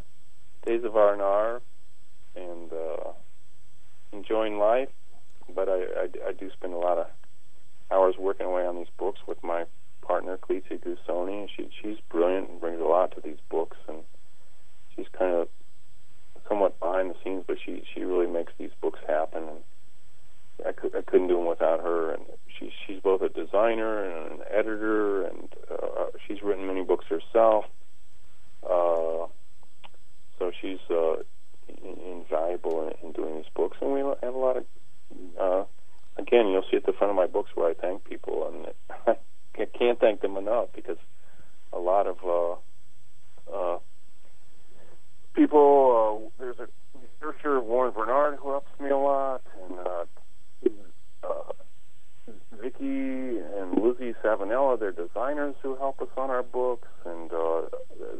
days 0.66 0.84
of 0.84 0.96
R 0.96 1.12
and 1.14 1.22
R 1.22 1.62
and 2.36 2.72
uh, 2.72 3.10
enjoying 4.12 4.58
life, 4.58 4.90
but 5.54 5.68
I, 5.68 5.82
I 6.02 6.28
I 6.28 6.32
do 6.32 6.50
spend 6.52 6.74
a 6.74 6.78
lot 6.78 6.98
of 6.98 7.06
hours 7.90 8.16
working 8.18 8.46
away 8.46 8.66
on 8.66 8.76
these 8.76 8.90
books 8.98 9.20
with 9.26 9.42
my 9.42 9.64
partner 10.02 10.36
Clizia 10.36 10.78
Gussoni. 10.78 11.48
She 11.56 11.70
she's 11.80 11.98
brilliant 12.10 12.50
and 12.50 12.60
brings 12.60 12.80
a 12.80 12.84
lot 12.84 13.12
to 13.14 13.20
these 13.22 13.38
books, 13.48 13.78
and 13.88 13.98
she's 14.94 15.06
kind 15.18 15.34
of 15.34 15.48
somewhat 16.50 16.78
behind 16.80 17.10
the 17.10 17.14
scenes, 17.24 17.44
but 17.46 17.56
she 17.64 17.82
she 17.94 18.02
really 18.02 18.26
makes 18.26 18.52
these 18.58 18.72
books 18.82 18.98
happen. 19.06 19.44
And 19.44 20.66
I, 20.66 20.72
could, 20.72 20.94
I 20.94 21.02
couldn't 21.02 21.28
do 21.28 21.36
them 21.36 21.46
without 21.46 21.80
her. 21.80 22.12
And 22.12 22.24
she's 22.58 22.72
she's 22.86 23.00
both 23.00 23.22
a 23.22 23.28
designer 23.28 24.04
and 24.04 24.40
an 24.40 24.46
editor, 24.50 25.22
and 25.22 25.48
uh, 25.70 26.06
she's 26.26 26.42
written 26.42 26.66
many 26.66 26.82
books 26.82 27.06
herself. 27.08 27.64
Uh, 28.64 29.30
so 30.38 30.50
she's 30.60 30.80
uh, 30.90 31.14
in- 31.68 32.22
invaluable 32.28 32.88
in, 32.88 33.06
in 33.06 33.12
doing 33.12 33.36
these 33.36 33.52
books, 33.54 33.78
and 33.80 33.92
we 33.92 34.00
have 34.00 34.34
a 34.34 34.38
lot 34.38 34.56
of. 34.56 34.64
Uh, 35.40 35.64
again, 36.18 36.48
you'll 36.48 36.64
see 36.70 36.76
at 36.76 36.86
the 36.86 36.92
front 36.92 37.10
of 37.10 37.16
my 37.16 37.26
books 37.26 37.50
where 37.54 37.70
I 37.70 37.74
thank 37.74 38.04
people, 38.04 38.50
and 38.52 39.16
I 39.56 39.66
can't 39.78 40.00
thank 40.00 40.20
them 40.20 40.36
enough 40.36 40.68
because 40.74 40.98
a 41.72 41.78
lot 41.78 42.06
of 42.06 42.16
uh, 42.24 43.54
uh, 43.54 43.78
people. 45.34 46.30
Uh, 46.38 46.42
there's 46.42 46.58
a 46.58 46.68
researcher, 46.98 47.60
Warren 47.60 47.92
Bernard, 47.92 48.38
who 48.40 48.50
helps 48.50 48.70
me 48.80 48.90
a 48.90 48.96
lot, 48.96 49.42
and 49.62 49.78
uh, 49.78 50.04
uh, 51.22 51.52
Vicky 52.60 53.38
and 53.38 53.82
Lizzie 53.82 54.14
Savanella, 54.22 54.78
they're 54.78 54.92
designers 54.92 55.54
who 55.62 55.76
help 55.76 56.00
us 56.00 56.08
on 56.16 56.30
our 56.30 56.42
books, 56.42 56.88
and 57.04 57.32
uh, 57.32 57.62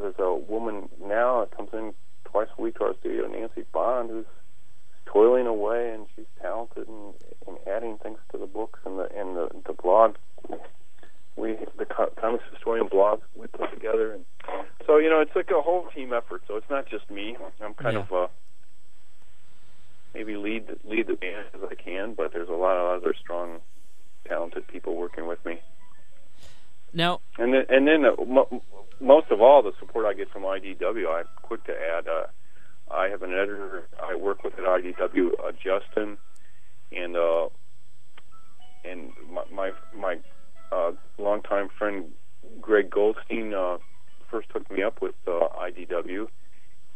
there's 0.00 0.14
a 0.18 0.34
woman 0.34 0.88
now 1.02 1.40
that 1.40 1.56
comes 1.56 1.70
in 1.72 1.92
twice 2.24 2.48
a 2.58 2.62
week 2.62 2.76
to 2.76 2.84
our 2.84 2.94
studio, 3.00 3.26
Nancy 3.26 3.64
Bond, 3.72 4.11
who's 4.11 4.26
toiling 5.06 5.46
away, 5.46 5.92
and 5.92 6.06
she's 6.14 6.26
talented 6.40 6.88
in, 6.88 7.12
in 7.48 7.56
adding 7.66 7.98
things 7.98 8.18
to 8.32 8.38
the 8.38 8.46
books 8.46 8.78
and 8.84 8.98
the 8.98 9.08
and 9.14 9.36
the, 9.36 9.48
the 9.66 9.72
blog. 9.72 10.14
We 11.36 11.56
the 11.78 11.84
co- 11.84 12.12
comics 12.20 12.44
historian 12.52 12.88
blog 12.88 13.20
we 13.34 13.46
put 13.48 13.72
together, 13.72 14.12
and 14.12 14.24
so 14.91 14.99
you 14.99 15.09
know 15.09 15.20
it's 15.20 15.36
like 15.36 15.51
a 15.57 15.62
whole 15.62 15.86
team 15.95 16.12
effort. 16.12 16.43
So 16.49 16.57
it's 16.57 16.68
not 16.68 16.88
just 16.88 17.09
me. 17.11 17.36
I'm 17.62 17.74
kind 17.74 17.95
Yeah. 17.95 18.01
of 18.01 18.12
uh, 18.12 18.26
maybe 20.14 20.36
lead 20.36 20.66
the, 20.66 20.76
lead 20.88 21.07
the 21.07 21.14
band 21.14 21.47
as 21.55 21.61
I 21.70 21.76
can, 21.76 22.14
but 22.14 22.32
there's 22.32 22.49
a 22.49 22.53
lot 22.53 22.76
of 22.76 23.01
other 23.01 23.14
strong, 23.14 23.61
talented 24.26 24.66
people 24.66 24.97
working 24.97 25.28
with 25.28 25.38
me. 25.47 25.61
Now, 26.93 27.20
And 27.38 27.55
then, 27.55 27.66
and 27.68 27.86
then 27.86 28.05
uh, 28.05 28.16
mo- 28.24 28.62
most 29.01 29.30
of 29.30 29.41
all, 29.41 29.62
the 29.62 29.70
support 29.78 30.07
I 30.07 30.14
get 30.14 30.28
from 30.30 30.43
IDW. 30.43 31.09
I'm 31.09 31.26
quick 31.41 31.62
to 31.66 31.72
add. 31.72 32.09
Uh, 32.09 32.26
I 32.93 33.07
have 33.09 33.22
an 33.22 33.30
editor 33.30 33.84
I 34.03 34.16
work 34.16 34.43
with 34.43 34.55
at 34.55 34.64
IDW, 34.64 35.28
uh, 35.38 35.53
Justin, 35.53 36.18
and 36.91 37.16
uh, 37.16 37.49
and 38.84 39.12
my 39.32 39.45
my, 39.55 39.70
my 39.97 40.16
uh, 40.72 40.91
longtime 41.16 41.68
friend 41.78 42.07
Greg 42.61 42.91
Goldstein 42.91 43.55
uh, 43.55 43.76
first 44.31 44.49
hooked 44.53 44.70
me 44.70 44.83
up 44.83 45.03
with 45.03 45.14
uh, 45.26 45.49
IDW, 45.61 46.28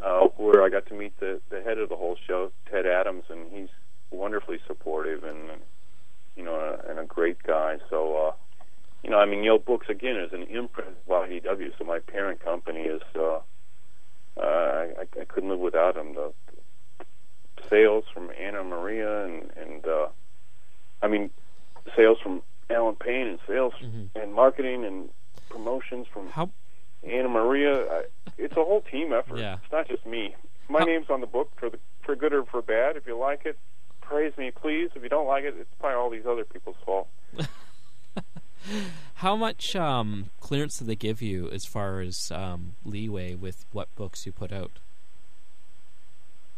uh, 0.03 0.21
where 0.37 0.63
I 0.63 0.69
got 0.69 0.87
to 0.87 0.95
meet 0.95 1.19
the 1.21 1.41
the 1.51 1.61
head 1.63 1.79
of 1.79 1.89
the 1.89 1.97
whole 1.97 2.17
show, 2.27 2.53
Ted 2.71 2.87
Adams, 2.87 3.25
and 3.29 3.51
he's 3.53 3.69
wonderfully 4.11 4.59
supportive 4.67 5.25
and 5.25 5.39
you 6.37 6.45
know 6.45 6.79
and 6.89 6.99
a 6.99 7.05
great 7.05 7.43
guy. 7.43 7.79
So. 7.91 8.17
Uh, 8.29 8.33
you 9.03 9.11
know, 9.11 9.19
I 9.19 9.27
mean, 9.27 9.41
Yoe 9.45 9.63
Books 9.63 9.89
again 9.91 10.17
is 10.17 10.33
an 10.33 10.45
imprint 10.45 10.89
of 10.89 11.29
IDW, 11.29 11.73
so 11.77 11.85
my 11.85 11.99
parent 11.99 12.41
company 12.43 12.85
is. 12.85 13.03
Uh, 13.15 13.41
uh, 14.41 14.41
I, 14.41 15.03
I 15.21 15.25
couldn't 15.29 15.51
live 15.51 15.59
without 15.59 15.95
them. 15.95 16.15
The 16.15 16.33
sales 17.69 18.05
from 18.15 18.31
Anna 18.41 18.65
Maria 18.65 19.27
and 19.27 19.51
and 19.57 19.87
uh, 19.87 20.07
I 21.03 21.09
mean, 21.09 21.29
sales 21.95 22.17
from 22.23 22.43
Alan 22.71 22.97
Payne 22.97 23.27
and 23.27 23.39
sales 23.47 23.75
Mhm. 23.83 24.09
and 24.15 24.33
marketing 24.33 24.87
and 24.87 25.11
promotions 25.51 26.07
from 26.11 26.31
how 26.31 26.49
Anna 27.07 27.29
Maria. 27.29 28.05
It's 28.39 28.53
a 28.53 28.65
whole 28.65 28.83
team 28.83 29.13
effort. 29.13 29.39
Yeah. 29.39 29.59
It's 29.63 29.73
not 29.73 29.89
just 29.89 30.07
me. 30.07 30.35
My 30.69 30.81
name's 30.81 31.11
on 31.11 31.21
the 31.21 31.27
book 31.27 31.51
for 31.57 31.71
the 31.71 31.79
for 32.03 32.17
good 32.17 32.33
or 32.33 32.45
for 32.45 32.63
bad. 32.63 32.97
If 32.97 33.07
you 33.07 33.19
like 33.19 33.45
it, 33.45 33.59
praise 34.01 34.37
me, 34.37 34.51
please. 34.51 34.91
If 34.95 35.03
you 35.03 35.09
don't 35.09 35.27
like 35.27 35.45
it, 35.45 35.55
it's 35.59 35.71
probably 35.79 35.97
all 35.97 36.11
these 36.11 36.27
other 36.27 36.45
people's 36.45 36.77
fault. 36.85 37.09
How 39.15 39.37
much 39.37 39.77
um, 39.77 40.31
clearance 40.41 40.79
do 40.79 40.85
they 40.85 40.97
give 40.97 41.21
you 41.21 41.51
as 41.51 41.65
far 41.65 42.01
as 42.01 42.31
um, 42.31 42.75
leeway 42.85 43.35
with 43.35 43.65
what 43.73 43.95
books 43.95 44.27
you 44.27 44.33
put 44.33 44.53
out? 44.53 44.79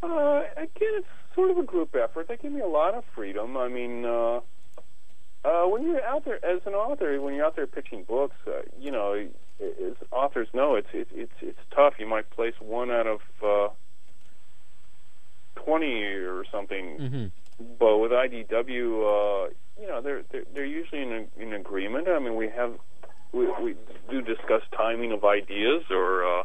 Uh, 0.03 0.42
again, 0.57 0.70
it's 0.94 1.07
sort 1.34 1.51
of 1.51 1.59
a 1.59 1.62
group 1.62 1.94
effort. 1.97 2.28
They 2.28 2.36
give 2.36 2.53
me 2.53 2.61
a 2.61 2.66
lot 2.66 2.94
of 2.94 3.05
freedom. 3.14 3.57
I 3.57 3.68
mean, 3.68 4.05
uh, 4.05 4.40
uh, 5.44 5.64
when 5.66 5.84
you're 5.84 6.05
out 6.05 6.24
there 6.24 6.44
as 6.44 6.61
an 6.66 6.74
author, 6.74 7.20
when 7.20 7.34
you're 7.34 7.44
out 7.44 7.57
there 7.57 7.66
pitching 7.66 8.05
books, 8.05 8.36
uh, 8.47 8.62
you 8.78 8.90
know, 8.90 9.28
as 9.61 9.94
authors 10.12 10.48
know, 10.52 10.74
it's 10.74 10.88
it's 10.92 11.11
it's 11.14 11.32
it's 11.40 11.59
tough. 11.74 11.94
You 11.98 12.07
might 12.07 12.30
place 12.30 12.54
one 12.61 12.90
out 12.90 13.07
of 13.07 13.20
uh, 13.44 13.68
twenty 15.57 16.02
or 16.04 16.44
something, 16.50 16.98
Mm-hmm. 16.98 17.26
but 17.78 17.98
with 17.98 18.12
IDW, 18.12 18.50
uh, 18.50 19.50
you 19.80 19.88
know, 19.88 20.00
they're 20.02 20.22
they're, 20.30 20.44
they're 20.54 20.64
usually 20.64 21.02
in 21.02 21.26
in 21.38 21.52
agreement. 21.52 22.09
I 22.09 22.18
mean, 22.18 22.36
we 22.36 22.48
have 22.48 22.74
we 23.32 23.46
we 23.62 23.74
do 24.11 24.22
discuss 24.22 24.62
timing 24.76 25.12
of 25.12 25.24
ideas, 25.24 25.84
or 25.90 26.24
uh, 26.40 26.42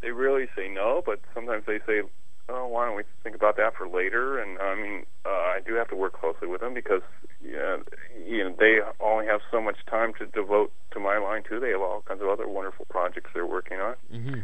they 0.00 0.10
really 0.10 0.46
say 0.56 0.68
no, 0.68 1.02
but 1.04 1.20
sometimes 1.34 1.64
they 1.66 1.78
say, 1.86 2.02
oh, 2.48 2.66
why 2.66 2.86
don't 2.86 2.96
we 2.96 3.02
think 3.22 3.34
about 3.34 3.56
that 3.56 3.74
for 3.76 3.88
later? 3.88 4.38
And 4.40 4.58
I 4.58 4.74
mean, 4.74 5.06
uh, 5.24 5.28
I 5.28 5.60
do 5.64 5.74
have 5.74 5.88
to 5.88 5.96
work 5.96 6.18
closely 6.18 6.48
with 6.48 6.60
them 6.60 6.74
because 6.74 7.02
yeah, 7.42 7.78
you 8.26 8.44
know 8.44 8.54
they 8.58 8.78
only 9.00 9.26
have 9.26 9.40
so 9.50 9.60
much 9.60 9.76
time 9.88 10.12
to 10.18 10.26
devote 10.26 10.72
to 10.92 11.00
my 11.00 11.18
line 11.18 11.42
too. 11.48 11.60
They 11.60 11.70
have 11.70 11.80
all 11.80 12.02
kinds 12.06 12.22
of 12.22 12.28
other 12.28 12.48
wonderful 12.48 12.86
projects 12.88 13.30
they're 13.34 13.46
working 13.46 13.78
on. 13.78 13.94
Mm-hmm. 14.12 14.40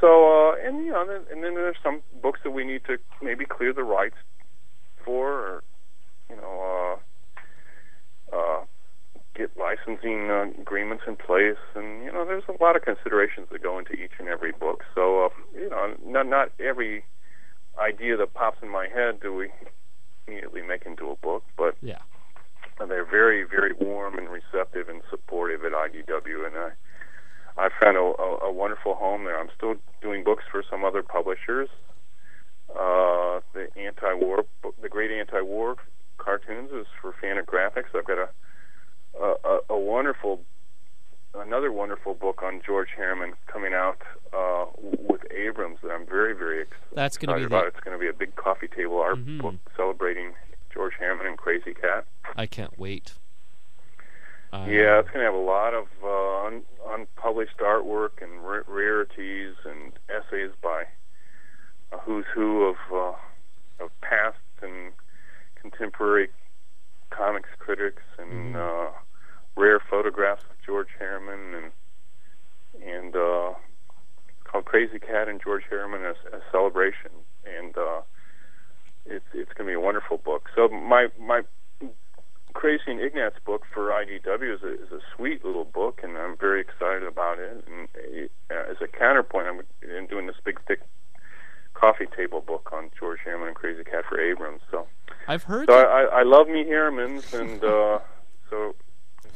So, 0.00 0.52
uh, 0.52 0.56
and 0.64 0.84
you 0.84 0.92
know, 0.92 1.06
then, 1.06 1.22
and 1.30 1.42
then 1.42 1.54
there's 1.54 1.76
some 1.82 2.02
books 2.22 2.40
that 2.44 2.50
we 2.50 2.64
need 2.64 2.84
to 2.86 2.98
maybe 3.22 3.44
clear 3.44 3.72
the 3.72 3.82
rights 3.82 4.16
for, 5.04 5.32
or 5.32 5.64
you 6.30 6.36
know, 6.36 7.00
uh, 8.32 8.36
uh, 8.36 8.64
get 9.34 9.50
licensing 9.56 10.30
uh, 10.30 10.46
agreements 10.60 11.04
in 11.06 11.16
place, 11.16 11.58
and 11.74 12.04
you 12.04 12.12
know, 12.12 12.24
there's 12.24 12.44
a 12.48 12.62
lot 12.62 12.76
of 12.76 12.82
considerations 12.82 13.48
that 13.50 13.62
go 13.62 13.78
into 13.78 13.92
each 13.92 14.12
and 14.18 14.28
every 14.28 14.52
book. 14.52 14.84
So, 14.94 15.26
uh, 15.26 15.28
you 15.54 15.70
know, 15.70 15.94
not 16.04 16.26
not 16.26 16.52
every 16.60 17.04
idea 17.80 18.16
that 18.16 18.34
pops 18.34 18.58
in 18.62 18.68
my 18.68 18.88
head 18.88 19.20
do 19.20 19.34
we 19.34 19.50
immediately 20.26 20.62
make 20.62 20.84
into 20.86 21.10
a 21.10 21.16
book, 21.16 21.42
but 21.56 21.76
Yeah. 21.80 21.98
they're 22.86 23.04
very, 23.04 23.44
very 23.44 23.72
warm 23.72 24.18
and 24.18 24.28
receptive 24.28 24.88
and 24.88 25.02
supportive 25.10 25.64
at 25.64 25.72
IDW, 25.72 26.46
and 26.46 26.56
I, 26.56 26.70
I 27.56 27.68
found 27.80 27.96
a, 27.96 28.00
a, 28.00 28.38
a 28.48 28.52
wonderful 28.52 28.94
home 28.94 29.24
there. 29.24 29.38
I'm 29.38 29.50
still 29.56 29.74
doing 30.00 30.22
books 30.24 30.44
for 30.50 30.62
some 30.70 30.84
other 30.84 31.02
publishers. 31.02 31.68
Uh, 32.70 33.40
the 33.54 33.68
anti-war, 33.76 34.44
the 34.82 34.88
great 34.88 35.10
anti-war 35.10 35.76
cartoons 36.18 36.70
is 36.72 36.86
for 37.00 37.14
Fantagraphics. 37.22 37.94
I've 37.96 38.06
got 38.06 38.18
a, 38.18 38.28
a, 39.20 39.34
a, 39.44 39.60
a 39.70 39.78
wonderful, 39.78 40.40
another 41.34 41.70
wonderful 41.72 42.14
book 42.14 42.42
on 42.42 42.60
George 42.64 42.88
Herriman 42.98 43.32
coming 43.46 43.74
out 43.74 43.98
uh, 44.32 44.66
with 44.82 45.20
Abrams 45.32 45.78
that 45.82 45.90
I'm 45.90 46.06
very, 46.06 46.34
very 46.34 46.62
ex- 46.62 46.70
That's 46.94 47.16
excited 47.16 47.40
be 47.40 47.44
about. 47.46 47.66
It's 47.66 47.80
going 47.80 47.96
to 47.96 48.00
be 48.00 48.08
a 48.08 48.12
big 48.12 48.34
coffee 48.36 48.68
table 48.68 48.98
art 49.00 49.16
Mhm. 49.18 49.40
book 49.40 49.54
celebrating 49.76 50.34
George 50.72 50.94
Herriman 51.00 51.26
and 51.26 51.38
Krazy 51.38 51.78
Kat. 51.80 52.06
I 52.36 52.46
can't 52.46 52.78
wait. 52.78 53.14
Uh, 54.52 54.64
Yeah, 54.68 54.98
it's 54.98 55.08
going 55.08 55.20
to 55.20 55.24
have 55.24 55.34
a 55.34 55.36
lot 55.36 55.74
of 55.74 55.86
uh, 56.02 56.46
un- 56.46 56.62
unpublished 56.86 57.58
artwork 57.58 58.22
and 58.22 58.42
ra- 58.46 58.62
rarities 58.66 59.54
and 59.64 59.92
essays 60.08 60.50
by 60.62 60.84
a 61.92 61.98
who's 61.98 62.24
who 62.34 62.64
of 62.64 62.76
uh, 62.92 63.84
of 63.84 63.90
past 64.00 64.38
and 64.62 64.92
contemporary 65.54 66.28
comics 67.10 67.48
critics 67.58 68.02
and 68.18 68.56
uh, 68.56 68.86
rare 69.58 69.80
photographs 69.90 70.44
of 70.44 70.56
George 70.64 70.88
Herriman 71.00 71.56
and 71.56 71.72
and 72.82 73.16
uh, 73.16 73.54
called 74.44 74.64
Krazy 74.64 75.00
Kat 75.00 75.28
and 75.28 75.40
George 75.42 75.64
Herriman 75.70 76.04
a, 76.04 76.36
a 76.36 76.40
celebration 76.52 77.10
and 77.44 77.76
uh, 77.76 78.00
it's 79.06 79.24
it's 79.34 79.52
going 79.54 79.66
to 79.66 79.70
be 79.70 79.74
a 79.74 79.80
wonderful 79.80 80.18
book. 80.18 80.48
So 80.54 80.68
my 80.68 81.08
my 81.18 81.42
Krazy 82.54 82.88
and 82.88 83.00
Ignatz 83.00 83.36
book 83.44 83.62
for 83.72 83.90
IDW 83.90 84.54
is 84.54 84.62
a, 84.62 84.72
is 84.74 84.92
a 84.92 85.00
sweet 85.14 85.44
little 85.44 85.64
book, 85.64 86.00
and 86.02 86.16
I'm 86.16 86.36
very 86.36 86.60
excited 86.60 87.04
about 87.04 87.38
it. 87.38 87.64
And 87.66 88.28
uh, 88.50 88.70
as 88.70 88.76
a 88.80 88.88
counterpoint, 88.88 89.46
I'm 89.48 90.06
doing 90.06 90.26
this 90.26 90.36
big, 90.44 90.58
thick 90.66 90.80
coffee 91.74 92.06
table 92.16 92.40
book 92.40 92.70
on 92.72 92.90
George 92.98 93.20
Herriman 93.24 93.48
and 93.48 93.56
Krazy 93.56 93.84
Kat 93.84 94.04
for 94.08 94.20
Abrams. 94.20 94.62
So, 94.70 94.86
I've 95.28 95.44
heard. 95.44 95.68
so 95.68 95.74
I, 95.74 96.02
I, 96.02 96.20
I 96.20 96.22
love 96.24 96.48
me 96.48 96.64
Herrimans, 96.64 97.32
and 97.32 97.62
uh, 97.62 98.00
so 98.50 98.74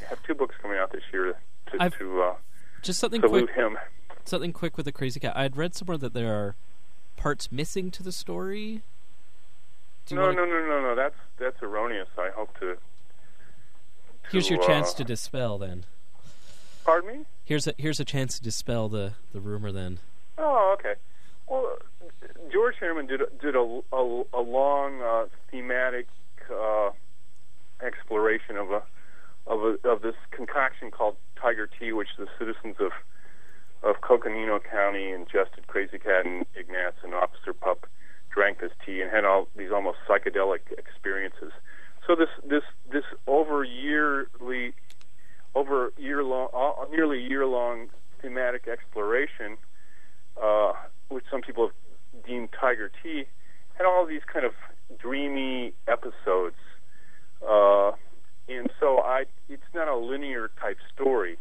have 0.09 0.23
two 0.25 0.35
books 0.35 0.55
coming 0.61 0.79
out 0.79 0.93
this 0.93 1.03
year 1.13 1.35
to 1.73 1.77
I've- 1.83 1.97
to 1.99 2.23
uh, 2.23 2.35
just 2.83 2.99
something 2.99 3.21
salute 3.21 3.47
quick. 3.53 3.57
him. 3.57 3.79
Something 4.25 4.53
quick 4.53 4.77
with 4.77 4.87
the 4.87 4.93
Krazy 4.93 5.21
Kat. 5.21 5.37
I 5.37 5.43
had 5.43 5.57
read 5.57 5.75
somewhere 5.75 5.99
that 5.99 6.15
there 6.15 6.33
are 6.33 6.55
parts 7.17 7.51
missing 7.51 7.91
to 7.93 8.03
the 8.03 8.13
story. 8.13 8.83
No, 10.11 10.31
no, 10.31 10.45
no, 10.45 10.67
no, 10.67 10.81
no. 10.81 10.95
That's 10.95 11.15
that's 11.39 11.63
erroneous. 11.63 12.09
I 12.19 12.31
hope 12.31 12.59
to. 12.61 12.77
Here's 14.31 14.47
to, 14.49 14.55
your 14.55 14.63
chance 14.65 14.93
uh, 14.93 14.99
to 14.99 15.05
dispel. 15.05 15.59
Then 15.59 15.85
Pardon 16.85 17.19
me. 17.19 17.25
here's 17.45 17.67
a 17.67 17.75
here's 17.79 18.01
a 18.01 18.05
chance 18.05 18.37
to 18.39 18.43
dispel 18.43 18.89
the 18.89 19.13
the 19.33 19.41
rumor. 19.41 19.73
Then 19.73 19.99
Oh, 20.39 20.75
okay. 20.79 20.95
Well, 21.49 21.77
George 22.53 22.77
Herriman 22.81 23.09
did 23.09 23.21
a, 23.21 23.27
did 23.41 23.55
a, 23.57 23.81
a, 23.93 24.23
a 24.33 24.41
long 24.41 25.03
uh, 25.03 25.27
thematic 25.51 26.07
uh, 26.51 26.91
exploration 27.83 28.57
of 28.57 28.71
a 28.71 28.83
of 29.47 29.61
a, 29.61 29.89
of 29.89 30.03
this 30.03 30.15
concoction 30.31 30.91
called 30.91 31.17
Tiger 31.41 31.67
Tea, 31.67 31.93
which 31.93 32.09
the 32.19 32.27
citizens 32.39 32.77
of 32.79 32.93
of 33.83 34.01
Coconino 34.01 34.61
County 34.61 35.11
ingested 35.11 35.67
Krazy 35.67 36.01
Kat 36.03 36.25
and 36.25 36.47
Ignatz 36.55 36.99
and 37.03 37.15
Officer 37.15 37.53
Pup 37.53 37.89
drank 38.31 38.61
this 38.61 38.71
tea 38.87 39.03
and 39.03 39.11
had 39.11 39.25
all 39.25 39.49
these 39.57 39.73
almost 39.73 39.99
psychedelic 40.09 40.61
experiences. 40.79 41.53
So 42.07 42.15
this 42.15 42.29
this 42.49 42.63
this 42.91 43.05
over 43.27 43.65
yearly 43.65 44.73
over 45.55 45.93
year 45.99 46.23
long 46.23 46.49
uh, 46.55 46.85
nearly 46.91 47.21
year 47.21 47.45
long 47.47 47.89
thematic 48.21 48.69
exploration 48.69 49.59
uh, 50.41 50.73
which 51.09 51.25
some 51.31 51.41
people 51.43 51.69
have 51.69 52.25
deemed 52.25 52.49
Tiger 52.59 52.91
Tea, 53.03 53.25
had 53.75 53.87
all 53.87 54.07
these 54.07 54.23
kind 54.31 54.45
of 54.47 54.53
dreamy 54.99 55.75
episodes. 55.87 56.57
Uh, 57.47 57.93
and 58.49 58.71
so 58.81 58.99
I, 58.99 59.25
it's 59.49 59.63
not 59.75 59.89
a 59.89 59.97
linear 59.97 60.51
type 60.61 60.79
story. 60.95 61.37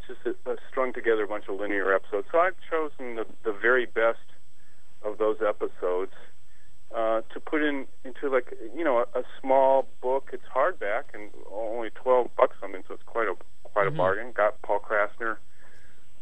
It's 0.00 0.08
just 0.24 0.36
a, 0.46 0.50
a 0.52 0.56
strung 0.70 0.92
together 0.92 1.24
a 1.24 1.28
bunch 1.28 1.44
of 1.48 1.58
linear 1.60 1.94
episodes. 1.94 2.26
So 2.32 2.38
I've 2.38 2.56
chosen 2.70 3.16
the, 3.16 3.26
the 3.44 3.52
very 3.52 3.86
best 3.86 4.18
of 5.02 5.18
those 5.18 5.36
episodes 5.46 6.12
uh, 6.94 7.20
to 7.32 7.40
put 7.40 7.62
in 7.62 7.86
into 8.04 8.28
like 8.30 8.52
you 8.76 8.82
know 8.84 8.98
a, 9.14 9.18
a 9.20 9.22
small 9.40 9.86
book. 10.00 10.30
It's 10.32 10.44
hardback 10.54 11.04
and 11.14 11.30
only 11.52 11.90
twelve 11.90 12.30
bucks 12.36 12.56
something, 12.60 12.82
so 12.88 12.94
it's 12.94 13.02
quite 13.04 13.28
a 13.28 13.34
quite 13.64 13.86
Mhm. 13.86 13.94
a 13.94 13.96
bargain. 13.96 14.32
Got 14.32 14.60
Paul 14.62 14.80
Krassner 14.80 15.36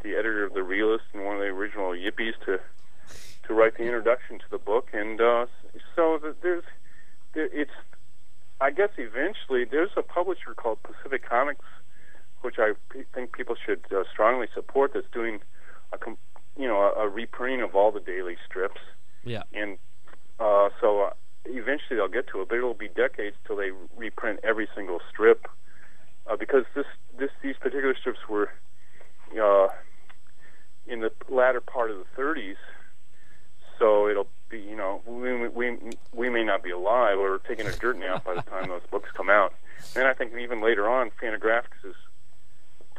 the 0.02 0.10
editor 0.14 0.44
of 0.44 0.52
the 0.52 0.62
Realist 0.62 1.04
and 1.14 1.24
one 1.24 1.36
of 1.36 1.40
the 1.40 1.46
original 1.48 1.90
Yippies 1.92 2.34
to 2.44 2.60
to 3.46 3.54
write 3.54 3.76
the 3.76 3.84
introduction 3.84 4.38
to 4.40 4.44
the 4.50 4.58
book, 4.58 4.88
and 4.92 5.20
uh, 5.20 5.46
so 5.94 6.18
th- 6.18 6.34
there's 6.42 6.64
there, 7.32 7.48
it's 7.52 7.70
I 8.60 8.70
guess 8.70 8.88
eventually 8.96 9.64
there's 9.64 9.90
a 9.96 10.02
publisher 10.02 10.54
called 10.56 10.78
Pacific 10.82 11.28
Comics, 11.28 11.64
which 12.40 12.56
I 12.58 12.72
p- 12.90 13.04
think 13.14 13.32
people 13.32 13.54
should 13.54 13.84
uh, 13.92 14.04
strongly 14.10 14.46
support. 14.54 14.92
That's 14.94 15.06
doing 15.12 15.40
a 15.92 15.98
com- 15.98 16.18
you 16.56 16.66
know 16.66 16.80
a, 16.80 17.06
a 17.06 17.08
reprinting 17.08 17.62
of 17.62 17.74
all 17.74 17.92
the 17.92 18.00
daily 18.00 18.36
strips, 18.48 18.80
yeah, 19.24 19.42
and 19.52 19.78
uh, 20.40 20.70
so 20.80 21.02
uh, 21.02 21.10
eventually 21.44 21.96
they'll 21.96 22.08
get 22.08 22.28
to 22.32 22.40
it, 22.40 22.48
but 22.48 22.56
it'll 22.56 22.74
be 22.74 22.88
decades 22.88 23.36
till 23.46 23.56
they 23.56 23.70
reprint 23.96 24.40
every 24.42 24.68
single 24.74 25.00
strip, 25.10 25.46
uh, 26.30 26.36
because 26.36 26.64
this 26.74 26.86
this 27.18 27.30
these 27.42 27.56
particular 27.60 27.94
strips 27.98 28.20
were 28.28 28.48
uh, 29.34 29.68
in 30.86 31.00
the 31.00 31.10
latter 31.30 31.60
part 31.60 31.90
of 31.90 31.98
the 31.98 32.22
30s. 32.22 32.56
So 33.78 34.08
it'll 34.08 34.28
be, 34.48 34.58
you 34.58 34.76
know, 34.76 35.02
we 35.06 35.48
we 35.48 35.76
we 36.12 36.30
may 36.30 36.44
not 36.44 36.62
be 36.62 36.70
alive 36.70 37.18
or 37.18 37.38
taking 37.38 37.66
a 37.66 37.72
dirt 37.72 37.98
nap 37.98 38.24
by 38.24 38.34
the 38.34 38.42
time 38.42 38.68
those 38.68 38.82
books 38.90 39.10
come 39.14 39.28
out. 39.30 39.54
And 39.94 40.06
I 40.06 40.14
think 40.14 40.32
even 40.34 40.62
later 40.62 40.88
on, 40.88 41.10
Fantagraphics 41.22 41.84
is 41.84 41.94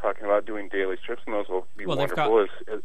talking 0.01 0.25
about 0.25 0.45
doing 0.45 0.69
daily 0.69 0.95
strips, 1.01 1.23
and 1.25 1.33
those 1.35 1.47
will 1.49 1.65
be 1.75 1.85
Well, 1.85 1.97
wonderful 1.97 2.39
as, 2.41 2.49
as 2.71 2.81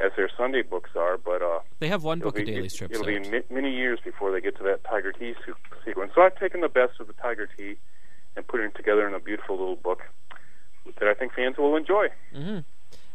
as 0.00 0.12
their 0.16 0.30
Sunday 0.36 0.62
books 0.62 0.90
are. 0.96 1.16
But 1.16 1.42
uh, 1.42 1.60
they 1.78 1.88
have 1.88 2.02
one 2.04 2.18
book 2.18 2.38
of 2.38 2.44
daily 2.46 2.68
strips. 2.68 2.94
It'll 2.94 3.06
be 3.06 3.16
out. 3.18 3.30
mi- 3.30 3.42
many 3.50 3.74
years 3.74 4.00
before 4.04 4.32
they 4.32 4.40
get 4.40 4.56
to 4.58 4.62
that 4.64 4.82
Tiger 4.84 5.12
Tea 5.12 5.34
se- 5.46 5.52
sequence. 5.84 6.12
So 6.14 6.22
I've 6.22 6.38
taken 6.38 6.60
the 6.60 6.68
best 6.68 6.98
of 7.00 7.06
the 7.06 7.12
Tiger 7.14 7.48
Tea 7.56 7.76
and 8.36 8.46
put 8.46 8.60
it 8.60 8.74
together 8.74 9.06
in 9.06 9.14
a 9.14 9.20
beautiful 9.20 9.56
little 9.58 9.76
book 9.76 10.02
that 10.98 11.08
I 11.08 11.14
think 11.14 11.32
fans 11.34 11.56
will 11.58 11.76
enjoy. 11.76 12.08
hmm 12.34 12.58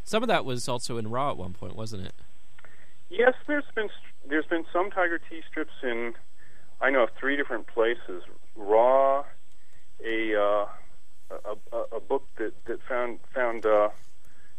Some 0.03 0.23
of 0.23 0.27
that 0.27 0.45
was 0.45 0.67
also 0.69 0.97
in 0.97 1.09
Raw 1.09 1.31
at 1.31 1.37
one 1.37 1.53
point, 1.53 1.75
wasn't 1.75 2.05
it? 2.05 2.13
Yes, 3.09 3.33
there's 3.47 3.63
been 3.75 3.89
there's 4.27 4.45
been 4.45 4.65
some 4.71 4.91
Tiger 4.91 5.19
Tea 5.19 5.41
strips 5.49 5.73
in 5.83 6.13
I 6.81 6.89
know 6.89 7.03
of 7.03 7.09
three 7.17 7.37
different 7.37 7.67
places. 7.67 8.23
Raw, 8.55 9.23
a 10.03 10.35
uh, 10.35 10.65
a, 11.31 11.55
a, 11.71 11.97
a 11.97 11.99
book 11.99 12.27
that 12.37 12.53
that 12.65 12.79
found 12.87 13.19
found 13.33 13.65
uh, 13.65 13.89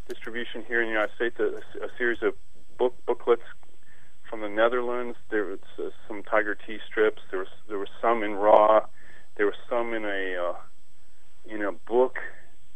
distribution 0.07 0.63
here 0.67 0.81
in 0.81 0.87
the 0.87 0.93
United 0.93 1.15
States. 1.15 1.39
A, 1.39 1.85
a 1.85 1.89
series 1.97 2.21
of 2.21 2.33
book 2.77 2.95
booklets 3.05 3.43
from 4.29 4.41
the 4.41 4.49
Netherlands. 4.49 5.17
There 5.29 5.45
was 5.45 5.59
uh, 5.77 5.89
some 6.07 6.23
Tiger 6.23 6.55
Tea 6.55 6.79
strips. 6.87 7.21
There 7.29 7.39
was 7.39 7.49
there 7.67 7.79
was 7.79 7.89
some 8.01 8.23
in 8.23 8.35
raw. 8.35 8.85
There 9.37 9.45
was 9.45 9.55
some 9.69 9.93
in 9.93 10.05
a 10.05 10.35
uh, 10.35 10.55
in 11.45 11.61
a 11.61 11.71
book 11.71 12.19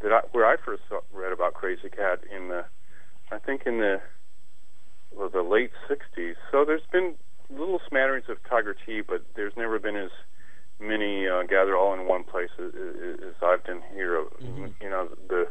that 0.00 0.12
I, 0.12 0.20
where 0.32 0.46
I 0.46 0.56
first 0.56 0.82
saw, 0.88 1.00
read 1.12 1.32
about 1.32 1.54
Krazy 1.54 1.94
Kat 1.94 2.20
in 2.34 2.48
the 2.48 2.64
I 3.32 3.38
think 3.38 3.62
in 3.66 3.78
the 3.78 4.00
the 5.32 5.42
late 5.42 5.72
'60s. 5.88 6.34
So 6.50 6.64
there's 6.64 6.86
been 6.92 7.14
little 7.50 7.80
smatterings 7.88 8.28
of 8.28 8.38
Tiger 8.48 8.74
Tea, 8.86 9.00
but 9.00 9.22
there's 9.34 9.56
never 9.56 9.78
been 9.78 9.96
as 9.96 10.10
many 10.78 11.28
uh, 11.28 11.42
gathered 11.42 11.76
all 11.76 11.94
in 11.94 12.06
one 12.06 12.24
place 12.24 12.50
as, 12.58 12.72
as 12.74 13.34
I've 13.42 13.64
done 13.64 13.82
here. 13.94 14.24
Mm-hmm. 14.42 14.66
You 14.80 14.90
know, 14.90 15.08
the 15.28 15.48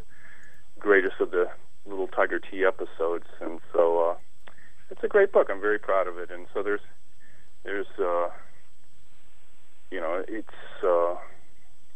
greatest 0.80 1.16
of 1.20 1.32
the 1.32 1.50
little 1.86 2.08
Tiger 2.08 2.40
Tea 2.40 2.66
episodes, 2.66 3.26
and 3.42 3.60
so 3.74 4.12
uh, 4.12 4.52
it's 4.90 5.04
a 5.04 5.08
great 5.08 5.32
book. 5.32 5.48
I'm 5.50 5.62
very 5.62 5.80
proud 5.80 6.08
of 6.08 6.18
it. 6.18 6.32
And 6.32 6.48
so 6.54 6.64
there's 6.64 6.82
there's 7.64 7.88
uh, 8.00 8.30
you 9.92 10.00
know 10.00 10.24
it's. 10.28 10.84
Uh, 10.84 11.16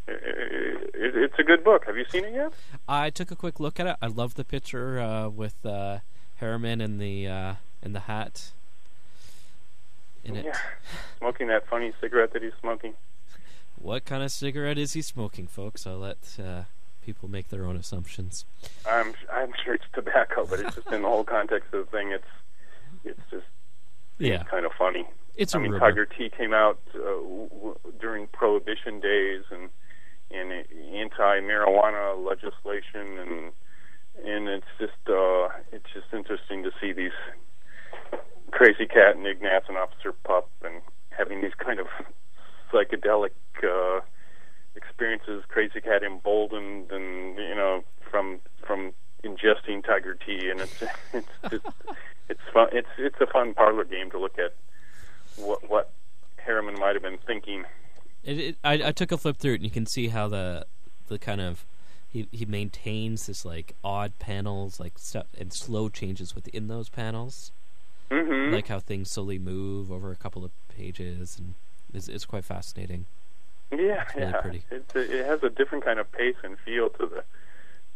it, 0.05 0.91
it, 0.93 1.15
it's 1.15 1.39
a 1.39 1.43
good 1.43 1.63
book. 1.63 1.85
Have 1.85 1.95
you 1.95 2.03
seen 2.09 2.25
it 2.25 2.33
yet? 2.33 2.51
I 2.89 3.09
took 3.09 3.31
a 3.31 3.37
quick 3.37 3.61
look 3.61 3.79
at 3.79 3.87
it. 3.87 3.95
I 4.01 4.07
love 4.07 4.35
the 4.35 4.43
picture 4.43 4.99
uh, 4.99 5.29
with 5.29 5.65
uh, 5.65 5.99
Herriman 6.43 6.81
in 6.81 6.97
the 6.97 7.27
uh, 7.27 7.53
in 7.81 7.93
the 7.93 8.01
hat. 8.01 8.51
In 10.23 10.35
it. 10.35 10.45
Yeah, 10.45 10.57
smoking 11.19 11.47
that 11.47 11.67
funny 11.67 11.93
cigarette 12.01 12.33
that 12.33 12.43
he's 12.43 12.53
smoking. 12.59 12.93
What 13.75 14.05
kind 14.05 14.23
of 14.23 14.31
cigarette 14.31 14.77
is 14.77 14.93
he 14.93 15.01
smoking, 15.01 15.45
folks? 15.45 15.85
I'll 15.85 15.97
let 15.97 16.37
uh, 16.41 16.61
people 17.05 17.27
make 17.27 17.49
their 17.49 17.65
own 17.65 17.75
assumptions. 17.75 18.45
I'm 18.89 19.13
I'm 19.29 19.51
sure 19.61 19.73
it's 19.73 19.83
tobacco, 19.93 20.45
but 20.45 20.61
it's 20.61 20.75
just 20.75 20.87
in 20.87 21.01
the 21.01 21.07
whole 21.09 21.25
context 21.25 21.73
of 21.73 21.85
the 21.85 21.91
thing. 21.91 22.11
It's 22.11 22.23
it's 23.03 23.19
just 23.29 23.45
yeah, 24.19 24.41
it's 24.41 24.49
kind 24.49 24.65
of 24.65 24.71
funny. 24.77 25.05
It's 25.35 25.53
I 25.53 25.59
mean, 25.59 25.71
rumor. 25.71 25.79
Tiger 25.85 26.05
Tea 26.05 26.29
came 26.29 26.53
out 26.53 26.79
uh, 26.95 26.99
w- 26.99 27.49
w- 27.49 27.75
during 27.99 28.27
Prohibition 28.27 29.01
days 29.01 29.43
and 29.51 29.69
and 30.31 30.65
anti-marijuana 30.93 32.25
legislation, 32.25 33.17
and 33.19 33.51
and 34.25 34.47
it's 34.47 34.71
just 34.79 34.93
uh, 35.09 35.13
just 35.93 36.13
interesting 36.13 36.63
to 36.63 36.71
see 36.81 36.91
these 36.91 37.11
Krazy 38.51 38.89
Kat 38.89 39.15
and 39.15 39.25
Ignatz 39.25 39.65
and 39.67 39.77
Officer 39.77 40.13
Pup 40.23 40.49
and 40.63 40.81
having 41.09 41.41
these 41.41 41.53
kind 41.57 41.79
of 41.79 41.87
psychedelic 42.71 43.31
uh, 43.63 44.01
experiences. 44.75 45.43
Krazy 45.53 45.83
Kat 45.83 46.03
emboldened, 46.03 46.91
and 46.91 47.37
you 47.37 47.55
know 47.55 47.83
from 48.09 48.39
from 48.65 48.93
ingesting 49.23 49.85
Tiger 49.85 50.15
Tea, 50.15 50.49
and 50.49 50.61
it's 50.61 50.83
it's 51.13 51.27
just, 51.49 51.65
it's 52.29 52.41
fun. 52.53 52.67
It's 52.71 52.87
it's 52.97 53.19
a 53.21 53.27
fun 53.27 53.53
parlor 53.53 53.85
game 53.85 54.11
to 54.11 54.19
look 54.19 54.37
at 54.37 54.55
what 55.37 55.69
what 55.69 55.91
Herriman 56.45 56.79
might 56.79 56.95
have 56.95 57.03
been 57.03 57.19
thinking. 57.25 57.63
It, 58.23 58.39
it, 58.39 58.57
I, 58.63 58.73
I 58.73 58.91
took 58.91 59.11
a 59.11 59.17
flip 59.17 59.37
through 59.37 59.53
it, 59.53 59.55
and 59.55 59.63
you 59.65 59.71
can 59.71 59.85
see 59.85 60.07
how 60.07 60.27
the 60.27 60.65
the 61.07 61.19
kind 61.19 61.41
of 61.41 61.65
he 62.13 62.27
he 62.31 62.45
maintains 62.45 63.25
this 63.25 63.43
like 63.43 63.75
odd 63.83 64.13
panels, 64.19 64.79
like 64.79 64.97
stuff 64.99 65.25
and 65.37 65.51
slow 65.51 65.89
changes 65.89 66.35
within 66.35 66.67
those 66.67 66.87
panels, 66.87 67.51
Mm-hmm. 68.11 68.53
like 68.53 68.67
how 68.67 68.79
things 68.79 69.09
slowly 69.09 69.39
move 69.39 69.91
over 69.91 70.11
a 70.11 70.15
couple 70.15 70.45
of 70.45 70.51
pages, 70.69 71.39
and 71.39 71.55
it's, 71.93 72.07
it's 72.07 72.25
quite 72.25 72.45
fascinating. 72.45 73.05
yeah, 73.71 74.05
really 74.15 74.31
yeah. 74.31 74.41
pretty. 74.41 74.63
It's 74.69 74.93
a, 74.95 75.19
it 75.19 75.25
has 75.25 75.41
a 75.41 75.49
different 75.49 75.83
kind 75.83 75.97
of 75.99 76.11
pace 76.11 76.35
and 76.43 76.57
feel 76.59 76.89
to 76.91 77.05
the 77.07 77.23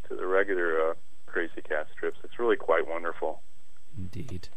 to 0.08 0.16
the 0.16 0.26
regular 0.26 0.90
uh, 0.92 0.94
Krazy 1.30 1.64
Kat 1.64 1.88
strips. 1.96 2.18
It's 2.24 2.40
really 2.40 2.56
quite 2.56 2.88
wonderful. 2.88 3.42
Indeed. 3.96 4.50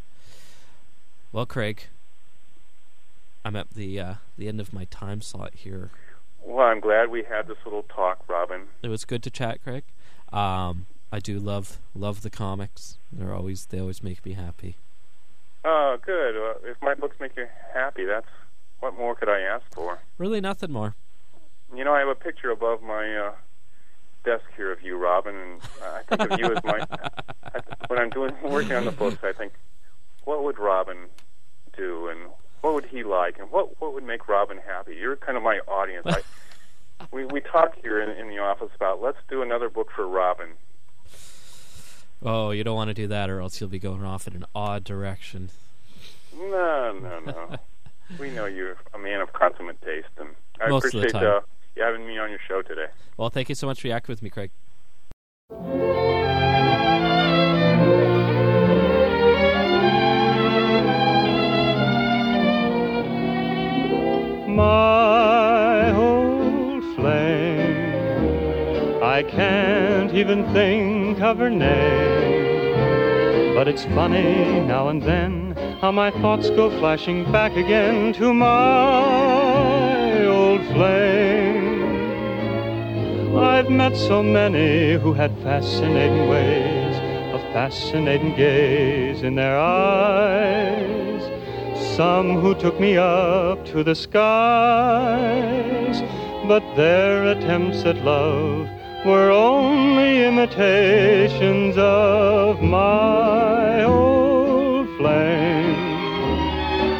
Well, 1.31 1.45
Craig, 1.45 1.83
I'm 3.45 3.55
at 3.55 3.71
the 3.71 3.99
uh, 3.99 4.13
the 4.37 4.47
end 4.47 4.59
of 4.59 4.73
my 4.73 4.85
time 4.85 5.21
slot 5.21 5.53
here. 5.53 5.91
Well, 6.43 6.67
I'm 6.67 6.79
glad 6.79 7.09
we 7.09 7.23
had 7.23 7.47
this 7.47 7.57
little 7.65 7.83
talk, 7.83 8.23
Robin. 8.27 8.63
It 8.81 8.87
was 8.87 9.05
good 9.05 9.23
to 9.23 9.29
chat, 9.29 9.63
Craig. 9.63 9.83
Um, 10.33 10.87
I 11.11 11.19
do 11.19 11.39
love 11.39 11.77
love 11.93 12.21
the 12.21 12.29
comics. 12.29 12.97
They're 13.11 13.33
always 13.33 13.65
they 13.65 13.79
always 13.79 14.01
make 14.01 14.25
me 14.25 14.33
happy. 14.33 14.77
Oh, 15.63 15.97
good. 16.03 16.35
Uh, 16.35 16.53
if 16.63 16.77
my 16.81 16.95
books 16.95 17.17
make 17.19 17.35
you 17.37 17.47
happy, 17.73 18.05
that's 18.05 18.27
what 18.79 18.97
more 18.97 19.13
could 19.15 19.29
I 19.29 19.41
ask 19.41 19.63
for? 19.71 19.99
Really, 20.17 20.41
nothing 20.41 20.71
more. 20.71 20.95
You 21.75 21.83
know, 21.83 21.93
I 21.93 21.99
have 21.99 22.07
a 22.07 22.15
picture 22.15 22.49
above 22.49 22.81
my 22.81 23.15
uh, 23.15 23.31
desk 24.25 24.43
here 24.55 24.71
of 24.71 24.81
you, 24.81 24.97
Robin, 24.97 25.35
and 25.35 25.61
I 25.83 26.01
think 26.03 26.31
of 26.31 26.39
you 26.39 26.55
as 26.55 26.63
my. 26.63 26.85
I, 27.43 27.61
when 27.87 27.99
I'm 27.99 28.09
doing 28.09 28.33
working 28.43 28.73
on 28.73 28.85
the 28.85 28.91
books, 28.91 29.19
I 29.23 29.33
think, 29.33 29.53
what 30.23 30.43
would 30.43 30.57
Robin 30.57 30.97
do, 31.77 32.07
and 32.07 32.19
what 32.61 32.73
would 32.73 32.85
he 32.85 33.03
like, 33.03 33.39
and 33.39 33.51
what 33.51 33.79
what 33.81 33.93
would 33.93 34.03
make 34.03 34.27
Robin 34.27 34.57
happy? 34.65 34.95
You're 34.95 35.15
kind 35.15 35.37
of 35.37 35.43
my 35.43 35.59
audience. 35.67 36.05
I, 36.07 36.21
we 37.11 37.25
we 37.25 37.41
talk 37.41 37.75
here 37.81 38.01
in, 38.01 38.09
in 38.09 38.29
the 38.29 38.39
office 38.39 38.69
about 38.75 39.01
let's 39.01 39.17
do 39.29 39.41
another 39.41 39.69
book 39.69 39.89
for 39.95 40.07
Robin. 40.07 40.49
Oh, 42.23 42.51
you 42.51 42.63
don't 42.63 42.75
want 42.75 42.89
to 42.89 42.93
do 42.93 43.07
that, 43.07 43.29
or 43.29 43.41
else 43.41 43.59
you'll 43.59 43.69
be 43.69 43.79
going 43.79 44.03
off 44.03 44.27
in 44.27 44.33
an 44.35 44.45
odd 44.53 44.83
direction. 44.83 45.49
No, 46.35 46.97
no, 47.01 47.19
no. 47.19 47.55
we 48.19 48.29
know 48.29 48.45
you're 48.45 48.77
a 48.93 48.99
man 48.99 49.21
of 49.21 49.33
consummate 49.33 49.81
taste, 49.81 50.07
and 50.17 50.29
I 50.59 50.69
Most 50.69 50.85
of 50.85 50.91
the 50.91 50.97
appreciate 50.99 51.19
time. 51.19 51.37
Uh, 51.37 51.39
you 51.75 51.83
having 51.83 52.05
me 52.05 52.19
on 52.19 52.29
your 52.29 52.39
show 52.47 52.61
today. 52.61 52.87
Well, 53.17 53.29
thank 53.29 53.49
you 53.49 53.55
so 53.55 53.65
much 53.65 53.81
for 53.81 53.87
reacting 53.87 54.13
with 54.13 54.21
me, 54.21 54.29
Craig. 54.29 54.51
Even 70.21 70.45
think 70.53 71.19
of 71.19 71.39
her 71.39 71.49
name. 71.49 72.75
But 73.55 73.67
it's 73.67 73.85
funny 73.85 74.59
now 74.59 74.89
and 74.89 75.01
then 75.01 75.55
how 75.81 75.91
my 75.91 76.11
thoughts 76.11 76.51
go 76.51 76.69
flashing 76.77 77.23
back 77.31 77.57
again 77.57 78.13
to 78.13 78.31
my 78.31 80.25
old 80.27 80.61
flame. 80.73 81.81
I've 83.35 83.71
met 83.71 83.97
so 83.97 84.21
many 84.21 84.93
who 84.93 85.13
had 85.13 85.35
fascinating 85.39 86.29
ways, 86.29 86.95
a 87.33 87.39
fascinating 87.51 88.35
gaze 88.35 89.23
in 89.23 89.33
their 89.33 89.57
eyes. 89.57 91.23
Some 91.97 92.35
who 92.41 92.53
took 92.53 92.79
me 92.79 92.95
up 92.95 93.65
to 93.73 93.83
the 93.83 93.95
skies, 93.95 94.21
but 96.47 96.63
their 96.75 97.25
attempts 97.31 97.85
at 97.85 97.97
love 98.05 98.69
were 99.05 99.31
only 99.31 100.25
imitations 100.25 101.75
of 101.77 102.61
my 102.61 103.83
old 103.83 104.87
flame. 104.97 105.75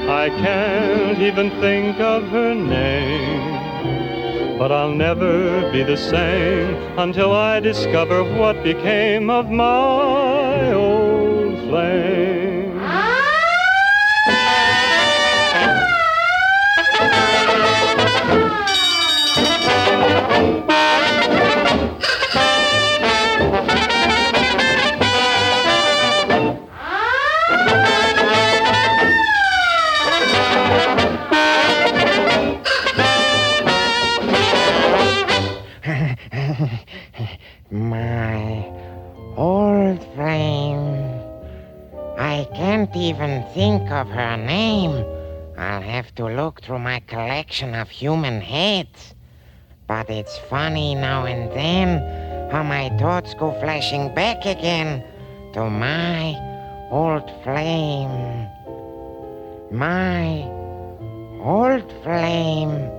I 0.10 0.30
can't 0.30 1.20
even 1.20 1.52
think 1.62 2.00
of 2.00 2.28
her 2.30 2.56
name. 2.56 4.58
But 4.58 4.72
I'll 4.72 4.94
never 4.94 5.72
be 5.72 5.84
the 5.84 5.98
same 5.98 6.76
until 6.98 7.34
I 7.34 7.60
discover 7.60 8.24
what 8.24 8.64
became 8.64 9.30
of 9.30 9.50
my 9.50 10.74
old 10.74 11.58
flame. 11.70 12.21
To 46.16 46.26
look 46.26 46.62
through 46.62 46.80
my 46.80 47.00
collection 47.02 47.76
of 47.76 47.90
human 47.90 48.42
heads. 48.42 49.16
But 49.88 50.10
it's 50.10 50.38
funny 50.50 50.96
now 50.96 51.26
and 51.26 51.52
then 51.52 52.50
how 52.52 52.64
my 52.64 52.90
thoughts 52.98 53.34
go 53.34 53.52
flashing 53.60 54.14
back 54.14 54.46
again 54.46 55.04
to 55.54 55.70
my 55.70 56.36
old 56.92 57.30
flame. 57.44 58.48
My 59.72 60.44
old 61.42 61.92
flame. 62.04 62.90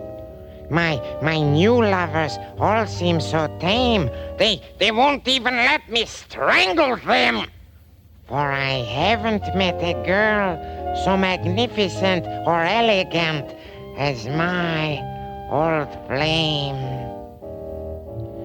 My 0.70 0.96
my 1.20 1.38
new 1.38 1.84
lovers 1.84 2.38
all 2.58 2.86
seem 2.86 3.20
so 3.20 3.46
tame. 3.60 4.08
They 4.38 4.62
they 4.78 4.90
won't 4.90 5.28
even 5.28 5.54
let 5.54 5.88
me 5.90 6.06
strangle 6.06 6.96
them. 6.96 7.46
For 8.26 8.50
I 8.50 8.80
haven't 8.88 9.44
met 9.54 9.76
a 9.82 9.92
girl 10.06 10.81
so 11.04 11.16
magnificent 11.16 12.26
or 12.46 12.62
elegant 12.62 13.54
as 13.98 14.26
my 14.26 14.98
old 15.50 15.88
flame. 16.06 16.76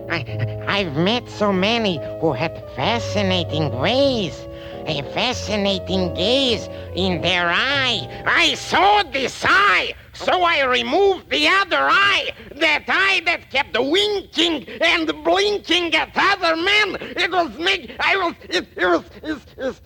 I, 0.09 0.65
I've 0.67 0.95
met 0.95 1.27
so 1.29 1.51
many 1.51 1.99
who 2.21 2.31
had 2.31 2.63
fascinating 2.75 3.77
ways, 3.77 4.47
a 4.85 5.01
fascinating 5.13 6.13
gaze 6.13 6.69
in 6.95 7.21
their 7.21 7.49
eye. 7.49 8.23
I 8.25 8.53
saw 8.55 9.03
this 9.03 9.43
eye, 9.45 9.93
so 10.13 10.43
I 10.43 10.63
removed 10.63 11.29
the 11.29 11.47
other 11.47 11.77
eye, 11.79 12.29
that 12.55 12.85
eye 12.87 13.21
that 13.25 13.49
kept 13.51 13.77
winking 13.77 14.67
and 14.81 15.11
blinking 15.23 15.93
at 15.93 16.11
other 16.15 16.55
men. 16.55 16.97
It 17.01 17.31
was 17.31 17.57
me. 17.57 17.95
I 17.99 18.15
was. 18.17 18.35
It, 18.49 18.67
it 18.77 18.85
was. 18.85 19.03
It, 19.21 19.39
it, 19.57 19.81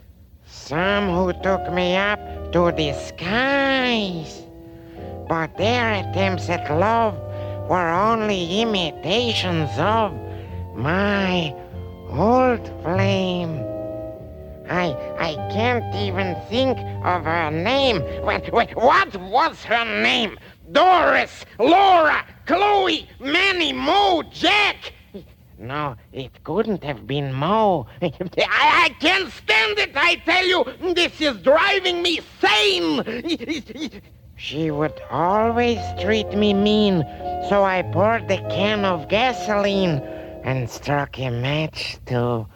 some 0.71 1.09
who 1.09 1.33
took 1.43 1.69
me 1.73 1.97
up 1.97 2.17
to 2.53 2.71
the 2.71 2.93
skies, 2.93 4.43
but 5.27 5.57
their 5.57 5.95
attempts 5.95 6.47
at 6.47 6.63
love 6.71 7.13
were 7.69 7.89
only 7.89 8.61
imitations 8.61 9.69
of 9.77 10.13
my 10.73 11.53
old 12.09 12.65
flame. 12.83 13.59
I 14.69 14.95
I 15.19 15.31
can't 15.51 15.93
even 15.93 16.37
think 16.47 16.77
of 17.03 17.25
her 17.25 17.51
name. 17.51 18.01
Wait, 18.23 18.53
wait, 18.53 18.73
what 18.73 19.13
was 19.17 19.61
her 19.65 19.83
name? 20.01 20.39
Doris, 20.71 21.43
Laura, 21.59 22.25
Chloe, 22.45 23.09
Manny, 23.19 23.73
Mo, 23.73 24.23
Jack. 24.31 24.93
No, 25.61 25.95
it 26.11 26.43
couldn't 26.43 26.83
have 26.83 27.05
been 27.05 27.31
Mo. 27.31 27.85
I, 28.01 28.11
I 28.39 28.89
can't 28.99 29.31
stand 29.31 29.77
it, 29.77 29.91
I 29.95 30.15
tell 30.15 30.43
you. 30.43 30.65
This 30.95 31.21
is 31.21 31.37
driving 31.37 32.01
me 32.01 32.19
sane. 32.41 34.01
She 34.37 34.71
would 34.71 34.99
always 35.11 35.77
treat 36.01 36.31
me 36.33 36.55
mean, 36.55 37.03
so 37.47 37.63
I 37.63 37.83
poured 37.83 38.31
a 38.31 38.39
can 38.49 38.85
of 38.85 39.07
gasoline 39.07 40.01
and 40.43 40.67
struck 40.67 41.19
a 41.19 41.29
match 41.29 41.99
to. 42.07 42.47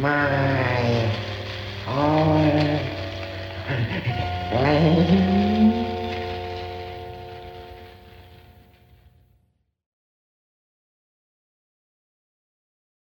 My 0.00 1.12
own. 1.86 2.46